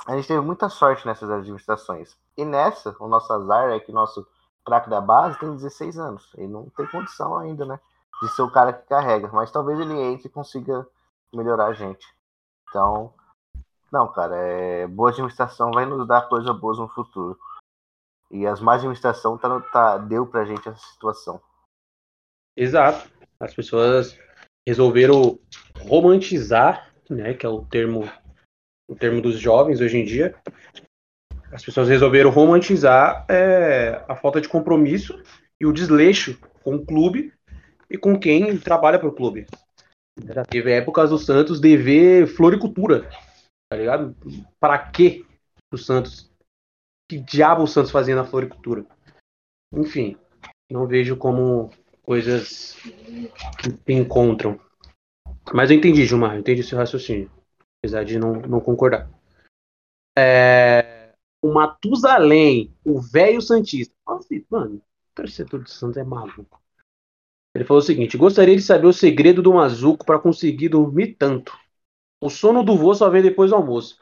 A 0.07 0.15
gente 0.15 0.27
teve 0.27 0.41
muita 0.41 0.69
sorte 0.69 1.05
nessas 1.05 1.29
administrações. 1.29 2.17
E 2.35 2.43
nessa, 2.43 2.95
o 2.99 3.07
nosso 3.07 3.31
azar 3.31 3.69
é 3.69 3.79
que 3.79 3.91
nosso 3.91 4.25
craque 4.65 4.89
da 4.89 5.01
base 5.01 5.37
tem 5.39 5.55
16 5.55 5.97
anos. 5.97 6.31
Ele 6.35 6.47
não 6.47 6.69
tem 6.69 6.87
condição 6.87 7.37
ainda, 7.37 7.65
né? 7.65 7.79
De 8.21 8.29
ser 8.29 8.41
o 8.41 8.51
cara 8.51 8.73
que 8.73 8.87
carrega. 8.87 9.29
Mas 9.31 9.51
talvez 9.51 9.79
ele 9.79 9.99
entre 9.99 10.27
e 10.27 10.31
consiga 10.31 10.87
melhorar 11.33 11.67
a 11.67 11.73
gente. 11.73 12.07
Então, 12.67 13.13
não, 13.91 14.07
cara, 14.07 14.35
é... 14.35 14.87
boa 14.87 15.09
administração 15.09 15.71
vai 15.71 15.85
nos 15.85 16.07
dar 16.07 16.27
coisas 16.29 16.57
boas 16.59 16.77
no 16.79 16.87
futuro. 16.87 17.37
E 18.31 18.45
as 18.45 18.61
más 18.61 18.77
administração 18.77 19.37
tá, 19.37 19.59
tá, 19.61 19.97
deu 19.97 20.25
pra 20.25 20.45
gente 20.45 20.67
essa 20.67 20.85
situação. 20.93 21.41
Exato. 22.55 23.09
As 23.39 23.53
pessoas 23.53 24.17
resolveram 24.67 25.39
romantizar, 25.79 26.93
né, 27.09 27.33
que 27.33 27.45
é 27.45 27.49
o 27.49 27.65
termo 27.65 28.09
o 28.89 28.95
termo 28.95 29.21
dos 29.21 29.39
jovens 29.39 29.79
hoje 29.79 29.97
em 29.97 30.03
dia. 30.03 30.35
As 31.51 31.63
pessoas 31.63 31.87
resolveram 31.87 32.31
romantizar 32.31 33.25
é, 33.29 34.03
a 34.07 34.15
falta 34.15 34.41
de 34.41 34.49
compromisso 34.49 35.21
e 35.61 35.65
o 35.65 35.71
desleixo 35.71 36.39
com 36.63 36.75
o 36.75 36.85
clube 36.85 37.31
e 37.89 37.97
com 37.97 38.19
quem 38.19 38.57
trabalha 38.57 38.99
para 38.99 39.07
o 39.07 39.15
clube. 39.15 39.45
Já 40.27 40.43
teve 40.43 40.71
épocas 40.71 41.11
do 41.11 41.17
Santos 41.17 41.59
dever 41.59 42.27
floricultura, 42.27 43.09
tá 43.69 43.77
ligado? 43.77 44.15
Para 44.59 44.77
que 44.77 45.25
o 45.71 45.77
Santos 45.77 46.28
que 47.09 47.19
diabo 47.19 47.63
o 47.63 47.67
Santos 47.67 47.89
fazia 47.89 48.15
na 48.15 48.23
floricultura. 48.23 48.85
Enfim, 49.73 50.15
não 50.69 50.85
vejo 50.85 51.17
como 51.17 51.71
coisas 52.03 52.75
que 53.57 53.71
se 53.71 53.93
encontram. 53.93 54.59
Mas 55.51 55.71
eu 55.71 55.77
entendi, 55.77 56.05
Gilmar, 56.05 56.35
eu 56.35 56.41
entendi 56.41 56.61
seu 56.61 56.77
raciocínio. 56.77 57.31
Apesar 57.79 58.03
de 58.05 58.19
não, 58.19 58.33
não 58.33 58.61
concordar. 58.61 59.09
É, 60.15 61.13
o 61.41 61.51
Matusalém, 61.51 62.75
o 62.85 63.01
velho 63.01 63.41
Santista. 63.41 63.95
Assim, 64.07 64.45
mano, 64.47 64.75
o 64.75 64.81
torcedor 65.15 65.63
do 65.63 65.69
Santos 65.69 65.97
é 65.97 66.03
maluco. 66.03 66.61
Ele 67.55 67.65
falou 67.65 67.81
o 67.81 67.85
seguinte: 67.85 68.17
gostaria 68.17 68.55
de 68.55 68.61
saber 68.61 68.85
o 68.85 68.93
segredo 68.93 69.41
do 69.41 69.53
Mazuco 69.53 70.05
para 70.05 70.19
conseguir 70.19 70.69
dormir 70.69 71.15
tanto. 71.15 71.57
O 72.21 72.29
sono 72.29 72.63
do 72.63 72.77
vô 72.77 72.93
só 72.93 73.09
vem 73.09 73.23
depois 73.23 73.49
do 73.49 73.55
almoço. 73.55 73.97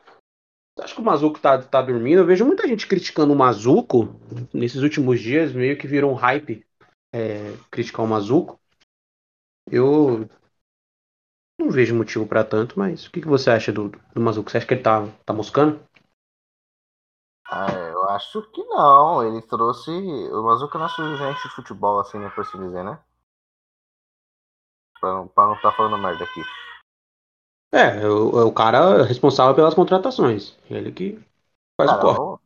Acho 0.80 0.96
que 0.96 1.02
o 1.02 1.04
Mazuco 1.04 1.40
tá, 1.40 1.62
tá 1.62 1.82
dormindo. 1.82 2.20
Eu 2.20 2.26
vejo 2.26 2.46
muita 2.46 2.68
gente 2.68 2.88
criticando 2.88 3.34
o 3.34 3.36
Mazuco 3.36 4.20
nesses 4.54 4.82
últimos 4.82 5.20
dias, 5.20 5.52
meio 5.52 5.78
que 5.78 5.88
virou 5.88 6.12
um 6.12 6.16
hype 6.16 6.66
é, 7.14 7.54
criticar 7.72 8.06
o 8.06 8.08
Mazuco. 8.08 8.60
Eu 9.70 10.30
não 11.60 11.72
vejo 11.72 11.96
motivo 11.96 12.28
para 12.28 12.44
tanto, 12.44 12.78
mas 12.78 13.06
o 13.06 13.12
que, 13.12 13.22
que 13.22 13.28
você 13.28 13.50
acha 13.50 13.72
do, 13.72 13.90
do 13.90 14.22
Mazuco? 14.22 14.50
Você 14.50 14.58
acha 14.58 14.68
que 14.68 14.76
ele 14.76 14.84
tá, 14.84 15.08
tá 15.26 15.34
moscando? 15.34 15.82
Ah, 17.50 17.72
eu 17.72 18.10
acho 18.10 18.42
que 18.52 18.64
não. 18.66 19.24
Ele 19.24 19.42
trouxe. 19.42 19.90
O 19.90 20.44
Mazuco 20.44 20.78
é 20.78 20.80
nosso 20.80 21.18
gente 21.18 21.42
de 21.44 21.56
futebol, 21.56 22.00
assim, 22.00 22.20
né, 22.20 22.30
por 22.30 22.42
assim 22.42 22.60
dizer, 22.60 22.84
né? 22.84 23.00
Pra 25.00 25.14
não, 25.14 25.28
pra 25.28 25.46
não 25.46 25.56
estar 25.56 25.72
tá 25.72 25.78
falando 25.78 25.98
merda 25.98 26.24
aqui. 26.24 26.42
É, 27.78 28.02
é 28.02 28.08
o, 28.08 28.40
é 28.40 28.44
o 28.44 28.52
cara 28.52 29.04
responsável 29.04 29.54
pelas 29.54 29.76
contratações. 29.76 30.58
Ele 30.68 30.92
que 30.92 31.24
faz 31.80 31.92
cara, 31.92 32.06
o 32.06 32.16
corre. 32.16 32.40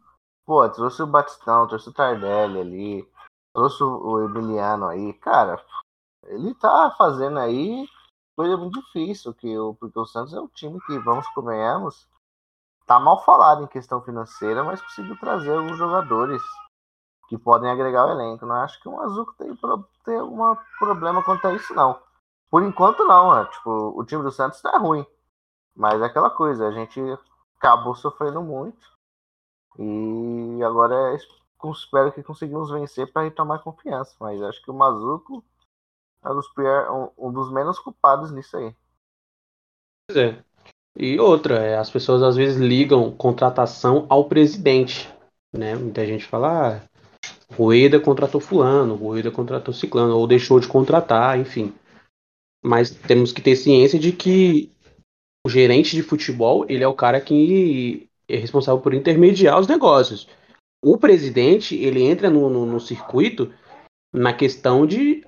Pô, 0.46 0.70
trouxe 0.70 1.02
o 1.02 1.08
Batistão, 1.08 1.68
trouxe 1.68 1.88
o 1.88 1.94
Tardelli 1.94 2.60
ali, 2.60 3.10
trouxe 3.56 3.82
o 3.82 4.26
Emiliano 4.26 4.88
aí. 4.88 5.14
Cara, 5.14 5.64
ele 6.26 6.54
tá 6.56 6.94
fazendo 6.98 7.40
aí 7.40 7.88
coisa 8.36 8.58
muito 8.58 8.82
difícil, 8.82 9.34
que 9.34 9.58
o, 9.58 9.74
porque 9.76 9.98
o 9.98 10.06
Santos 10.06 10.34
é 10.34 10.42
um 10.42 10.48
time 10.50 10.80
que, 10.86 11.00
vamos 11.00 11.28
convenhamos, 11.30 12.10
tá 12.86 13.00
mal 13.00 13.24
falado 13.24 13.64
em 13.64 13.68
questão 13.68 14.02
financeira, 14.02 14.66
mas 14.66 14.82
conseguiu 14.82 15.18
trazer 15.18 15.54
alguns 15.54 15.78
jogadores 15.78 16.42
que 17.30 17.38
podem 17.38 17.70
agregar 17.70 18.08
o 18.08 18.12
elenco. 18.12 18.46
Não 18.46 18.56
acho 18.56 18.82
que 18.82 18.90
o 18.90 19.00
Azul 19.00 19.32
tem, 19.38 19.58
tem 20.04 20.18
algum 20.18 20.56
problema 20.78 21.24
quanto 21.24 21.48
a 21.48 21.54
isso, 21.54 21.74
não. 21.74 21.98
Por 22.50 22.64
enquanto 22.64 23.06
não, 23.06 23.34
né? 23.34 23.46
Tipo, 23.46 23.98
o 23.98 24.04
time 24.04 24.24
do 24.24 24.32
Santos 24.32 24.62
tá 24.62 24.78
ruim. 24.78 25.06
Mas 25.76 26.02
é 26.02 26.06
aquela 26.06 26.30
coisa, 26.30 26.68
a 26.68 26.72
gente 26.72 27.00
acabou 27.58 27.96
sofrendo 27.96 28.42
muito. 28.42 28.92
E 29.80 30.64
agora 30.64 31.14
é, 31.14 31.18
espero 31.72 32.12
que 32.12 32.24
conseguimos 32.24 32.70
vencer 32.70 33.12
para 33.12 33.24
retomar 33.24 33.64
confiança. 33.64 34.16
Mas 34.20 34.42
acho 34.42 34.62
que 34.64 34.72
o 34.72 34.74
Mazuco 34.74 35.44
é 36.24 36.30
um 36.30 36.36
dos, 36.36 36.48
pior, 36.54 37.14
um, 37.18 37.30
um 37.30 37.32
dos 37.32 37.52
menos 37.52 37.80
culpados 37.80 38.32
nisso 38.32 38.58
aí. 38.58 38.76
Pois 40.08 40.18
é. 40.18 40.44
E 40.98 41.20
outra, 41.20 41.56
é, 41.60 41.78
as 41.78 41.90
pessoas 41.90 42.22
às 42.22 42.36
vezes 42.36 42.58
ligam 42.58 43.16
contratação 43.16 44.06
ao 44.10 44.26
presidente. 44.26 45.10
Né? 45.54 45.76
Muita 45.76 46.06
gente 46.06 46.26
fala, 46.26 46.78
ah, 46.78 46.82
Rueda 47.56 48.00
contratou 48.00 48.42
fulano, 48.42 48.96
Rueda 48.96 49.32
contratou 49.32 49.74
ciclano, 49.74 50.18
ou 50.18 50.28
deixou 50.28 50.60
de 50.60 50.68
contratar, 50.68 51.40
enfim. 51.40 51.74
Mas 52.64 52.92
temos 52.92 53.32
que 53.32 53.42
ter 53.42 53.56
ciência 53.56 53.98
de 53.98 54.12
que 54.12 54.72
o 55.46 55.50
gerente 55.50 55.96
de 55.96 56.04
futebol, 56.04 56.66
ele 56.70 56.84
é 56.84 56.88
o 56.88 56.94
cara 56.94 57.20
que 57.20 58.08
é 58.28 58.38
responsável 58.38 58.82
por 58.82 58.94
intermediar 58.94 59.60
os 59.60 59.68
negócios. 59.68 60.28
O 60.84 60.98
presidente, 60.98 61.76
ele 61.76 62.04
entra 62.04 62.30
no, 62.30 62.50
no, 62.50 62.66
no 62.66 62.80
circuito 62.80 63.52
na 64.14 64.34
questão 64.34 64.86
de 64.86 65.24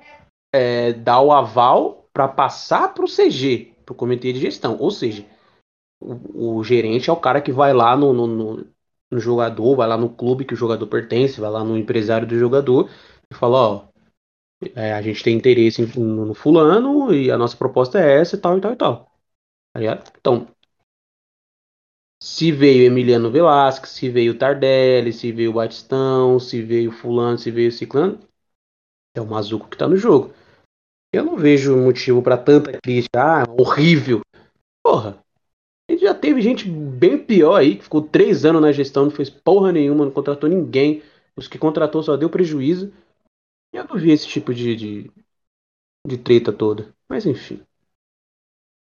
é, 0.53 0.93
dar 0.93 1.21
o 1.21 1.31
aval 1.31 2.07
para 2.13 2.27
passar 2.27 2.93
para 2.93 3.05
o 3.05 3.07
CG, 3.07 3.73
para 3.85 3.93
o 3.93 3.95
comitê 3.95 4.31
de 4.33 4.39
gestão. 4.39 4.77
Ou 4.79 4.91
seja, 4.91 5.25
o, 6.01 6.57
o, 6.57 6.63
gerente 6.63 7.09
é 7.09 7.13
o 7.13 7.17
cara 7.19 7.41
que 7.41 7.51
vai 7.51 7.73
lá 7.73 7.95
no, 7.95 8.13
no, 8.13 8.65
no, 9.11 9.19
jogador, 9.19 9.75
vai 9.75 9.87
lá 9.87 9.97
no 9.97 10.09
clube 10.09 10.45
que 10.45 10.53
o 10.53 10.57
jogador 10.57 10.85
pertence, 10.87 11.39
vai 11.39 11.49
lá 11.49 11.63
no 11.63 11.77
empresário 11.77 12.27
do 12.27 12.37
jogador 12.37 12.89
e 13.31 13.35
fala, 13.35 13.57
ó, 13.57 13.85
é, 14.75 14.93
a 14.93 15.01
gente 15.01 15.23
tem 15.23 15.35
interesse 15.35 15.81
no, 15.97 16.25
no, 16.25 16.33
fulano 16.33 17.13
e 17.13 17.31
a 17.31 17.37
nossa 17.37 17.57
proposta 17.57 17.99
é 17.99 18.19
essa 18.19 18.35
e 18.35 18.39
tal 18.39 18.57
e 18.57 18.61
tal 18.61 18.73
e 18.73 18.75
tal. 18.75 19.12
Tá 19.73 19.79
então, 20.17 20.47
se 22.21 22.51
veio 22.51 22.85
Emiliano 22.85 23.29
Velasquez, 23.31 23.91
se 23.91 24.09
veio 24.09 24.37
Tardelli, 24.37 25.11
se 25.11 25.31
veio 25.31 25.53
Batistão, 25.53 26.39
se 26.39 26.61
veio 26.61 26.91
fulano, 26.91 27.37
se 27.37 27.51
veio 27.51 27.71
Ciclano, 27.71 28.19
é 29.15 29.21
o 29.21 29.27
Mazuco 29.27 29.69
que 29.69 29.77
tá 29.77 29.87
no 29.87 29.97
jogo. 29.97 30.33
Eu 31.13 31.25
não 31.25 31.37
vejo 31.37 31.77
motivo 31.77 32.21
para 32.23 32.37
tanta 32.37 32.79
crítica. 32.81 33.21
Ah, 33.21 33.45
horrível. 33.59 34.21
Porra, 34.83 35.19
a 35.89 35.93
gente 35.93 36.03
já 36.03 36.15
teve 36.15 36.41
gente 36.41 36.69
bem 36.69 37.17
pior 37.17 37.55
aí, 37.57 37.77
que 37.77 37.83
ficou 37.83 38.01
três 38.01 38.45
anos 38.45 38.61
na 38.61 38.71
gestão, 38.71 39.05
não 39.05 39.11
fez 39.11 39.29
porra 39.29 39.71
nenhuma, 39.71 40.05
não 40.05 40.11
contratou 40.11 40.49
ninguém. 40.49 41.03
Os 41.35 41.47
que 41.47 41.57
contratou 41.59 42.03
só 42.03 42.17
deu 42.17 42.29
prejuízo. 42.29 42.93
Eu 43.73 43.85
não 43.85 43.97
vi 43.97 44.11
esse 44.11 44.27
tipo 44.27 44.53
de, 44.53 44.75
de, 44.75 45.11
de 46.07 46.17
treta 46.17 46.53
toda. 46.53 46.93
Mas 47.09 47.25
enfim. 47.25 47.61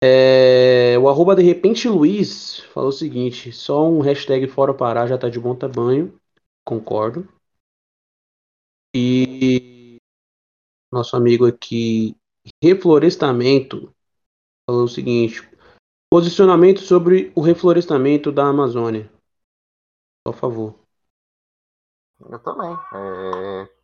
É, 0.01 0.97
o 0.99 1.09
arroba 1.09 1.35
de 1.35 1.43
repente 1.43 1.89
Luiz 1.89 2.61
falou 2.73 2.91
o 2.91 2.93
seguinte: 2.93 3.53
só 3.53 3.89
um 3.89 4.01
hashtag 4.01 4.47
fora 4.47 4.73
parar 4.73 5.07
já 5.07 5.19
tá 5.19 5.29
de 5.29 5.41
bom 5.41 5.57
tamanho. 5.57 6.19
Concordo. 6.65 7.27
E 8.95 9.97
nosso 10.93 11.17
amigo 11.17 11.47
aqui, 11.47 12.17
Reflorestamento, 12.63 13.95
falou 14.69 14.85
o 14.85 14.89
seguinte: 14.89 15.43
posicionamento 16.11 16.81
sobre 16.81 17.33
o 17.35 17.41
reflorestamento 17.41 18.31
da 18.33 18.49
Amazônia. 18.49 19.11
Por 20.25 20.35
favor. 20.35 20.79
Eu 22.21 22.39
também. 22.39 22.73
É... 22.95 23.79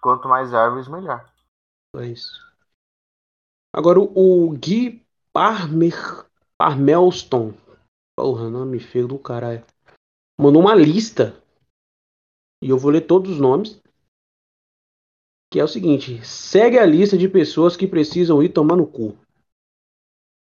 Quanto 0.00 0.28
mais 0.28 0.54
árvores, 0.54 0.88
melhor. 0.88 1.32
É 1.96 2.06
isso. 2.06 2.44
Agora 3.72 4.00
o 4.00 4.50
Gui 4.56 5.05
Parmer... 5.36 6.26
Parmelston. 6.56 7.52
Porra, 8.18 8.48
nome 8.48 8.80
feio 8.80 9.06
do 9.06 9.18
caralho. 9.18 9.62
Mandou 10.40 10.62
uma 10.62 10.74
lista. 10.74 11.38
E 12.64 12.70
eu 12.70 12.78
vou 12.78 12.90
ler 12.90 13.02
todos 13.02 13.32
os 13.32 13.38
nomes. 13.38 13.78
Que 15.52 15.60
é 15.60 15.64
o 15.64 15.68
seguinte: 15.68 16.24
segue 16.24 16.78
a 16.78 16.86
lista 16.86 17.18
de 17.18 17.28
pessoas 17.28 17.76
que 17.76 17.86
precisam 17.86 18.42
ir 18.42 18.48
tomar 18.48 18.76
no 18.76 18.86
cu. 18.86 19.14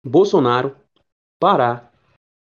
Bolsonaro, 0.07 0.77
Pará, 1.41 1.91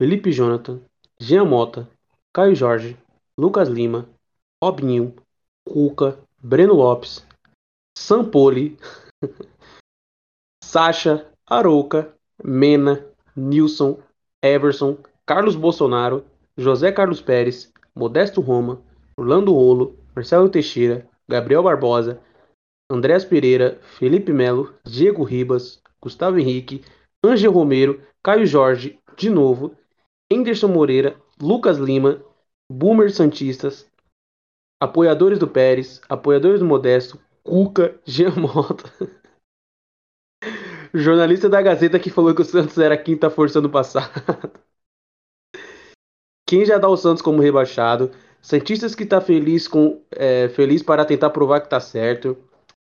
Felipe 0.01 0.33
Jonathan, 0.33 0.81
Jean 1.21 1.45
Mota, 1.45 1.87
Caio 2.35 2.57
Jorge, 2.57 2.97
Lucas 3.39 3.69
Lima, 3.69 4.09
Robinho, 4.65 5.15
Cuca, 5.69 6.19
Breno 6.39 6.73
Lopes, 6.73 7.23
Sampoli, 7.95 8.79
Sacha, 10.65 11.31
Arouca, 11.47 12.18
Mena, 12.43 13.05
Nilson, 13.37 13.99
Everson, 14.43 14.99
Carlos 15.27 15.57
Bolsonaro, 15.57 16.25
José 16.59 16.93
Carlos 16.93 17.21
Pérez, 17.21 17.73
Modesto 17.95 18.41
Roma, 18.41 18.81
Orlando 19.17 19.53
Rolo, 19.53 19.97
Marcelo 20.15 20.49
Teixeira, 20.49 21.09
Gabriel 21.29 21.63
Barbosa, 21.63 22.21
Andréas 22.91 23.25
Pereira, 23.25 23.79
Felipe 23.99 24.33
Melo, 24.33 24.75
Diego 24.85 25.23
Ribas, 25.23 25.83
Gustavo 26.01 26.39
Henrique, 26.39 26.83
Ângel 27.25 27.53
Romero, 27.53 28.01
Caio 28.23 28.47
Jorge, 28.49 28.99
de 29.17 29.29
novo, 29.29 29.75
Henderson 30.31 30.69
Moreira, 30.69 31.17
Lucas 31.41 31.79
Lima, 31.79 32.23
Boomer 32.71 33.11
Santistas, 33.11 33.87
apoiadores 34.81 35.39
do 35.39 35.49
Pérez, 35.49 36.01
apoiadores 36.09 36.61
do 36.61 36.67
Modesto, 36.67 37.19
Cuca, 37.43 37.99
Jean. 38.05 38.33
Jornalista 40.95 41.49
da 41.49 41.61
Gazeta 41.63 41.99
que 41.99 42.11
falou 42.11 42.35
que 42.35 42.43
o 42.43 42.45
Santos 42.45 42.79
era 42.79 42.95
a 42.95 42.99
quinta 42.99 43.31
força 43.31 43.61
no 43.61 43.71
passado. 43.71 44.11
Quem 46.47 46.65
já 46.65 46.79
dá 46.79 46.89
o 46.89 46.97
Santos 46.97 47.23
como 47.23 47.43
rebaixado? 47.43 48.11
Santistas 48.41 48.95
que 48.95 49.05
tá 49.05 49.21
feliz 49.21 49.69
com 49.69 50.01
é, 50.11 50.49
feliz 50.49 50.83
para 50.83 51.05
tentar 51.05 51.31
provar 51.31 51.61
que 51.61 51.69
tá 51.69 51.79
certo. 51.81 52.37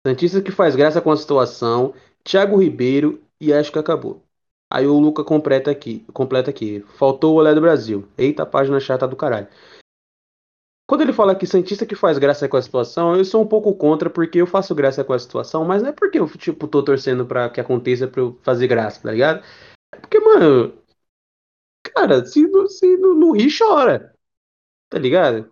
Santistas 0.05 0.43
que 0.43 0.51
faz 0.51 0.75
graça 0.75 1.01
com 1.01 1.11
a 1.11 1.17
situação. 1.17 1.93
Thiago 2.23 2.57
Ribeiro 2.57 3.21
e 3.39 3.53
acho 3.53 3.71
que 3.71 3.79
acabou. 3.79 4.21
Aí 4.69 4.87
o 4.87 4.99
Luca 4.99 5.23
completa 5.23 5.71
aqui, 5.71 6.05
completa 6.13 6.49
aqui. 6.49 6.83
Faltou 6.97 7.35
o 7.35 7.37
Olé 7.37 7.53
do 7.53 7.61
Brasil. 7.61 8.07
Eita, 8.17 8.45
página 8.45 8.79
chata 8.79 9.07
do 9.07 9.15
caralho. 9.15 9.47
Quando 10.85 11.01
ele 11.01 11.13
fala 11.13 11.35
que 11.35 11.47
Santista 11.47 11.85
que 11.85 11.95
faz 11.95 12.17
graça 12.17 12.47
com 12.47 12.57
a 12.57 12.61
situação, 12.61 13.15
eu 13.15 13.23
sou 13.23 13.41
um 13.41 13.47
pouco 13.47 13.73
contra, 13.75 14.09
porque 14.09 14.39
eu 14.41 14.47
faço 14.47 14.75
graça 14.75 15.03
com 15.03 15.13
a 15.13 15.19
situação, 15.19 15.63
mas 15.65 15.81
não 15.81 15.89
é 15.89 15.93
porque 15.93 16.19
eu, 16.19 16.27
tipo, 16.37 16.67
tô 16.67 16.83
torcendo 16.83 17.25
pra 17.25 17.49
que 17.49 17.61
aconteça 17.61 18.07
pra 18.07 18.21
eu 18.21 18.37
fazer 18.43 18.67
graça, 18.67 19.01
tá 19.01 19.11
ligado? 19.11 19.43
É 19.93 19.97
porque, 19.99 20.19
mano. 20.19 20.73
Cara, 21.83 22.25
se, 22.25 22.41
se 22.69 22.97
não, 22.97 23.13
não 23.15 23.31
rir, 23.31 23.49
chora. 23.57 24.13
Tá 24.89 24.99
ligado? 24.99 25.51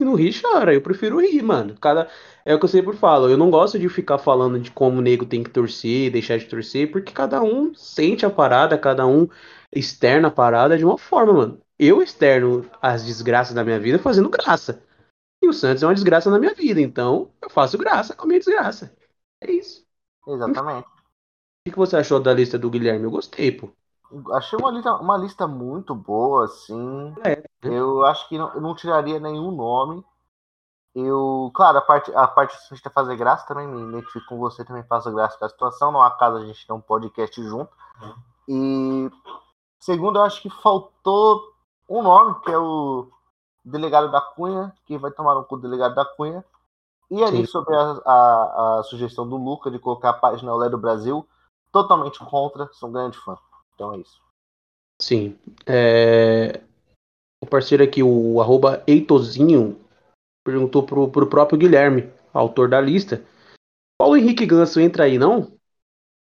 Se 0.00 0.04
não 0.06 0.14
rir, 0.16 0.34
chora. 0.40 0.74
Eu 0.74 0.82
prefiro 0.82 1.20
rir, 1.20 1.42
mano. 1.42 1.76
Cada... 1.80 2.10
É 2.44 2.54
o 2.54 2.58
que 2.60 2.66
eu 2.66 2.68
sempre 2.68 2.96
falo. 2.96 3.30
Eu 3.30 3.38
não 3.38 3.50
gosto 3.50 3.78
de 3.78 3.88
ficar 3.88 4.18
falando 4.18 4.60
de 4.60 4.70
como 4.72 4.98
o 4.98 5.02
nego 5.02 5.26
tem 5.26 5.44
que 5.44 5.50
torcer, 5.50 6.10
deixar 6.12 6.38
de 6.38 6.46
torcer, 6.46 6.90
porque 6.92 7.12
cada 7.12 7.42
um 7.42 7.74
sente 7.74 8.26
a 8.26 8.30
parada, 8.30 8.78
cada 8.78 9.06
um 9.06 9.28
externa 9.72 10.28
a 10.28 10.32
parada 10.32 10.78
de 10.78 10.84
uma 10.84 10.98
forma, 10.98 11.34
mano 11.34 11.61
eu 11.78 12.02
externo 12.02 12.68
as 12.80 13.04
desgraças 13.04 13.54
da 13.54 13.64
minha 13.64 13.80
vida 13.80 13.98
fazendo 13.98 14.28
graça. 14.28 14.82
E 15.42 15.48
o 15.48 15.52
Santos 15.52 15.82
é 15.82 15.86
uma 15.86 15.94
desgraça 15.94 16.30
na 16.30 16.38
minha 16.38 16.54
vida, 16.54 16.80
então 16.80 17.30
eu 17.42 17.50
faço 17.50 17.76
graça 17.76 18.14
com 18.14 18.24
a 18.24 18.26
minha 18.26 18.38
desgraça. 18.38 18.96
É 19.40 19.50
isso. 19.50 19.84
Exatamente. 20.26 20.86
O 21.66 21.70
que 21.70 21.76
você 21.76 21.96
achou 21.96 22.20
da 22.20 22.32
lista 22.32 22.58
do 22.58 22.70
Guilherme? 22.70 23.04
Eu 23.04 23.10
gostei, 23.10 23.50
pô. 23.50 23.70
Achei 24.32 24.58
uma 24.58 24.70
lista, 24.70 24.94
uma 24.94 25.16
lista 25.16 25.46
muito 25.46 25.94
boa, 25.94 26.44
assim. 26.44 27.14
É, 27.24 27.36
né? 27.36 27.44
Eu 27.62 28.04
acho 28.04 28.28
que 28.28 28.36
não, 28.36 28.52
eu 28.54 28.60
não 28.60 28.74
tiraria 28.74 29.18
nenhum 29.18 29.50
nome. 29.50 30.04
Eu, 30.94 31.50
claro, 31.54 31.78
a 31.78 31.80
parte, 31.80 32.14
a 32.14 32.28
parte 32.28 32.54
de 32.54 32.76
gente 32.76 32.90
fazer 32.90 33.16
graça 33.16 33.46
também 33.46 33.66
me 33.66 33.80
identifico 33.88 34.26
com 34.26 34.38
você, 34.38 34.64
também 34.64 34.82
faço 34.84 35.10
graça 35.12 35.38
com 35.38 35.44
a 35.44 35.48
situação. 35.48 35.90
Não 35.90 36.02
há 36.02 36.10
caso 36.10 36.36
a 36.36 36.44
gente 36.44 36.66
ter 36.66 36.72
um 36.72 36.80
podcast 36.80 37.42
junto. 37.42 37.70
E 38.46 39.10
segundo, 39.80 40.18
eu 40.18 40.24
acho 40.24 40.42
que 40.42 40.50
faltou 40.50 41.51
um 41.98 42.02
nome, 42.02 42.40
que 42.40 42.50
é 42.50 42.58
o 42.58 43.08
delegado 43.64 44.10
da 44.10 44.20
Cunha, 44.20 44.72
que 44.86 44.96
vai 44.96 45.10
tomar 45.10 45.34
no 45.34 45.44
cu 45.44 45.56
do 45.56 45.62
delegado 45.62 45.94
da 45.94 46.04
Cunha. 46.04 46.44
E 47.10 47.22
ali 47.22 47.38
Sim. 47.38 47.46
sobre 47.46 47.76
a, 47.76 48.00
a, 48.06 48.78
a, 48.78 48.82
sugestão 48.84 49.28
do 49.28 49.36
Luca 49.36 49.70
de 49.70 49.78
colocar 49.78 50.10
a 50.10 50.14
página 50.14 50.54
Olé 50.54 50.70
do 50.70 50.78
Brasil, 50.78 51.26
totalmente 51.70 52.18
contra, 52.20 52.70
sou 52.72 52.88
um 52.88 52.92
grande 52.92 53.18
fã. 53.18 53.36
Então 53.74 53.92
é 53.92 53.98
isso. 53.98 54.20
Sim. 55.00 55.38
É... 55.66 56.62
O 57.42 57.46
parceiro 57.46 57.84
aqui, 57.84 58.02
o 58.02 58.40
arroba 58.40 58.82
Eitozinho, 58.86 59.78
perguntou 60.42 60.84
pro, 60.84 61.08
pro 61.08 61.26
próprio 61.26 61.58
Guilherme, 61.58 62.10
autor 62.32 62.70
da 62.70 62.80
lista. 62.80 63.22
Paulo 63.98 64.16
Henrique 64.16 64.46
Ganso 64.46 64.80
entra 64.80 65.04
aí, 65.04 65.18
não? 65.18 65.52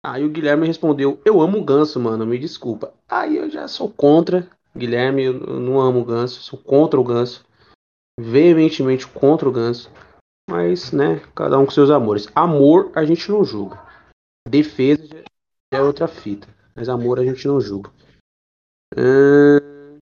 Aí 0.02 0.24
o 0.24 0.30
Guilherme 0.30 0.66
respondeu: 0.66 1.20
Eu 1.24 1.42
amo 1.42 1.58
o 1.58 1.64
Ganso, 1.64 2.00
mano, 2.00 2.24
me 2.24 2.38
desculpa. 2.38 2.94
Aí 3.06 3.36
eu 3.36 3.50
já 3.50 3.68
sou 3.68 3.90
contra. 3.90 4.48
Guilherme, 4.76 5.24
eu 5.24 5.34
não 5.34 5.80
amo 5.80 6.00
o 6.00 6.04
Ganso, 6.04 6.40
sou 6.42 6.58
contra 6.58 7.00
o 7.00 7.04
Ganso, 7.04 7.44
veementemente 8.18 9.06
contra 9.06 9.48
o 9.48 9.52
Ganso, 9.52 9.90
mas, 10.48 10.92
né, 10.92 11.20
cada 11.34 11.58
um 11.58 11.64
com 11.64 11.70
seus 11.70 11.90
amores. 11.90 12.28
Amor 12.34 12.92
a 12.94 13.04
gente 13.04 13.30
não 13.30 13.44
julga, 13.44 13.78
defesa 14.48 15.22
é 15.72 15.80
outra 15.80 16.08
fita, 16.08 16.48
mas 16.74 16.88
amor 16.88 17.18
a 17.18 17.24
gente 17.24 17.46
não 17.46 17.60
julga. 17.60 17.90
Hum... 18.96 19.98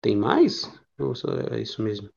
Tem 0.00 0.16
mais? 0.16 0.62
Nossa, 0.96 1.26
é 1.52 1.60
isso 1.60 1.82
mesmo. 1.82 2.08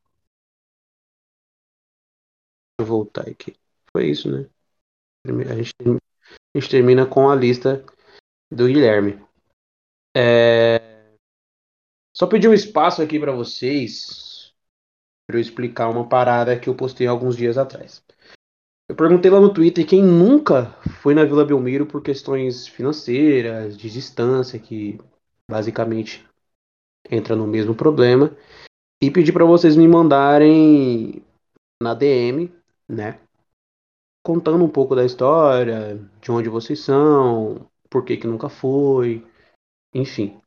Vou 2.80 2.88
voltar 2.88 3.28
aqui. 3.28 3.56
Foi 3.92 4.08
isso, 4.10 4.32
né? 4.32 4.50
A 5.26 5.56
gente, 5.56 5.74
a 5.80 6.58
gente 6.60 6.70
termina 6.70 7.06
com 7.06 7.30
a 7.30 7.36
lista 7.36 7.84
do 8.52 8.68
Guilherme. 8.68 9.20
É... 10.16 10.91
Só 12.22 12.28
pedir 12.28 12.48
um 12.48 12.54
espaço 12.54 13.02
aqui 13.02 13.20
para 13.20 13.32
vocês 13.32 14.54
para 15.26 15.38
eu 15.38 15.42
explicar 15.42 15.90
uma 15.90 16.08
parada 16.08 16.60
que 16.60 16.70
eu 16.70 16.76
postei 16.76 17.08
alguns 17.08 17.36
dias 17.36 17.58
atrás. 17.58 18.04
Eu 18.88 18.96
perguntei 18.96 19.32
lá 19.32 19.40
no 19.40 19.52
Twitter 19.52 19.88
quem 19.88 20.04
nunca 20.04 20.68
foi 21.02 21.16
na 21.16 21.26
Vila 21.26 21.44
Belmiro 21.44 21.88
por 21.88 22.04
questões 22.04 22.68
financeiras, 22.68 23.76
de 23.76 23.90
distância, 23.90 24.60
que 24.60 25.00
basicamente 25.50 26.24
entra 27.10 27.36
no 27.36 27.48
mesmo 27.48 27.74
problema. 27.74 28.38
E 29.02 29.10
pedi 29.10 29.34
para 29.34 29.44
vocês 29.44 29.76
me 29.76 29.88
mandarem 29.88 31.24
na 31.82 31.96
DM, 31.96 32.54
né? 32.88 33.20
Contando 34.24 34.64
um 34.64 34.70
pouco 34.70 34.96
da 34.96 35.04
história, 35.04 36.00
de 36.22 36.32
onde 36.32 36.50
vocês 36.50 36.82
são, 36.82 37.68
por 37.90 38.06
que, 38.06 38.16
que 38.16 38.28
nunca 38.28 38.48
foi, 38.48 39.26
enfim. 39.92 40.41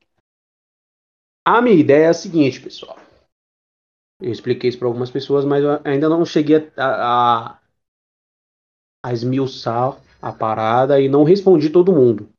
A 1.47 1.61
minha 1.61 1.77
ideia 1.77 2.07
é 2.07 2.09
a 2.09 2.15
seguinte, 2.15 2.61
pessoal. 2.61 2.97
Eu 4.21 4.33
expliquei 4.33 4.71
isso 4.71 4.79
para 4.79 4.89
algumas 4.89 5.11
pessoas, 5.11 5.45
mas 5.45 5.63
eu 5.63 5.81
ainda 5.85 6.09
não 6.09 6.25
cheguei 6.25 6.57
a, 6.77 7.51
a, 7.53 7.61
a 9.05 9.13
esmiuçar 9.13 10.01
a 10.23 10.33
parada 10.33 10.99
e 10.99 11.09
não 11.09 11.23
respondi 11.23 11.69
todo 11.69 11.93
mundo. 11.93 12.33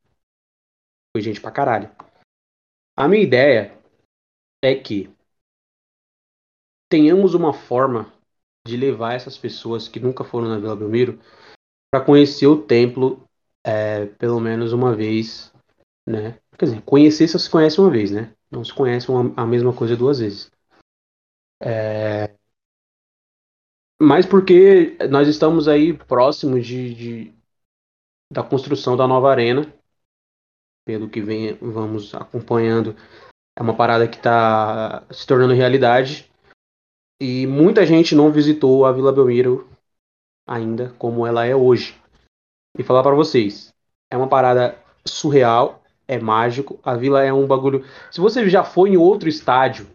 Foi 1.16 1.22
gente 1.22 1.40
pra 1.40 1.52
caralho. 1.52 1.90
A 2.98 3.08
minha 3.08 3.24
ideia 3.24 3.78
é 4.64 4.74
que 4.74 5.14
tenhamos 6.90 7.36
uma 7.36 7.54
forma 7.54 8.12
de 8.66 8.76
levar 8.76 9.14
essas 9.14 9.38
pessoas 9.38 9.88
que 9.88 10.00
nunca 10.00 10.24
foram 10.24 10.48
na 10.48 10.58
Vila 10.58 10.76
Belmiro 10.76 11.20
para 11.92 12.04
conhecer 12.04 12.48
o 12.48 12.62
templo 12.62 13.24
é, 13.64 14.06
pelo 14.06 14.40
menos 14.40 14.74
uma 14.74 14.96
vez, 14.96 15.54
né? 16.08 16.40
Quer 16.58 16.66
dizer, 16.66 16.82
conhecer 16.82 17.28
só 17.28 17.38
se 17.38 17.50
conhece 17.50 17.80
uma 17.80 17.92
vez, 17.92 18.12
né? 18.12 18.34
Não 18.56 18.64
se 18.64 18.74
conhece 18.74 19.12
uma, 19.12 19.34
a 19.36 19.46
mesma 19.46 19.76
coisa 19.76 19.98
duas 19.98 20.20
vezes. 20.20 20.50
É... 21.62 22.34
Mas 24.02 24.26
porque 24.26 24.98
nós 25.10 25.28
estamos 25.28 25.68
aí 25.68 25.94
próximos 25.94 26.66
de, 26.66 26.96
de, 26.96 27.34
da 28.32 28.42
construção 28.42 28.96
da 28.96 29.06
nova 29.06 29.30
arena, 29.30 29.74
pelo 30.86 31.10
que 31.10 31.22
vem, 31.22 31.56
vamos 31.56 32.16
acompanhando, 32.16 32.96
é 33.58 33.62
uma 33.62 33.76
parada 33.76 34.08
que 34.08 34.18
está 34.18 35.06
se 35.12 35.28
tornando 35.28 35.54
realidade. 35.54 36.32
E 37.22 37.46
muita 37.48 37.86
gente 37.86 38.16
não 38.16 38.32
visitou 38.32 38.86
a 38.86 38.92
Vila 38.92 39.12
Belmiro 39.12 39.70
ainda 40.48 40.94
como 40.94 41.28
ela 41.28 41.46
é 41.46 41.56
hoje. 41.56 42.00
E 42.78 42.84
falar 42.84 43.04
para 43.04 43.16
vocês, 43.16 43.74
é 44.10 44.16
uma 44.16 44.30
parada 44.30 44.78
surreal, 45.06 45.82
é 46.08 46.20
mágico. 46.20 46.80
A 46.84 46.96
Vila 46.96 47.24
é 47.24 47.34
um 47.34 47.48
bagulho. 47.48 47.86
Se 48.12 48.20
você 48.20 48.48
já 48.50 48.64
foi 48.64 48.92
em 48.92 48.98
outro 48.98 49.30
estádio, 49.30 49.88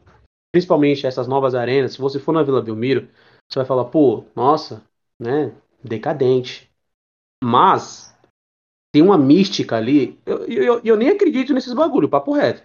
principalmente 0.53 1.07
essas 1.07 1.29
novas 1.29 1.55
arenas, 1.55 1.93
se 1.93 2.01
você 2.01 2.19
for 2.19 2.33
na 2.33 2.43
Vila 2.43 2.63
Belmiro, 2.63 3.09
você 3.49 3.59
vai 3.59 3.67
falar, 3.67 3.87
pô, 3.87 4.25
nossa, 4.35 4.83
né, 5.19 5.53
decadente. 5.83 6.71
Mas 7.43 8.17
tem 8.93 9.03
uma 9.03 9.19
mística 9.19 9.77
ali. 9.77 10.19
Eu, 10.27 10.45
eu, 10.47 10.81
eu 10.85 10.97
nem 10.97 11.09
acredito 11.11 11.55
nesses 11.55 11.73
bagulho, 11.73 12.09
papo 12.09 12.33
reto. 12.33 12.63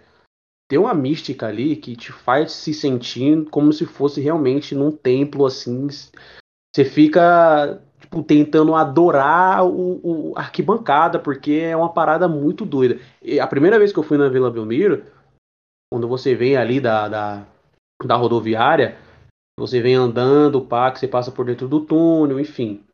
Tem 0.68 0.78
uma 0.78 0.94
mística 0.94 1.46
ali 1.46 1.76
que 1.76 1.94
te 1.94 2.12
faz 2.12 2.52
se 2.52 2.74
sentir 2.74 3.48
como 3.50 3.72
se 3.72 3.86
fosse 3.86 4.20
realmente 4.20 4.74
num 4.74 4.90
templo 4.90 5.46
assim. 5.46 5.86
Você 6.74 6.84
fica 6.84 7.80
tipo, 8.06 8.22
tentando 8.22 8.74
adorar 8.74 9.64
o, 9.64 10.30
o 10.30 10.32
arquibancada, 10.36 11.18
porque 11.18 11.52
é 11.52 11.76
uma 11.76 11.92
parada 11.92 12.28
muito 12.28 12.64
doida. 12.64 12.98
E 13.20 13.38
a 13.38 13.46
primeira 13.46 13.78
vez 13.78 13.92
que 13.92 13.98
eu 13.98 14.02
fui 14.02 14.16
na 14.16 14.28
Vila 14.28 14.50
Belmiro, 14.50 15.04
quando 15.92 16.08
você 16.08 16.34
vem 16.34 16.56
ali 16.56 16.80
da, 16.80 17.08
da, 17.08 17.46
da 18.04 18.16
rodoviária, 18.16 18.96
você 19.58 19.80
vem 19.80 19.94
andando, 19.94 20.60
pá, 20.60 20.90
que 20.90 20.98
você 20.98 21.08
passa 21.08 21.30
por 21.32 21.46
dentro 21.46 21.68
do 21.68 21.80
túnel, 21.80 22.40
enfim. 22.40 22.84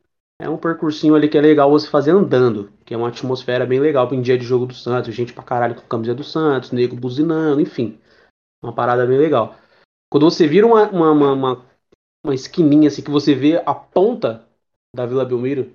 É 0.40 0.48
um 0.48 0.56
percursinho 0.56 1.14
ali 1.14 1.28
que 1.28 1.38
é 1.38 1.40
legal 1.40 1.70
você 1.70 1.88
fazer 1.88 2.10
andando, 2.10 2.72
que 2.84 2.94
é 2.94 2.96
uma 2.96 3.08
atmosfera 3.08 3.64
bem 3.64 3.78
legal 3.78 4.08
um 4.12 4.20
dia 4.20 4.36
de 4.36 4.44
jogo 4.44 4.66
do 4.66 4.74
Santos, 4.74 5.14
gente 5.14 5.32
pra 5.32 5.42
caralho 5.42 5.74
com 5.74 5.82
camisa 5.82 6.14
do 6.14 6.24
Santos, 6.24 6.72
nego 6.72 6.96
buzinando, 6.96 7.60
enfim. 7.60 7.98
Uma 8.62 8.72
parada 8.72 9.06
bem 9.06 9.18
legal. 9.18 9.56
Quando 10.10 10.28
você 10.28 10.46
vira 10.46 10.66
uma, 10.66 10.88
uma, 10.90 11.10
uma, 11.12 11.32
uma, 11.32 11.66
uma 12.24 12.34
esquininha 12.34 12.88
assim, 12.88 13.02
que 13.02 13.10
você 13.10 13.34
vê 13.34 13.62
a 13.64 13.74
ponta 13.74 14.44
da 14.94 15.06
Vila 15.06 15.24
Belmiro 15.24 15.74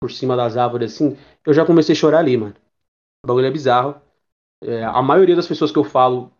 por 0.00 0.10
cima 0.10 0.36
das 0.36 0.56
árvores 0.56 0.94
assim, 0.94 1.16
eu 1.46 1.54
já 1.54 1.64
comecei 1.64 1.94
a 1.94 1.96
chorar 1.96 2.18
ali, 2.18 2.36
mano. 2.36 2.54
O 3.24 3.26
bagulho 3.26 3.46
é 3.46 3.50
bizarro. 3.50 4.00
É, 4.62 4.84
a 4.84 5.02
maioria 5.02 5.36
das 5.36 5.46
pessoas 5.46 5.72
que 5.72 5.78
eu 5.78 5.84
falo 5.84 6.30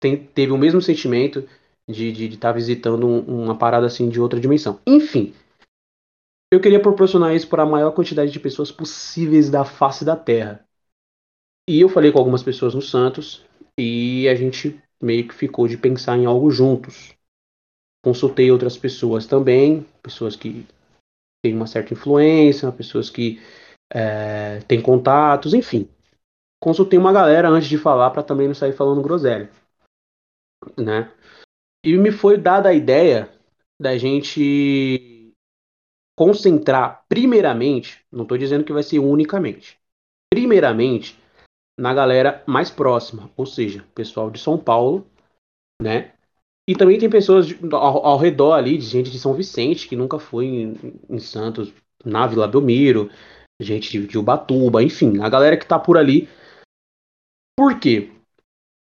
tem, 0.00 0.26
teve 0.26 0.52
o 0.52 0.58
mesmo 0.58 0.80
sentimento 0.80 1.48
de 1.88 2.08
estar 2.08 2.18
de, 2.18 2.28
de 2.28 2.36
tá 2.38 2.52
visitando 2.52 3.06
um, 3.06 3.44
uma 3.44 3.56
parada 3.56 3.86
assim 3.86 4.08
de 4.08 4.20
outra 4.20 4.40
dimensão. 4.40 4.80
Enfim, 4.86 5.34
eu 6.50 6.60
queria 6.60 6.80
proporcionar 6.80 7.34
isso 7.34 7.48
para 7.48 7.62
a 7.62 7.66
maior 7.66 7.92
quantidade 7.92 8.30
de 8.30 8.40
pessoas 8.40 8.72
possíveis 8.72 9.50
da 9.50 9.64
face 9.64 10.04
da 10.04 10.16
Terra. 10.16 10.66
E 11.68 11.80
eu 11.80 11.88
falei 11.88 12.10
com 12.10 12.18
algumas 12.18 12.42
pessoas 12.42 12.74
no 12.74 12.80
Santos 12.80 13.44
e 13.78 14.26
a 14.28 14.34
gente 14.34 14.82
meio 15.02 15.28
que 15.28 15.34
ficou 15.34 15.68
de 15.68 15.76
pensar 15.76 16.16
em 16.16 16.24
algo 16.24 16.50
juntos. 16.50 17.14
Consultei 18.02 18.50
outras 18.50 18.78
pessoas 18.78 19.26
também, 19.26 19.86
pessoas 20.02 20.34
que 20.34 20.66
têm 21.42 21.54
uma 21.54 21.66
certa 21.66 21.94
influência, 21.94 22.70
pessoas 22.72 23.10
que 23.10 23.40
é, 23.92 24.60
têm 24.60 24.82
contatos, 24.82 25.54
enfim. 25.54 25.88
Consultei 26.60 26.98
uma 26.98 27.12
galera 27.12 27.48
antes 27.48 27.68
de 27.68 27.78
falar 27.78 28.10
para 28.10 28.22
também 28.22 28.48
não 28.48 28.54
sair 28.54 28.72
falando 28.72 29.02
groselha, 29.02 29.50
né? 30.76 31.12
E 31.84 31.96
me 31.96 32.10
foi 32.10 32.36
dada 32.36 32.68
a 32.68 32.74
ideia 32.74 33.30
da 33.80 33.96
gente 33.96 35.32
concentrar 36.16 37.04
primeiramente, 37.08 38.04
não 38.10 38.22
estou 38.24 38.36
dizendo 38.36 38.64
que 38.64 38.72
vai 38.72 38.82
ser 38.82 38.98
unicamente, 38.98 39.78
primeiramente 40.28 41.16
na 41.78 41.94
galera 41.94 42.42
mais 42.44 42.70
próxima, 42.70 43.30
ou 43.36 43.46
seja, 43.46 43.86
pessoal 43.94 44.28
de 44.28 44.40
São 44.40 44.58
Paulo, 44.58 45.08
né? 45.80 46.17
E 46.68 46.76
também 46.76 46.98
tem 46.98 47.08
pessoas 47.08 47.46
ao, 47.72 48.04
ao, 48.04 48.18
redor 48.18 48.52
ali, 48.52 48.76
de 48.76 48.84
gente 48.84 49.10
de 49.10 49.18
São 49.18 49.32
Vicente, 49.32 49.88
que 49.88 49.96
nunca 49.96 50.18
foi 50.18 50.44
em, 50.44 50.74
em 51.08 51.18
Santos, 51.18 51.72
na 52.04 52.26
Vila 52.26 52.46
Belmiro, 52.46 53.10
gente 53.58 53.90
de, 53.90 54.06
de 54.06 54.18
Ubatuba, 54.18 54.82
enfim, 54.82 55.18
a 55.22 55.30
galera 55.30 55.56
que 55.56 55.66
tá 55.66 55.78
por 55.78 55.96
ali. 55.96 56.28
Por 57.56 57.80
quê? 57.80 58.10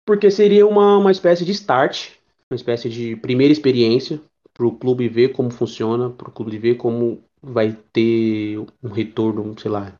Porque 0.05 0.29
seria 0.29 0.67
uma, 0.67 0.99
uma 0.99 1.11
espécie 1.11 1.43
de 1.43 1.51
start, 1.51 2.11
uma 2.51 2.55
espécie 2.55 2.89
de 2.89 3.15
primeira 3.15 3.51
experiência 3.51 4.21
para 4.53 4.67
o 4.67 4.77
clube 4.77 5.09
ver 5.09 5.29
como 5.29 5.49
funciona, 5.49 6.11
para 6.11 6.29
o 6.29 6.31
clube 6.31 6.59
ver 6.59 6.75
como 6.75 7.23
vai 7.41 7.75
ter 7.91 8.59
um 8.83 8.89
retorno, 8.89 9.59
sei 9.59 9.71
lá, 9.71 9.91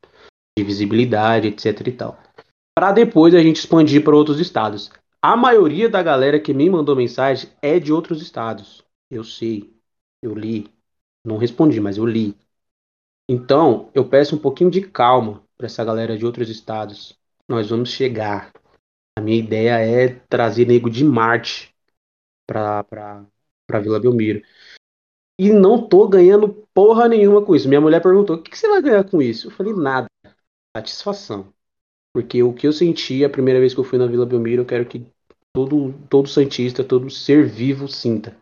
de 0.55 0.63
visibilidade, 0.63 1.47
etc 1.47 1.87
e 1.87 1.91
tal. 1.91 2.19
Para 2.77 2.91
depois 2.91 3.33
a 3.33 3.41
gente 3.41 3.57
expandir 3.57 4.03
para 4.03 4.15
outros 4.15 4.39
estados. 4.39 4.91
A 5.25 5.37
maioria 5.37 5.87
da 5.87 6.03
galera 6.03 6.37
que 6.37 6.53
me 6.53 6.69
mandou 6.69 6.97
mensagem 6.97 7.49
é 7.61 7.79
de 7.79 7.93
outros 7.93 8.21
estados. 8.21 8.83
Eu 9.09 9.23
sei, 9.23 9.73
eu 10.21 10.35
li, 10.35 10.69
não 11.23 11.37
respondi, 11.37 11.79
mas 11.79 11.95
eu 11.95 12.05
li. 12.05 12.37
Então, 13.29 13.89
eu 13.93 14.05
peço 14.05 14.35
um 14.35 14.39
pouquinho 14.39 14.69
de 14.69 14.81
calma 14.81 15.41
para 15.57 15.67
essa 15.67 15.81
galera 15.85 16.17
de 16.17 16.25
outros 16.25 16.49
estados. 16.49 17.17
Nós 17.47 17.69
vamos 17.69 17.89
chegar. 17.89 18.51
A 19.17 19.21
minha 19.21 19.37
ideia 19.37 19.79
é 19.79 20.09
trazer 20.27 20.67
nego 20.67 20.89
de 20.89 21.05
Marte 21.05 21.73
para 22.45 23.25
Vila 23.81 24.01
Belmiro. 24.01 24.41
E 25.39 25.51
não 25.53 25.87
tô 25.87 26.05
ganhando 26.05 26.67
porra 26.73 27.07
nenhuma 27.07 27.45
com 27.45 27.55
isso. 27.55 27.69
Minha 27.69 27.79
mulher 27.81 28.01
perguntou: 28.01 28.35
o 28.35 28.41
que, 28.41 28.51
que 28.51 28.57
você 28.57 28.67
vai 28.67 28.81
ganhar 28.81 29.09
com 29.09 29.21
isso? 29.21 29.47
Eu 29.47 29.51
falei: 29.51 29.73
nada. 29.73 30.07
Satisfação. 30.75 31.53
Porque 32.13 32.43
o 32.43 32.53
que 32.53 32.67
eu 32.67 32.71
senti 32.71 33.25
a 33.25 33.29
primeira 33.29 33.59
vez 33.59 33.73
que 33.73 33.79
eu 33.79 33.83
fui 33.83 33.97
na 33.97 34.05
Vila 34.05 34.25
Belmiro, 34.25 34.61
eu 34.61 34.65
quero 34.65 34.85
que 34.85 35.05
todo, 35.53 35.93
todo 36.09 36.29
Santista, 36.29 36.83
todo 36.83 37.09
ser 37.09 37.45
vivo 37.45 37.87
sinta. 37.87 38.35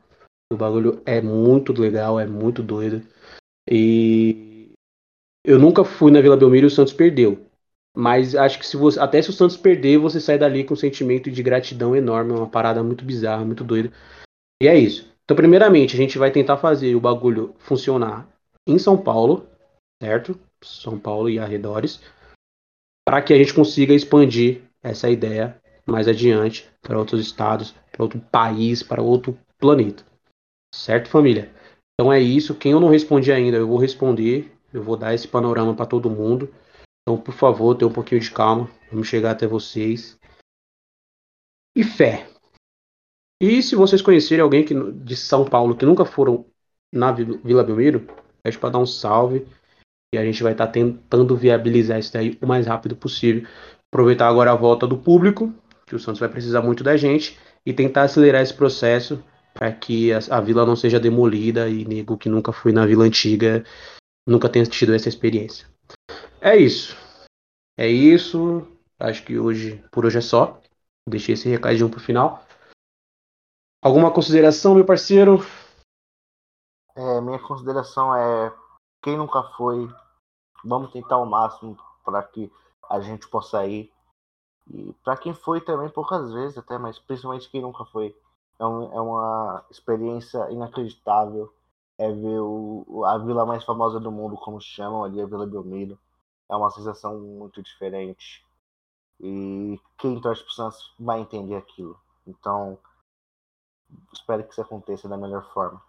O 0.51 0.57
bagulho 0.57 1.01
é 1.05 1.21
muito 1.21 1.71
legal, 1.73 2.19
é 2.19 2.25
muito 2.25 2.61
doido. 2.61 3.01
E 3.69 4.71
eu 5.45 5.57
nunca 5.57 5.83
fui 5.85 6.11
na 6.11 6.21
Vila 6.21 6.35
Belmiro 6.35 6.65
e 6.65 6.67
o 6.67 6.71
Santos 6.71 6.93
perdeu. 6.93 7.45
Mas 7.95 8.35
acho 8.35 8.59
que 8.59 8.65
se 8.65 8.77
você, 8.77 8.99
até 8.99 9.21
se 9.21 9.29
o 9.29 9.33
Santos 9.33 9.57
perder, 9.57 9.97
você 9.97 10.19
sai 10.19 10.37
dali 10.37 10.63
com 10.63 10.73
um 10.73 10.77
sentimento 10.77 11.29
de 11.29 11.43
gratidão 11.43 11.95
enorme, 11.95 12.31
uma 12.31 12.49
parada 12.49 12.83
muito 12.83 13.03
bizarra, 13.03 13.43
muito 13.43 13.63
doida. 13.63 13.91
E 14.61 14.67
é 14.67 14.77
isso. 14.77 15.09
Então, 15.23 15.35
primeiramente, 15.35 15.95
a 15.95 15.97
gente 15.97 16.17
vai 16.17 16.31
tentar 16.31 16.57
fazer 16.57 16.95
o 16.95 17.01
bagulho 17.01 17.55
funcionar 17.59 18.27
em 18.67 18.77
São 18.77 18.97
Paulo, 18.97 19.47
certo? 20.01 20.39
São 20.63 20.99
Paulo 20.99 21.29
e 21.29 21.39
arredores, 21.39 22.01
para 23.11 23.21
que 23.21 23.33
a 23.33 23.37
gente 23.37 23.53
consiga 23.53 23.93
expandir 23.93 24.61
essa 24.81 25.09
ideia 25.09 25.61
mais 25.85 26.07
adiante 26.07 26.71
para 26.81 26.97
outros 26.97 27.19
estados, 27.19 27.75
para 27.91 28.03
outro 28.03 28.21
país, 28.31 28.81
para 28.81 29.01
outro 29.01 29.37
planeta. 29.59 30.05
Certo, 30.73 31.09
família? 31.09 31.53
Então 31.93 32.13
é 32.13 32.21
isso. 32.21 32.55
Quem 32.55 32.71
eu 32.71 32.79
não 32.79 32.87
respondi 32.87 33.29
ainda, 33.29 33.57
eu 33.57 33.67
vou 33.67 33.77
responder. 33.77 34.49
Eu 34.71 34.81
vou 34.81 34.95
dar 34.95 35.13
esse 35.13 35.27
panorama 35.27 35.75
para 35.75 35.85
todo 35.85 36.09
mundo. 36.09 36.55
Então, 37.01 37.21
por 37.21 37.33
favor, 37.33 37.75
tenha 37.75 37.89
um 37.89 37.93
pouquinho 37.93 38.21
de 38.21 38.31
calma. 38.31 38.71
Vamos 38.89 39.09
chegar 39.09 39.31
até 39.31 39.45
vocês. 39.45 40.17
E 41.75 41.83
fé. 41.83 42.29
E 43.41 43.61
se 43.61 43.75
vocês 43.75 44.01
conhecerem 44.01 44.41
alguém 44.41 44.63
que, 44.63 44.73
de 44.73 45.17
São 45.17 45.43
Paulo 45.43 45.75
que 45.75 45.85
nunca 45.85 46.05
foram 46.05 46.45
na 46.93 47.11
Vila 47.11 47.61
Belmiro, 47.61 48.07
pede 48.41 48.57
para 48.57 48.69
dar 48.69 48.79
um 48.79 48.85
salve 48.85 49.45
E 50.13 50.17
a 50.17 50.25
gente 50.25 50.43
vai 50.43 50.51
estar 50.51 50.67
tá 50.67 50.71
tentando 50.73 51.35
viabilizar 51.35 51.99
isso 51.99 52.11
daí 52.11 52.37
o 52.41 52.47
mais 52.47 52.67
rápido 52.67 52.95
possível. 52.95 53.47
Aproveitar 53.91 54.27
agora 54.27 54.51
a 54.51 54.55
volta 54.55 54.85
do 54.85 54.97
público, 54.97 55.53
que 55.85 55.95
o 55.95 55.99
Santos 55.99 56.19
vai 56.19 56.29
precisar 56.29 56.61
muito 56.61 56.83
da 56.83 56.97
gente, 56.97 57.39
e 57.65 57.73
tentar 57.73 58.03
acelerar 58.03 58.41
esse 58.41 58.53
processo 58.53 59.23
para 59.53 59.71
que 59.71 60.11
a, 60.11 60.19
a, 60.29 60.41
vila 60.41 60.65
não 60.65 60.75
seja 60.75 60.99
demolida 60.99 61.69
e 61.69 61.85
nego 61.85 62.17
que 62.17 62.29
nunca 62.29 62.51
foi 62.51 62.71
na 62.71 62.85
vila 62.85 63.03
antiga 63.03 63.63
nunca 64.27 64.49
tenha 64.49 64.65
tido 64.65 64.93
essa 64.93 65.09
experiência. 65.09 65.67
É 66.39 66.55
isso. 66.55 66.95
É 67.77 67.87
isso. 67.87 68.67
Acho 68.99 69.23
que 69.23 69.37
hoje, 69.37 69.83
por 69.91 70.05
hoje 70.05 70.19
é 70.19 70.21
só. 70.21 70.61
Deixei 71.07 71.33
esse 71.33 71.49
recadinho 71.49 71.89
pro 71.89 71.99
final. 71.99 72.45
Alguma 73.83 74.13
consideração, 74.13 74.75
meu 74.75 74.85
parceiro? 74.85 75.39
É, 76.95 77.21
minha 77.21 77.39
consideração 77.39 78.15
é 78.15 78.53
quem 79.03 79.17
nunca 79.17 79.41
foi, 79.57 79.89
vamos 80.63 80.91
tentar 80.91 81.17
o 81.17 81.25
máximo 81.25 81.77
para 82.03 82.23
que 82.23 82.51
a 82.89 82.99
gente 83.01 83.27
possa 83.29 83.65
ir. 83.67 83.91
E 84.73 84.93
para 85.03 85.17
quem 85.17 85.33
foi 85.33 85.61
também 85.61 85.89
poucas 85.89 86.31
vezes 86.33 86.57
até, 86.57 86.77
mas 86.77 86.99
principalmente 86.99 87.49
quem 87.49 87.61
nunca 87.61 87.85
foi. 87.85 88.15
É, 88.59 88.65
um, 88.65 88.83
é 88.93 89.01
uma 89.01 89.65
experiência 89.71 90.49
inacreditável. 90.51 91.53
É 91.97 92.11
ver 92.11 92.39
o, 92.41 93.03
a 93.05 93.17
vila 93.19 93.45
mais 93.45 93.63
famosa 93.63 93.99
do 93.99 94.11
mundo, 94.11 94.35
como 94.37 94.59
chamam 94.61 95.03
ali, 95.03 95.21
a 95.21 95.25
Vila 95.25 95.45
Belmiro. 95.47 95.97
É 96.49 96.55
uma 96.55 96.71
sensação 96.71 97.19
muito 97.19 97.61
diferente. 97.63 98.43
E 99.21 99.79
quem 99.99 100.19
torce 100.21 100.43
pro 100.43 100.53
Santos 100.53 100.93
vai 100.99 101.21
entender 101.21 101.55
aquilo. 101.55 101.99
Então, 102.27 102.77
espero 104.13 104.43
que 104.45 104.51
isso 104.51 104.61
aconteça 104.61 105.09
da 105.09 105.17
melhor 105.17 105.43
forma. 105.53 105.81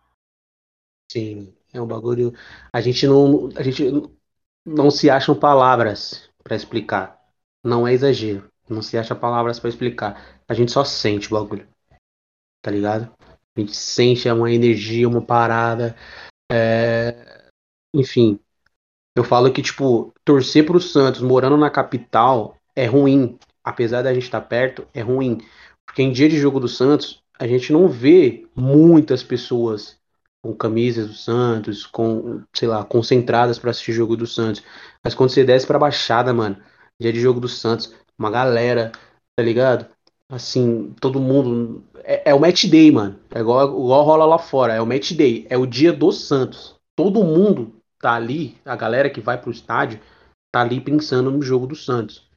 Sim, 1.10 1.54
é 1.72 1.80
um 1.80 1.86
bagulho. 1.86 2.32
A 2.72 2.80
gente 2.80 3.06
não, 3.06 3.48
a 3.56 3.62
gente 3.62 3.84
não 4.64 4.90
se 4.90 5.10
acham 5.10 5.34
palavras 5.34 6.28
para 6.42 6.56
explicar. 6.56 7.20
Não 7.64 7.86
é 7.86 7.92
exagero. 7.92 8.50
Não 8.68 8.82
se 8.82 8.96
acha 8.96 9.14
palavras 9.14 9.58
para 9.58 9.68
explicar. 9.68 10.40
A 10.48 10.54
gente 10.54 10.72
só 10.72 10.84
sente 10.84 11.28
o 11.28 11.38
bagulho. 11.38 11.68
Tá 12.62 12.70
ligado? 12.70 13.12
A 13.56 13.60
gente 13.60 13.76
sente 13.76 14.28
uma 14.28 14.50
energia, 14.50 15.08
uma 15.08 15.22
parada. 15.22 15.96
É... 16.50 17.48
Enfim. 17.94 18.38
Eu 19.16 19.24
falo 19.24 19.52
que, 19.52 19.60
tipo, 19.60 20.12
torcer 20.24 20.64
pro 20.64 20.80
Santos 20.80 21.20
morando 21.20 21.56
na 21.56 21.70
capital 21.70 22.56
é 22.74 22.86
ruim. 22.86 23.38
Apesar 23.62 24.02
da 24.02 24.14
gente 24.14 24.24
estar 24.24 24.40
tá 24.40 24.46
perto, 24.46 24.86
é 24.94 25.00
ruim. 25.00 25.38
Porque 25.86 26.02
em 26.02 26.12
dia 26.12 26.28
de 26.28 26.38
jogo 26.38 26.58
do 26.58 26.68
Santos, 26.68 27.22
a 27.38 27.46
gente 27.46 27.72
não 27.72 27.88
vê 27.88 28.46
muitas 28.56 29.22
pessoas 29.22 29.98
com 30.42 30.54
camisas 30.54 31.08
do 31.08 31.14
Santos, 31.14 31.86
com, 31.86 32.42
sei 32.52 32.68
lá, 32.68 32.84
concentradas 32.84 33.58
para 33.58 33.70
assistir 33.70 33.92
jogo 33.92 34.16
do 34.16 34.26
Santos. 34.26 34.62
Mas 35.02 35.14
quando 35.14 35.30
você 35.30 35.44
desce 35.44 35.66
pra 35.66 35.78
Baixada, 35.78 36.34
mano, 36.34 36.56
dia 37.00 37.12
de 37.12 37.20
jogo 37.20 37.38
do 37.38 37.48
Santos, 37.48 37.94
uma 38.18 38.30
galera, 38.30 38.90
tá 39.36 39.42
ligado? 39.42 39.86
Assim, 40.28 40.94
todo 41.00 41.20
mundo. 41.20 41.84
É, 42.04 42.30
é 42.30 42.34
o 42.34 42.40
match 42.40 42.64
day, 42.66 42.90
mano. 42.90 43.18
É 43.30 43.40
igual, 43.40 43.68
igual 43.68 44.04
rola 44.04 44.24
lá 44.24 44.38
fora. 44.38 44.74
É 44.74 44.80
o 44.80 44.86
match 44.86 45.12
day. 45.12 45.46
É 45.48 45.56
o 45.56 45.66
dia 45.66 45.92
do 45.92 46.10
Santos. 46.10 46.74
Todo 46.96 47.22
mundo 47.22 47.74
tá 48.00 48.14
ali, 48.14 48.56
a 48.64 48.74
galera 48.74 49.08
que 49.08 49.20
vai 49.20 49.40
pro 49.40 49.52
estádio, 49.52 50.00
tá 50.50 50.60
ali 50.60 50.80
pensando 50.80 51.30
no 51.30 51.40
jogo 51.40 51.66
do 51.66 51.76
Santos. 51.76 52.28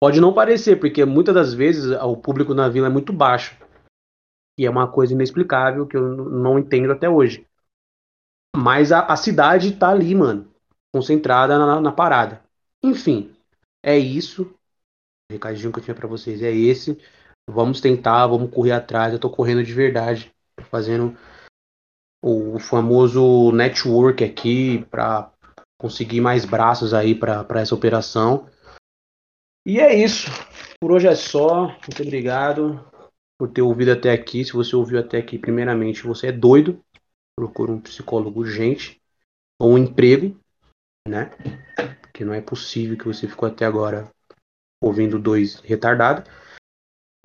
Pode 0.00 0.20
não 0.20 0.32
parecer, 0.32 0.76
porque 0.76 1.04
muitas 1.04 1.34
das 1.34 1.54
vezes 1.54 1.86
o 2.02 2.16
público 2.16 2.52
na 2.52 2.68
vila 2.68 2.88
é 2.88 2.90
muito 2.90 3.12
baixo. 3.12 3.56
E 4.58 4.64
é 4.64 4.70
uma 4.70 4.90
coisa 4.90 5.12
inexplicável 5.12 5.86
que 5.86 5.96
eu 5.96 6.02
não 6.30 6.58
entendo 6.58 6.92
até 6.92 7.08
hoje. 7.08 7.46
Mas 8.56 8.90
a, 8.90 9.00
a 9.00 9.16
cidade 9.16 9.76
tá 9.76 9.90
ali, 9.90 10.14
mano. 10.14 10.50
Concentrada 10.94 11.58
na, 11.58 11.80
na, 11.80 11.92
parada. 11.92 12.42
Enfim, 12.82 13.36
é 13.84 13.98
isso. 13.98 14.44
O 15.30 15.34
recadinho 15.34 15.70
que 15.70 15.78
eu 15.78 15.84
tinha 15.84 15.94
para 15.94 16.08
vocês 16.08 16.42
é 16.42 16.50
esse. 16.50 16.98
Vamos 17.48 17.82
tentar, 17.82 18.26
vamos 18.26 18.50
correr 18.50 18.72
atrás. 18.72 19.12
Eu 19.12 19.18
tô 19.18 19.28
correndo 19.28 19.62
de 19.62 19.74
verdade. 19.74 20.34
Fazendo 20.70 21.14
o 22.24 22.58
famoso 22.58 23.52
network 23.52 24.24
aqui 24.24 24.86
para 24.86 25.30
conseguir 25.78 26.22
mais 26.22 26.46
braços 26.46 26.94
aí 26.94 27.14
para 27.14 27.60
essa 27.60 27.74
operação. 27.74 28.48
E 29.66 29.78
é 29.78 29.94
isso. 29.94 30.30
Por 30.80 30.92
hoje 30.92 31.08
é 31.08 31.14
só. 31.14 31.66
Muito 31.66 32.02
obrigado 32.02 32.95
por 33.38 33.50
ter 33.50 33.62
ouvido 33.62 33.92
até 33.92 34.12
aqui. 34.12 34.44
Se 34.44 34.52
você 34.52 34.74
ouviu 34.74 34.98
até 34.98 35.18
aqui, 35.18 35.38
primeiramente, 35.38 36.02
você 36.02 36.28
é 36.28 36.32
doido. 36.32 36.82
Procura 37.38 37.72
um 37.72 37.80
psicólogo 37.80 38.40
urgente 38.40 39.00
ou 39.60 39.72
um 39.72 39.78
emprego, 39.78 40.38
né? 41.06 41.30
Porque 42.00 42.24
não 42.24 42.32
é 42.32 42.40
possível 42.40 42.96
que 42.96 43.06
você 43.06 43.28
ficou 43.28 43.48
até 43.48 43.64
agora 43.66 44.10
ouvindo 44.82 45.18
dois 45.18 45.60
retardados. 45.60 46.30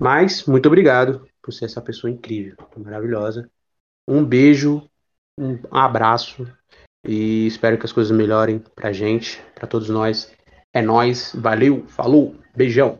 Mas, 0.00 0.44
muito 0.46 0.66
obrigado 0.66 1.26
por 1.40 1.52
ser 1.52 1.66
essa 1.66 1.80
pessoa 1.80 2.10
incrível, 2.10 2.56
maravilhosa. 2.76 3.50
Um 4.06 4.24
beijo, 4.24 4.88
um 5.38 5.58
abraço 5.70 6.46
e 7.06 7.46
espero 7.46 7.78
que 7.78 7.86
as 7.86 7.92
coisas 7.92 8.16
melhorem 8.16 8.58
pra 8.74 8.92
gente, 8.92 9.42
pra 9.54 9.66
todos 9.66 9.88
nós. 9.88 10.32
É 10.74 10.82
nós, 10.82 11.32
valeu, 11.34 11.86
falou, 11.86 12.34
beijão. 12.56 12.98